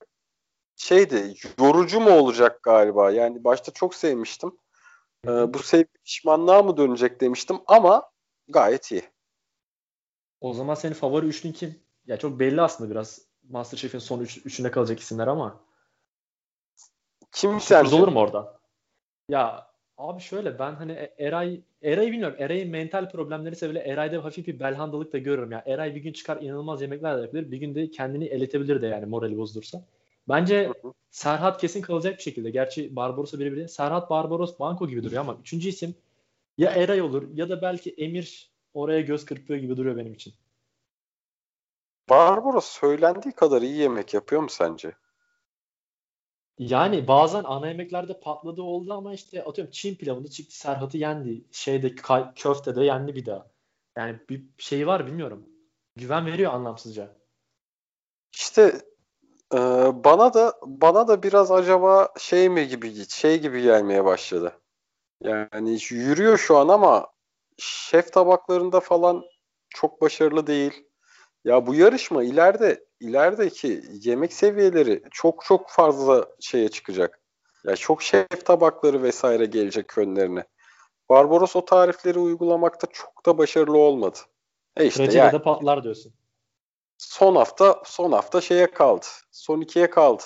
şeydi 0.75 1.33
yorucu 1.59 1.99
mu 1.99 2.09
olacak 2.09 2.63
galiba? 2.63 3.11
Yani 3.11 3.43
başta 3.43 3.71
çok 3.71 3.95
sevmiştim. 3.95 4.57
Ee, 5.27 5.53
bu 5.53 5.59
sevgi 5.59 5.93
pişmanlığa 6.05 6.63
mı 6.63 6.77
dönecek 6.77 7.21
demiştim 7.21 7.59
ama 7.67 8.11
gayet 8.47 8.91
iyi. 8.91 9.03
O 10.41 10.53
zaman 10.53 10.73
senin 10.75 10.93
favori 10.93 11.25
üçlün 11.25 11.51
kim? 11.51 11.83
Ya 12.05 12.17
çok 12.17 12.39
belli 12.39 12.61
aslında 12.61 12.91
biraz 12.91 13.21
Masterchef'in 13.49 13.99
son 13.99 14.19
üç, 14.19 14.37
üçüne 14.45 14.71
kalacak 14.71 14.99
isimler 14.99 15.27
ama. 15.27 15.63
Kim 17.31 17.59
sence? 17.59 17.95
olur 17.95 18.07
mu 18.07 18.19
orada? 18.19 18.59
Ya 19.29 19.70
Abi 20.01 20.21
şöyle 20.21 20.59
ben 20.59 20.73
hani 20.73 20.91
e, 20.91 21.13
Eray 21.17 21.61
Eray'ı 21.83 22.11
bilmiyorum. 22.11 22.35
Eray'ın 22.39 22.69
mental 22.69 23.09
problemleri 23.09 23.55
sebebiyle 23.55 23.79
Eray'da 23.79 24.23
hafif 24.23 24.47
bir 24.47 24.59
belhandalık 24.59 25.13
da 25.13 25.17
görüyorum. 25.17 25.51
Yani 25.51 25.63
Eray 25.65 25.95
bir 25.95 26.01
gün 26.01 26.13
çıkar 26.13 26.41
inanılmaz 26.41 26.81
yemekler 26.81 27.17
de 27.17 27.21
yapabilir. 27.21 27.51
Bir 27.51 27.57
gün 27.57 27.75
de 27.75 27.91
kendini 27.91 28.25
eletebilir 28.25 28.81
de 28.81 28.87
yani 28.87 29.05
morali 29.05 29.37
bozulursa. 29.37 29.85
Bence 30.29 30.71
Serhat 31.11 31.61
kesin 31.61 31.81
kalacak 31.81 32.17
bir 32.17 32.23
şekilde. 32.23 32.49
Gerçi 32.49 32.95
Barbaros'a 32.95 33.39
birebir 33.39 33.67
Serhat 33.67 34.09
Barbaros 34.09 34.59
Banko 34.59 34.87
gibi 34.87 35.03
duruyor 35.03 35.21
ama 35.21 35.37
üçüncü 35.41 35.69
isim 35.69 35.95
ya 36.57 36.71
Eray 36.71 37.01
olur 37.01 37.27
ya 37.33 37.49
da 37.49 37.61
belki 37.61 37.95
Emir 37.97 38.51
oraya 38.73 39.01
göz 39.01 39.25
kırpıyor 39.25 39.59
gibi 39.59 39.77
duruyor 39.77 39.97
benim 39.97 40.13
için. 40.13 40.33
Barbaros 42.09 42.65
söylendiği 42.65 43.33
kadar 43.33 43.61
iyi 43.61 43.75
yemek 43.75 44.13
yapıyor 44.13 44.41
mu 44.41 44.49
sence? 44.49 44.91
Yani 46.57 47.07
bazen 47.07 47.43
ana 47.43 47.67
yemeklerde 47.67 48.19
patladı 48.19 48.61
oldu 48.61 48.93
ama 48.93 49.13
işte 49.13 49.43
atıyorum 49.43 49.71
Çin 49.71 49.95
pilavında 49.95 50.27
çıktı 50.27 50.57
Serhat'ı 50.57 50.97
yendi. 50.97 51.45
Şeyde 51.51 51.95
köftede 52.35 52.83
yendi 52.83 53.15
bir 53.15 53.25
daha. 53.25 53.51
Yani 53.97 54.19
bir 54.29 54.45
şey 54.57 54.87
var 54.87 55.07
bilmiyorum. 55.07 55.49
Güven 55.95 56.25
veriyor 56.25 56.53
anlamsızca. 56.53 57.15
İşte 58.33 58.81
e, 59.53 59.57
bana 60.03 60.33
da 60.33 60.53
bana 60.65 61.07
da 61.07 61.23
biraz 61.23 61.51
acaba 61.51 62.13
şey 62.19 62.49
mi 62.49 62.67
gibi 62.67 63.09
şey 63.09 63.41
gibi 63.41 63.61
gelmeye 63.61 64.05
başladı. 64.05 64.61
Yani 65.23 65.77
yürüyor 65.89 66.37
şu 66.37 66.57
an 66.57 66.67
ama 66.67 67.07
şef 67.57 68.13
tabaklarında 68.13 68.79
falan 68.79 69.23
çok 69.69 70.01
başarılı 70.01 70.47
değil. 70.47 70.90
Ya 71.45 71.67
bu 71.67 71.75
yarışma 71.75 72.23
ileride 72.23 72.85
ilerideki 72.99 73.83
yemek 73.91 74.33
seviyeleri 74.33 75.03
çok 75.11 75.45
çok 75.45 75.69
fazla 75.69 76.27
şeye 76.39 76.69
çıkacak. 76.69 77.19
Ya 77.63 77.75
çok 77.75 78.01
şef 78.01 78.45
tabakları 78.45 79.03
vesaire 79.03 79.45
gelecek 79.45 79.97
önlerine. 79.97 80.43
Barbaros 81.09 81.55
o 81.55 81.65
tarifleri 81.65 82.19
uygulamakta 82.19 82.87
çok 82.93 83.25
da 83.25 83.37
başarılı 83.37 83.77
olmadı. 83.77 84.17
E 84.77 84.85
işte 84.85 85.03
Recep'e 85.03 85.17
yani, 85.17 85.31
de 85.31 85.41
patlar 85.41 85.83
diyorsun. 85.83 86.13
Son 86.97 87.35
hafta 87.35 87.81
son 87.85 88.11
hafta 88.11 88.41
şeye 88.41 88.71
kaldı. 88.71 89.05
Son 89.31 89.61
ikiye 89.61 89.89
kaldı. 89.89 90.23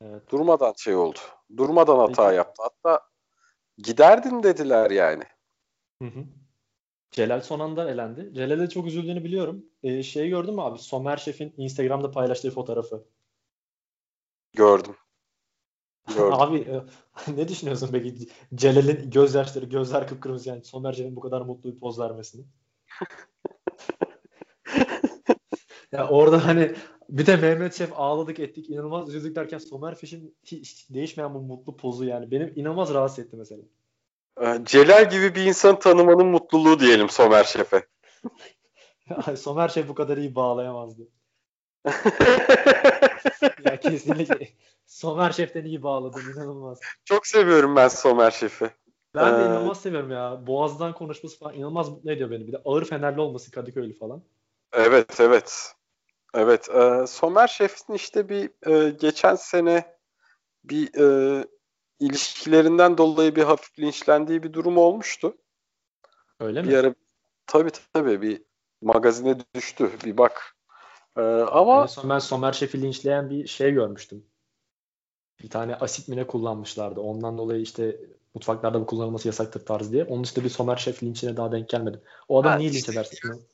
Evet. 0.00 0.30
Durmadan 0.30 0.74
şey 0.76 0.94
oldu. 0.94 1.18
Durmadan 1.56 1.98
hata 1.98 2.24
Peki. 2.26 2.36
yaptı. 2.36 2.62
Hatta 2.62 3.00
giderdin 3.78 4.42
dediler 4.42 4.90
yani. 4.90 5.24
Hı 6.02 6.08
hı. 6.08 6.24
Celal 7.14 7.40
son 7.40 7.60
anda 7.60 7.90
elendi. 7.90 8.34
Celal'e 8.34 8.68
çok 8.68 8.86
üzüldüğünü 8.86 9.24
biliyorum. 9.24 9.66
Ee, 9.82 10.02
şeyi 10.02 10.28
gördün 10.28 10.54
mü 10.54 10.60
abi? 10.62 10.78
Somer 10.78 11.16
Şef'in 11.16 11.54
Instagram'da 11.56 12.10
paylaştığı 12.10 12.50
fotoğrafı. 12.50 13.04
Gördüm. 14.52 14.96
Gördüm. 16.16 16.32
abi 16.32 16.58
e, 16.58 16.82
ne 17.36 17.48
düşünüyorsun 17.48 17.88
peki 17.92 18.28
Celal'in 18.54 19.10
gözyaşları, 19.10 19.64
gözler 19.64 20.08
kıpkırmızı 20.08 20.48
yani 20.48 20.64
Somer 20.64 20.92
Şef'in 20.92 21.16
bu 21.16 21.20
kadar 21.20 21.40
mutlu 21.40 21.74
bir 21.74 21.80
poz 21.80 21.98
vermesini? 21.98 22.44
ya 25.92 26.08
orada 26.08 26.46
hani 26.46 26.74
bir 27.08 27.26
de 27.26 27.36
Mehmet 27.36 27.74
Şef 27.74 27.90
ağladık 27.94 28.38
ettik 28.38 28.70
inanılmaz 28.70 29.08
üzüldük 29.08 29.36
derken 29.36 29.58
Somer 29.58 29.94
Şef'in 29.94 30.36
hiç 30.44 30.90
değişmeyen 30.90 31.34
bu 31.34 31.40
mutlu 31.40 31.76
pozu 31.76 32.04
yani 32.04 32.30
benim 32.30 32.52
inanılmaz 32.56 32.94
rahatsız 32.94 33.24
etti 33.24 33.36
mesela. 33.36 33.62
Ee, 34.40 34.58
Celal 34.64 35.10
gibi 35.10 35.34
bir 35.34 35.44
insan 35.44 35.78
tanımanın 35.78 36.26
mutluluğu 36.26 36.80
diyelim 36.80 37.08
Somer 37.08 37.44
Şef'e. 37.44 37.86
Somer 39.36 39.68
Şef 39.68 39.88
bu 39.88 39.94
kadar 39.94 40.16
iyi 40.16 40.34
bağlayamazdı. 40.34 41.02
ya 43.64 43.80
kesinlikle 43.80 44.48
Somer 44.86 45.32
Şef'ten 45.32 45.64
iyi 45.64 45.82
bağladı 45.82 46.20
inanılmaz. 46.34 46.80
Çok 47.04 47.26
seviyorum 47.26 47.76
ben 47.76 47.88
Somer 47.88 48.30
Şef'i. 48.30 48.70
Ben 49.14 49.34
de 49.34 49.42
ee... 49.42 49.44
inanılmaz 49.44 49.80
seviyorum 49.80 50.10
ya. 50.10 50.46
Boğaz'dan 50.46 50.94
konuşması 50.94 51.38
falan 51.38 51.54
inanılmaz 51.54 51.88
mutlu 51.88 52.12
ediyor 52.12 52.30
beni. 52.30 52.46
Bir 52.46 52.52
de 52.52 52.62
ağır 52.64 52.84
Fenerli 52.84 53.20
olması 53.20 53.50
Kadıköylü 53.50 53.98
falan. 53.98 54.22
Evet 54.72 55.20
evet. 55.20 55.74
Evet. 56.34 56.68
E, 56.68 57.06
Somer 57.06 57.46
Şef'in 57.46 57.94
işte 57.94 58.28
bir 58.28 58.50
e, 58.66 58.90
geçen 58.90 59.34
sene 59.34 59.96
bir 60.64 60.94
e, 60.94 61.44
ilişkilerinden 62.00 62.98
dolayı 62.98 63.36
bir 63.36 63.42
hafif 63.42 63.78
linçlendiği 63.78 64.42
bir 64.42 64.52
durum 64.52 64.78
olmuştu. 64.78 65.36
Öyle 66.40 66.64
bir 66.64 66.68
mi? 66.68 66.78
Ara, 66.78 66.94
tabii 67.46 67.70
tabii 67.92 68.22
bir 68.22 68.42
magazine 68.82 69.36
düştü. 69.54 69.90
Bir 70.04 70.18
bak. 70.18 70.56
Ee, 71.16 71.20
ama 71.22 71.82
en 71.82 71.86
son 71.86 72.10
ben 72.10 72.18
Somer 72.18 72.52
Şef'i 72.52 72.82
linçleyen 72.82 73.30
bir 73.30 73.46
şey 73.46 73.72
görmüştüm. 73.72 74.26
Bir 75.42 75.50
tane 75.50 75.76
asit 75.76 76.08
mi 76.08 76.16
ne 76.16 76.26
kullanmışlardı. 76.26 77.00
Ondan 77.00 77.38
dolayı 77.38 77.60
işte 77.60 78.00
mutfaklarda 78.34 78.80
bu 78.80 78.86
kullanılması 78.86 79.28
yasaktır 79.28 79.66
tarzı 79.66 79.92
diye. 79.92 80.04
Onun 80.04 80.22
üstünde 80.22 80.44
bir 80.44 80.50
Somer 80.50 80.76
Şef 80.76 81.02
linçine 81.02 81.36
daha 81.36 81.52
denk 81.52 81.68
gelmedim. 81.68 82.00
O 82.28 82.40
adam 82.40 82.52
ha, 82.52 82.58
niye 82.58 82.72
linç 82.72 82.88
edersin? 82.88 83.46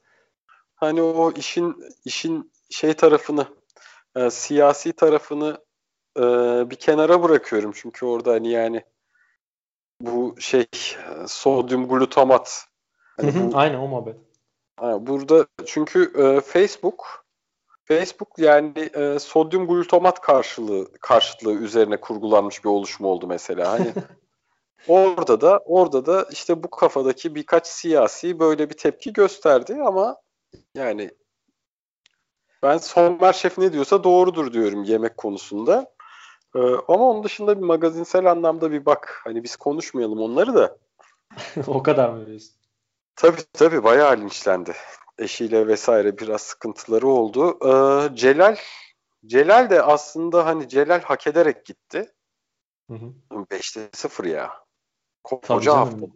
Hani 0.74 1.02
o 1.02 1.32
işin 1.32 1.76
işin 2.04 2.52
şey 2.70 2.94
tarafını 2.94 3.46
e, 4.16 4.30
siyasi 4.30 4.92
tarafını 4.92 5.58
e, 6.20 6.70
bir 6.70 6.76
kenara 6.76 7.22
bırakıyorum. 7.22 7.72
Çünkü 7.74 8.06
orada 8.06 8.32
hani 8.32 8.50
yani 8.50 8.84
bu 10.00 10.36
şey 10.40 10.66
sodyum 11.26 11.88
glutamat. 11.88 12.66
Hani 13.16 13.34
bu, 13.34 13.58
Aynen 13.58 13.78
o 13.78 13.88
muhabbet. 13.88 14.16
burada 14.80 15.46
çünkü 15.66 16.12
e, 16.16 16.40
Facebook 16.40 17.24
Facebook 17.84 18.38
yani 18.38 18.90
e, 18.94 19.18
sodyum 19.18 19.68
glutamat 19.68 20.20
karşılığı 20.20 20.92
karşıtlığı 21.00 21.54
üzerine 21.54 22.00
kurgulanmış 22.00 22.64
bir 22.64 22.68
oluşum 22.68 23.06
oldu 23.06 23.26
mesela. 23.26 23.72
Hani 23.72 23.92
orada 24.88 25.40
da 25.40 25.58
orada 25.58 26.06
da 26.06 26.26
işte 26.30 26.62
bu 26.62 26.70
kafadaki 26.70 27.34
birkaç 27.34 27.66
siyasi 27.66 28.38
böyle 28.38 28.70
bir 28.70 28.76
tepki 28.76 29.12
gösterdi 29.12 29.78
ama 29.86 30.16
yani 30.74 31.10
ben 32.62 32.78
Somer 32.78 33.32
Şef 33.32 33.58
ne 33.58 33.72
diyorsa 33.72 34.04
doğrudur 34.04 34.52
diyorum 34.52 34.84
yemek 34.84 35.16
konusunda. 35.16 35.92
Ee, 36.54 36.58
ama 36.88 37.10
onun 37.10 37.24
dışında 37.24 37.56
bir 37.56 37.64
magazinsel 37.64 38.30
anlamda 38.30 38.70
bir 38.72 38.86
bak. 38.86 39.20
Hani 39.24 39.42
biz 39.42 39.56
konuşmayalım 39.56 40.20
onları 40.20 40.54
da. 40.54 40.78
o 41.66 41.82
kadar 41.82 42.08
mı 42.10 42.26
diyorsun? 42.26 42.54
Tabii 43.16 43.42
tabii 43.52 43.84
bayağı 43.84 44.16
linçlendi. 44.16 44.72
Eşiyle 45.18 45.66
vesaire 45.66 46.18
biraz 46.18 46.42
sıkıntıları 46.42 47.08
oldu. 47.08 47.58
Ee, 47.64 48.16
Celal 48.16 48.56
Celal 49.26 49.70
de 49.70 49.82
aslında 49.82 50.46
hani 50.46 50.68
Celal 50.68 51.00
hak 51.00 51.26
ederek 51.26 51.66
gitti. 51.66 52.12
Hı 52.90 52.94
hı. 52.94 53.12
5'te 53.30 53.88
0 53.92 54.24
ya. 54.24 54.52
Koca 55.24 55.76
hafta. 55.76 56.06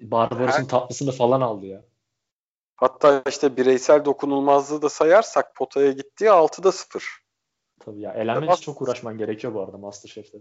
Barbaros'un 0.00 0.62
Her- 0.62 0.68
tatlısını 0.68 1.12
falan 1.12 1.40
aldı 1.40 1.66
ya. 1.66 1.84
Hatta 2.76 3.22
işte 3.28 3.56
bireysel 3.56 4.04
dokunulmazlığı 4.04 4.82
da 4.82 4.88
sayarsak 4.88 5.54
potaya 5.54 5.92
gitti 5.92 6.24
6'da 6.24 6.72
0. 6.72 7.23
Tabii 7.84 8.00
ya. 8.00 8.12
Elenmek 8.12 8.50
için 8.50 8.62
çok 8.62 8.82
uğraşman 8.82 9.18
gerekiyor 9.18 9.54
bu 9.54 9.60
arada 9.60 9.78
Masterchef'te. 9.78 10.38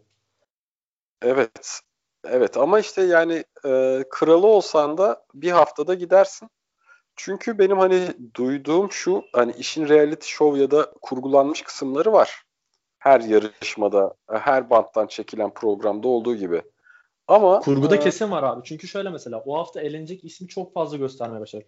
Evet. 1.22 1.80
Evet 2.28 2.58
ama 2.58 2.80
işte 2.80 3.02
yani 3.02 3.44
e, 3.66 4.04
kralı 4.10 4.48
olsan 4.48 4.98
da 4.98 5.26
bir 5.34 5.52
haftada 5.52 5.94
gidersin. 5.94 6.50
Çünkü 7.16 7.60
benim 7.60 7.78
hani 7.78 8.08
duyduğum 8.36 8.92
şu 8.92 9.24
hani 9.34 9.52
işin 9.52 9.90
reality 9.90 10.28
show 10.28 10.60
ya 10.62 10.72
da 10.72 10.92
kurgulanmış 11.02 11.62
kısımları 11.62 12.14
var. 12.14 12.44
Her 13.00 13.22
yarışmada, 13.22 14.14
her 14.30 14.70
banttan 14.70 15.08
çekilen 15.08 15.54
programda 15.54 16.08
olduğu 16.08 16.36
gibi. 16.36 16.62
Ama 17.28 17.60
Kurguda 17.60 17.96
e, 17.96 18.00
kesin 18.00 18.32
var 18.32 18.44
abi. 18.44 18.62
Çünkü 18.64 18.88
şöyle 18.88 19.10
mesela 19.10 19.44
o 19.46 19.58
hafta 19.58 19.82
elenecek 19.82 20.24
ismi 20.24 20.48
çok 20.48 20.74
fazla 20.74 20.98
göstermeye 20.98 21.42
başladı. 21.42 21.66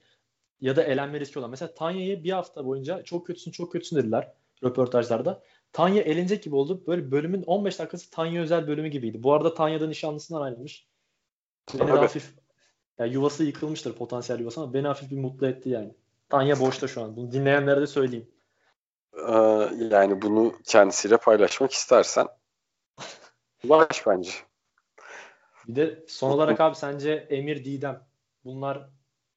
Ya 0.61 0.75
da 0.75 0.83
elenme 0.83 1.19
riski 1.19 1.39
olan. 1.39 1.49
Mesela 1.49 1.73
Tanya'yı 1.73 2.23
bir 2.23 2.31
hafta 2.31 2.65
boyunca 2.65 3.03
çok 3.03 3.27
kötüsün 3.27 3.51
çok 3.51 3.71
kötüsün 3.71 3.97
dediler 3.97 4.33
röportajlarda. 4.63 5.43
Tanya 5.75 6.01
elenecek 6.01 6.43
gibi 6.43 6.55
oldu. 6.55 6.83
Böyle 6.87 7.11
bölümün 7.11 7.43
15 7.43 7.79
dakikası 7.79 8.09
Tanya 8.09 8.41
özel 8.41 8.67
bölümü 8.67 8.87
gibiydi. 8.87 9.23
Bu 9.23 9.33
arada 9.33 9.53
Tanya 9.53 9.81
da 9.81 9.87
nişanlısından 9.87 10.41
ayrılmış. 10.41 10.87
Beni 11.79 11.91
hafif 11.91 12.33
ya 12.99 13.05
yuvası 13.05 13.43
yıkılmıştır 13.43 13.93
potansiyel 13.93 14.39
yuvası 14.39 14.61
ama 14.61 14.73
beni 14.73 14.87
hafif 14.87 15.11
bir 15.11 15.17
mutlu 15.17 15.47
etti 15.47 15.69
yani. 15.69 15.95
Tanya 16.29 16.59
boşta 16.59 16.87
şu 16.87 17.01
an. 17.01 17.15
Bunu 17.15 17.31
dinleyenlere 17.31 17.81
de 17.81 17.87
söyleyeyim. 17.87 18.31
e, 19.13 19.33
yani 19.91 20.21
bunu 20.21 20.53
kendisiyle 20.63 21.17
paylaşmak 21.17 21.71
istersen 21.71 22.27
ulaş 23.63 24.07
bence. 24.07 24.31
Bir 25.67 25.75
de 25.75 26.05
son 26.07 26.31
olarak 26.31 26.61
abi 26.61 26.75
sence 26.75 27.11
Emir 27.29 27.65
Didem 27.65 28.07
bunlar 28.45 28.89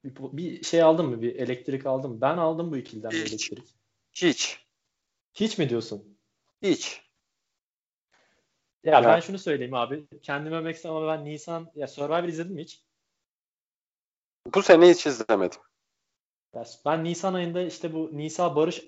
bir, 0.03 0.13
bir 0.37 0.63
şey 0.63 0.81
aldın 0.81 1.05
mı? 1.05 1.21
Bir 1.21 1.35
elektrik 1.35 1.85
aldın 1.85 2.11
mı? 2.11 2.21
Ben 2.21 2.37
aldım 2.37 2.71
bu 2.71 2.77
ikiliden 2.77 3.11
bir 3.11 3.25
elektrik. 3.25 3.75
Hiç. 4.13 4.65
Hiç 5.33 5.57
mi 5.57 5.69
diyorsun? 5.69 6.18
Hiç. 6.61 7.01
Ya 8.83 8.93
Ya. 8.93 9.03
ben 9.03 9.19
şunu 9.19 9.39
söyleyeyim 9.39 9.73
abi. 9.73 10.07
Kendime 10.21 10.55
övmek 10.57 10.85
ama 10.85 11.07
ben 11.07 11.25
Nisan 11.25 11.71
ya 11.75 11.87
Survivor 11.87 12.23
izledim 12.23 12.53
mi 12.53 12.61
hiç? 12.61 12.83
Bu 14.55 14.63
sene 14.63 14.89
hiç 14.89 15.05
izlemedim. 15.05 15.59
Ya 16.53 16.63
ben 16.85 17.03
Nisan 17.03 17.33
ayında 17.33 17.61
işte 17.61 17.93
bu 17.93 18.17
Nisa 18.17 18.55
Barış 18.55 18.85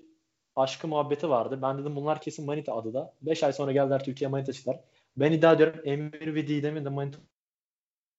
aşkı 0.56 0.88
muhabbeti 0.88 1.30
vardı. 1.30 1.60
Ben 1.62 1.78
dedim 1.78 1.96
bunlar 1.96 2.22
kesin 2.22 2.46
Manita 2.46 2.76
adı 2.76 2.94
da. 2.94 3.14
5 3.22 3.44
ay 3.44 3.54
sonra 3.54 3.72
geldiler 3.72 4.04
Türkiye 4.04 4.30
Manita 4.30 4.54
çıktılar. 4.54 4.80
Ben 5.18 5.32
iddia 5.32 5.54
ediyorum 5.54 5.82
Emir 5.84 6.36
ve 6.36 6.48
Didem'in 6.48 6.86
de 6.86 6.90
Manita 6.90 7.20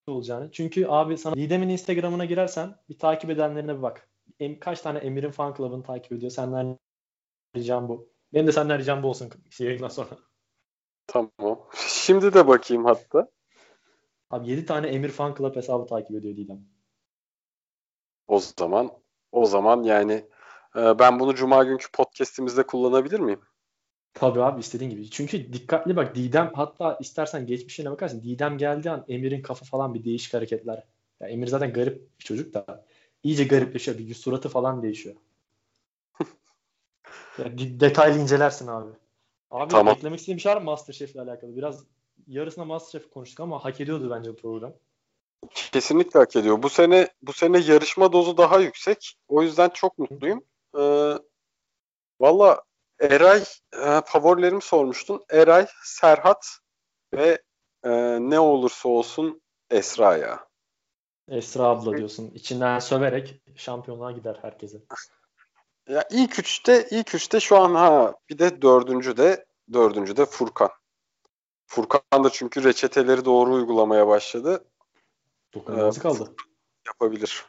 olacağını. 0.06 0.52
Çünkü 0.52 0.86
abi 0.86 1.18
sana 1.18 1.34
Didem'in 1.34 1.68
Instagram'ına 1.68 2.24
girersen 2.24 2.76
bir 2.88 2.98
takip 2.98 3.30
edenlerine 3.30 3.76
bir 3.76 3.82
bak. 3.82 4.08
Em, 4.40 4.60
kaç 4.60 4.80
tane 4.80 4.98
Emir'in 4.98 5.30
fan 5.30 5.54
club'ını 5.54 5.82
takip 5.82 6.12
ediyor. 6.12 6.30
Senden 6.30 6.78
ricam 7.56 7.88
bu. 7.88 8.11
Benim 8.34 8.46
de 8.46 8.52
senden 8.52 8.78
ricam 8.78 9.02
bu 9.02 9.08
olsun 9.08 9.30
şey 9.50 9.66
yayından 9.66 9.88
sonra. 9.88 10.08
Tamam. 11.06 11.68
Şimdi 11.88 12.34
de 12.34 12.48
bakayım 12.48 12.84
hatta. 12.84 13.28
Abi 14.30 14.48
7 14.50 14.66
tane 14.66 14.88
Emir 14.88 15.08
fan 15.08 15.34
club 15.38 15.56
hesabı 15.56 15.86
takip 15.86 16.16
ediyor 16.16 16.36
Didem. 16.36 16.60
O 18.28 18.38
zaman 18.38 18.90
o 19.32 19.46
zaman 19.46 19.82
yani 19.82 20.12
e, 20.76 20.98
ben 20.98 21.20
bunu 21.20 21.34
cuma 21.34 21.64
günkü 21.64 21.86
podcast'imizde 21.92 22.66
kullanabilir 22.66 23.20
miyim? 23.20 23.40
Tabii 24.14 24.42
abi 24.42 24.60
istediğin 24.60 24.90
gibi. 24.90 25.10
Çünkü 25.10 25.52
dikkatli 25.52 25.96
bak 25.96 26.14
Didem 26.14 26.50
hatta 26.54 26.98
istersen 27.00 27.46
geçmişine 27.46 27.90
bakarsın. 27.90 28.22
Didem 28.22 28.58
geldiği 28.58 28.90
an 28.90 29.04
Emir'in 29.08 29.42
kafa 29.42 29.64
falan 29.64 29.94
bir 29.94 30.04
değişik 30.04 30.34
hareketler. 30.34 30.86
Ya 31.20 31.28
Emir 31.28 31.46
zaten 31.46 31.72
garip 31.72 32.18
bir 32.20 32.24
çocuk 32.24 32.54
da 32.54 32.86
iyice 33.22 33.44
garipleşiyor. 33.44 33.98
Bir 33.98 34.14
suratı 34.14 34.48
falan 34.48 34.82
değişiyor. 34.82 35.16
Ya 37.38 37.58
de- 37.58 37.80
detaylı 37.80 38.18
incelersin 38.18 38.66
abi. 38.66 38.90
Abi 39.50 39.70
Tamam. 39.70 39.94
eklemek 39.94 40.18
istediğim 40.18 40.36
bir 40.36 40.42
şey 40.42 40.52
var 40.52 40.56
mı 40.56 40.64
Masterchef'le 40.64 41.16
alakalı? 41.16 41.56
Biraz 41.56 41.84
yarısına 42.26 42.64
Masterchef 42.64 43.10
konuştuk 43.10 43.40
ama 43.40 43.64
hak 43.64 43.80
ediyordu 43.80 44.10
bence 44.10 44.30
bu 44.30 44.36
program. 44.36 44.72
Kesinlikle 45.54 46.20
hak 46.20 46.36
ediyor. 46.36 46.62
Bu 46.62 46.68
sene 46.68 47.08
bu 47.22 47.32
sene 47.32 47.58
yarışma 47.58 48.12
dozu 48.12 48.36
daha 48.36 48.58
yüksek. 48.58 49.18
O 49.28 49.42
yüzden 49.42 49.68
çok 49.68 49.98
mutluyum. 49.98 50.44
Ee, 50.78 51.14
Valla 52.20 52.62
Eray 53.00 53.44
e, 53.72 54.00
favorilerimi 54.06 54.62
sormuştun. 54.62 55.24
Eray, 55.30 55.66
Serhat 55.84 56.46
ve 57.14 57.42
e, 57.84 57.90
ne 58.20 58.40
olursa 58.40 58.88
olsun 58.88 59.42
Esra 59.70 60.16
ya. 60.16 60.46
Esra 61.28 61.62
abla 61.62 61.96
diyorsun. 61.96 62.30
İçinden 62.34 62.78
söverek 62.78 63.42
şampiyonluğa 63.56 64.12
gider 64.12 64.38
herkese. 64.42 64.78
Ya 65.88 66.04
ilk 66.10 66.38
üçte 66.38 66.88
ilk 66.90 67.14
üçte 67.14 67.40
şu 67.40 67.58
an 67.58 67.74
ha 67.74 68.14
bir 68.30 68.38
de 68.38 68.62
dördüncü 68.62 69.16
de 69.16 69.46
dördüncü 69.72 70.16
de 70.16 70.26
Furkan. 70.26 70.70
Furkan 71.66 72.24
da 72.24 72.30
çünkü 72.30 72.64
reçeteleri 72.64 73.24
doğru 73.24 73.52
uygulamaya 73.52 74.06
başladı. 74.06 74.64
Dokunulmazı 75.54 76.00
Evet. 76.00 76.18
kaldı. 76.18 76.34
Yapabilir. 76.86 77.46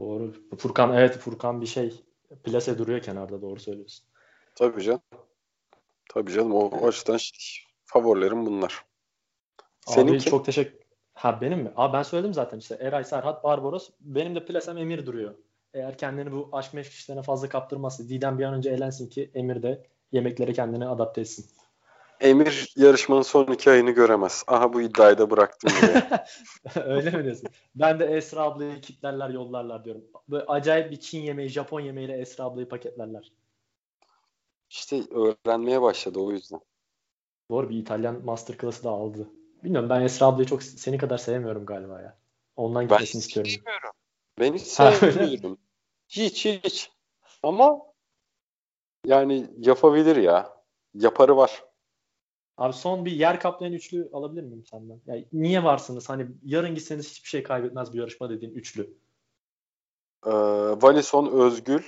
Doğru. 0.00 0.32
Furkan 0.58 0.94
evet 0.94 1.18
Furkan 1.18 1.60
bir 1.60 1.66
şey 1.66 2.04
plase 2.44 2.78
duruyor 2.78 3.02
kenarda 3.02 3.42
doğru 3.42 3.60
söylüyorsun. 3.60 4.06
Tabii 4.54 4.82
canım. 4.82 5.02
Tabii 6.08 6.32
canım. 6.32 6.54
O, 6.54 6.58
o 6.58 6.88
açıdan 6.88 7.16
şey, 7.16 7.64
favorilerim 7.84 8.46
bunlar. 8.46 8.84
Senin 9.80 10.18
çok 10.18 10.44
teşekkür. 10.44 10.82
Ha 11.14 11.40
benim 11.40 11.58
mi? 11.58 11.72
Abi 11.76 11.92
ben 11.92 12.02
söyledim 12.02 12.34
zaten 12.34 12.58
işte 12.58 12.74
Eray 12.80 13.04
Serhat 13.04 13.44
Barbaros. 13.44 13.90
Benim 14.00 14.34
de 14.34 14.44
plasem 14.44 14.78
Emir 14.78 15.06
duruyor. 15.06 15.34
Eğer 15.74 15.98
kendini 15.98 16.32
bu 16.32 16.48
aşk 16.52 16.74
meşk 16.74 16.92
işlerine 16.92 17.22
fazla 17.22 17.48
kaptırmazsa 17.48 18.08
Didem 18.08 18.38
bir 18.38 18.44
an 18.44 18.54
önce 18.54 18.70
elensin 18.70 19.08
ki 19.08 19.30
Emir 19.34 19.62
de 19.62 19.86
yemeklere 20.12 20.52
kendini 20.52 20.86
adapte 20.86 21.20
etsin. 21.20 21.46
Emir 22.20 22.72
yarışmanın 22.76 23.22
son 23.22 23.46
iki 23.52 23.70
ayını 23.70 23.90
göremez. 23.90 24.44
Aha 24.46 24.72
bu 24.72 24.82
iddiayı 24.82 25.18
da 25.18 25.30
bıraktım. 25.30 25.70
Öyle 26.84 27.10
mi 27.10 27.24
diyorsun? 27.24 27.48
Ben 27.74 28.00
de 28.00 28.06
Esra 28.06 28.42
ablayı 28.42 28.80
kitlerler 28.80 29.30
yollarlar 29.30 29.84
diyorum. 29.84 30.04
Böyle 30.28 30.44
acayip 30.44 30.90
bir 30.90 31.00
Çin 31.00 31.20
yemeği, 31.22 31.48
Japon 31.48 31.80
yemeğiyle 31.80 32.18
Esra 32.18 32.44
ablayı 32.44 32.68
paketlerler. 32.68 33.32
işte 34.70 35.02
öğrenmeye 35.10 35.82
başladı 35.82 36.18
o 36.20 36.32
yüzden. 36.32 36.60
Doğru 37.50 37.70
bir 37.70 37.76
İtalyan 37.76 38.24
masterclass'ı 38.24 38.84
da 38.84 38.90
aldı. 38.90 39.28
Bilmiyorum 39.64 39.90
ben 39.90 40.00
Esra 40.00 40.26
ablayı 40.26 40.46
çok 40.46 40.62
seni 40.62 40.98
kadar 40.98 41.18
sevmiyorum 41.18 41.66
galiba 41.66 42.00
ya. 42.00 42.18
Ondan 42.56 42.82
Ben 42.82 42.88
gitmesini 42.88 43.18
istiyorum. 43.20 43.50
sevmiyorum. 43.50 43.90
Ben 44.40 44.54
hiç 44.54 44.62
sevmiyorum. 44.62 45.58
hiç 46.08 46.46
hiç. 46.46 46.90
Ama 47.42 47.78
yani 49.06 49.50
yapabilir 49.58 50.16
ya. 50.16 50.62
Yaparı 50.94 51.36
var. 51.36 51.64
Abi 52.56 52.72
son 52.72 53.04
bir 53.04 53.12
yer 53.12 53.40
kaplayan 53.40 53.72
üçlü 53.72 54.10
alabilir 54.12 54.42
miyim 54.42 54.64
senden? 54.66 55.00
Yani 55.06 55.28
niye 55.32 55.64
varsınız? 55.64 56.08
Hani 56.08 56.26
yarın 56.42 56.74
gitseniz 56.74 57.10
hiçbir 57.10 57.28
şey 57.28 57.42
kaybetmez 57.42 57.92
bir 57.92 57.98
yarışma 57.98 58.30
dediğin 58.30 58.54
üçlü. 58.54 58.94
Ee, 60.26 60.30
Valison, 60.82 61.26
Özgül 61.26 61.82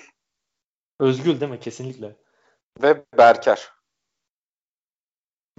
Özgül 1.01 1.41
değil 1.41 1.53
mi? 1.53 1.61
Kesinlikle. 1.61 2.17
ve 2.83 3.05
Berker. 3.19 3.73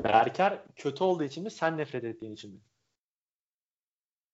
Berker 0.04 0.64
kötü 0.76 1.04
olduğu 1.04 1.24
için 1.24 1.44
mi? 1.44 1.52
Sen 1.52 1.78
nefret 1.78 2.04
ettiğin 2.04 2.34
için 2.34 2.54
mi? 2.54 2.60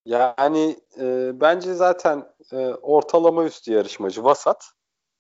Yani 0.06 0.80
e, 1.00 1.32
bence 1.42 1.74
zaten 1.74 2.34
e, 2.52 2.68
ortalama 2.68 3.46
üstü 3.46 3.72
yarışmacı 3.74 4.24
vasat. 4.24 4.72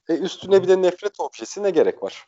E, 0.09 0.17
üstüne 0.17 0.63
bir 0.63 0.67
de 0.67 0.81
nefret 0.81 1.19
objesi 1.19 1.63
ne 1.63 1.69
gerek 1.69 2.03
var? 2.03 2.27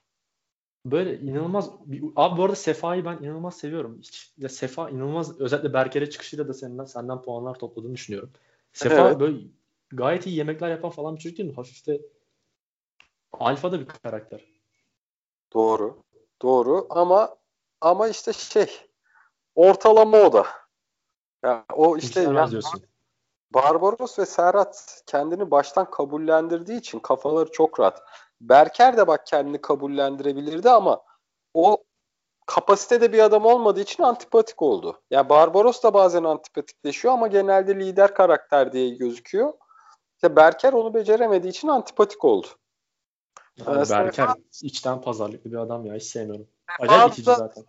Böyle 0.86 1.20
inanılmaz 1.20 1.70
bir- 1.86 2.04
abi 2.16 2.38
bu 2.38 2.44
arada 2.44 2.56
Sefa'yı 2.56 3.06
ben 3.06 3.18
inanılmaz 3.18 3.58
seviyorum. 3.58 4.00
Hiç, 4.02 4.34
ya 4.38 4.50
Sefa 4.50 4.90
inanılmaz 4.90 5.40
özellikle 5.42 5.74
Berker'e 5.74 6.10
çıkışıyla 6.10 6.48
da 6.48 6.54
senden 6.54 6.86
senden 6.86 7.22
puanlar 7.22 7.60
topladığını 7.60 7.94
düşünüyorum. 7.94 8.32
Sefa 8.74 9.10
Evet. 9.10 9.20
böyle 9.20 9.38
gayet 9.92 10.28
iyi 10.28 10.38
yemekler 10.38 10.70
yapan 10.70 10.90
falan 10.90 11.16
bir 11.16 11.22
çocuk 11.22 11.38
değil 11.38 11.50
mi? 11.50 11.56
Hafif 11.56 11.88
de 11.88 12.02
alfa 13.34 13.72
da 13.72 13.80
bir 13.80 13.86
karakter. 13.86 14.46
Doğru. 15.54 16.04
Doğru 16.42 16.88
ama 16.90 17.36
ama 17.82 18.08
işte 18.08 18.34
şey 18.34 18.68
ortalama 19.56 20.18
o 20.18 20.34
da. 20.34 20.46
Ya 21.44 21.66
o 21.74 21.98
işte 21.98 22.08
İstemez 22.22 22.46
ya 22.46 22.52
diyorsun. 22.52 22.82
Barbaros 23.54 24.20
ve 24.20 24.26
Serhat 24.26 25.04
kendini 25.06 25.52
baştan 25.52 25.92
kabullendirdiği 25.92 26.80
için 26.80 27.00
kafaları 27.00 27.52
çok 27.52 27.80
rahat. 27.80 28.04
Berker 28.42 28.98
de 28.98 29.08
bak 29.08 29.28
kendini 29.28 29.62
kabullendirebilirdi 29.62 30.70
ama 30.70 31.04
o 31.54 31.84
kapasitede 32.46 33.14
bir 33.14 33.20
adam 33.20 33.46
olmadığı 33.46 33.82
için 33.82 34.04
antipatik 34.04 34.62
oldu. 34.62 35.02
Ya 35.12 35.30
Barbaros 35.30 35.84
da 35.84 35.94
bazen 35.94 36.24
antipatikleşiyor 36.24 37.14
ama 37.14 37.28
genelde 37.28 37.76
lider 37.76 38.14
karakter 38.14 38.74
diye 38.74 38.90
gözüküyor. 38.90 39.54
İşte 40.16 40.36
Berker 40.36 40.74
onu 40.74 40.94
beceremediği 40.94 41.52
için 41.52 41.68
antipatik 41.68 42.26
oldu. 42.26 42.48
Abi 43.66 43.90
Berker 43.90 44.30
içten 44.62 45.02
pazarlıklı 45.02 45.52
bir 45.52 45.58
adam 45.58 45.86
ya 45.86 45.96
hiç 45.96 46.04
sevmiyorum. 46.04 46.48
Acayip 46.80 47.14
itici 47.14 47.36
zaten. 47.36 47.64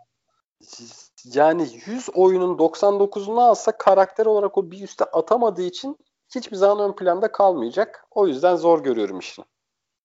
Yani 1.24 1.68
100 1.86 2.08
oyunun 2.14 2.58
99'unu 2.58 3.40
alsa 3.40 3.78
karakter 3.78 4.26
olarak 4.26 4.58
o 4.58 4.70
bir 4.70 4.82
üste 4.82 5.04
atamadığı 5.04 5.62
için 5.62 5.98
hiçbir 6.34 6.56
zaman 6.56 6.90
ön 6.90 6.96
planda 6.96 7.32
kalmayacak. 7.32 8.06
O 8.10 8.26
yüzden 8.26 8.56
zor 8.56 8.82
görüyorum 8.84 9.18
işini. 9.18 9.44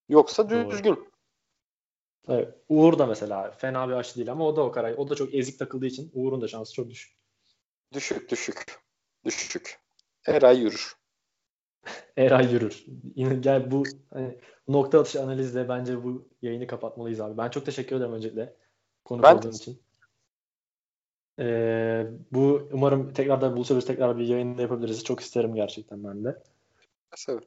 Yoksa 0.09 0.49
düzgün. 0.49 0.95
Doğru. 0.95 1.09
Evet, 2.27 2.55
Uğur 2.69 2.99
da 2.99 3.05
mesela 3.05 3.51
fena 3.51 3.89
bir 3.89 3.93
aşçı 3.93 4.15
değil 4.15 4.31
ama 4.31 4.47
o 4.47 4.55
da 4.55 4.61
o 4.61 4.71
karar. 4.71 4.93
O 4.97 5.09
da 5.09 5.15
çok 5.15 5.33
ezik 5.33 5.59
takıldığı 5.59 5.85
için 5.85 6.11
Uğur'un 6.13 6.41
da 6.41 6.47
şansı 6.47 6.73
çok 6.73 6.89
düşük. 6.89 7.17
Düşük 7.93 8.31
düşük. 8.31 8.79
Düşük. 9.25 9.79
Eray 10.27 10.59
yürür. 10.59 10.95
Eray 12.17 12.53
yürür. 12.53 12.85
Gel 13.39 13.71
bu 13.71 13.83
hani, 14.13 14.39
nokta 14.67 14.99
atışı 14.99 15.23
analizle 15.23 15.69
bence 15.69 16.03
bu 16.03 16.27
yayını 16.41 16.67
kapatmalıyız 16.67 17.21
abi. 17.21 17.37
Ben 17.37 17.49
çok 17.49 17.65
teşekkür 17.65 17.95
ederim 17.95 18.13
öncelikle 18.13 18.55
konuk 19.05 19.23
ben 19.23 19.37
olduğun 19.37 19.51
için. 19.51 19.81
Ee, 21.39 22.07
bu 22.31 22.69
umarım 22.71 23.13
tekrar 23.13 23.41
da 23.41 23.55
buluşuruz. 23.55 23.85
Tekrar 23.85 24.17
bir 24.17 24.25
yayında 24.25 24.61
yapabiliriz. 24.61 25.03
Çok 25.03 25.19
isterim 25.19 25.55
gerçekten 25.55 26.03
ben 26.03 26.23
de. 26.23 26.43
Evet. 27.29 27.43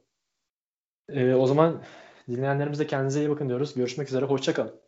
Ee, 1.09 1.35
o 1.35 1.47
zaman 1.47 1.83
dinleyenlerimize 2.29 2.87
kendinize 2.87 3.21
iyi 3.21 3.31
bakın 3.31 3.49
diyoruz. 3.49 3.75
Görüşmek 3.75 4.09
üzere. 4.09 4.25
Hoşçakalın. 4.25 4.81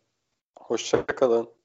Hoşçakalın. 0.59 1.64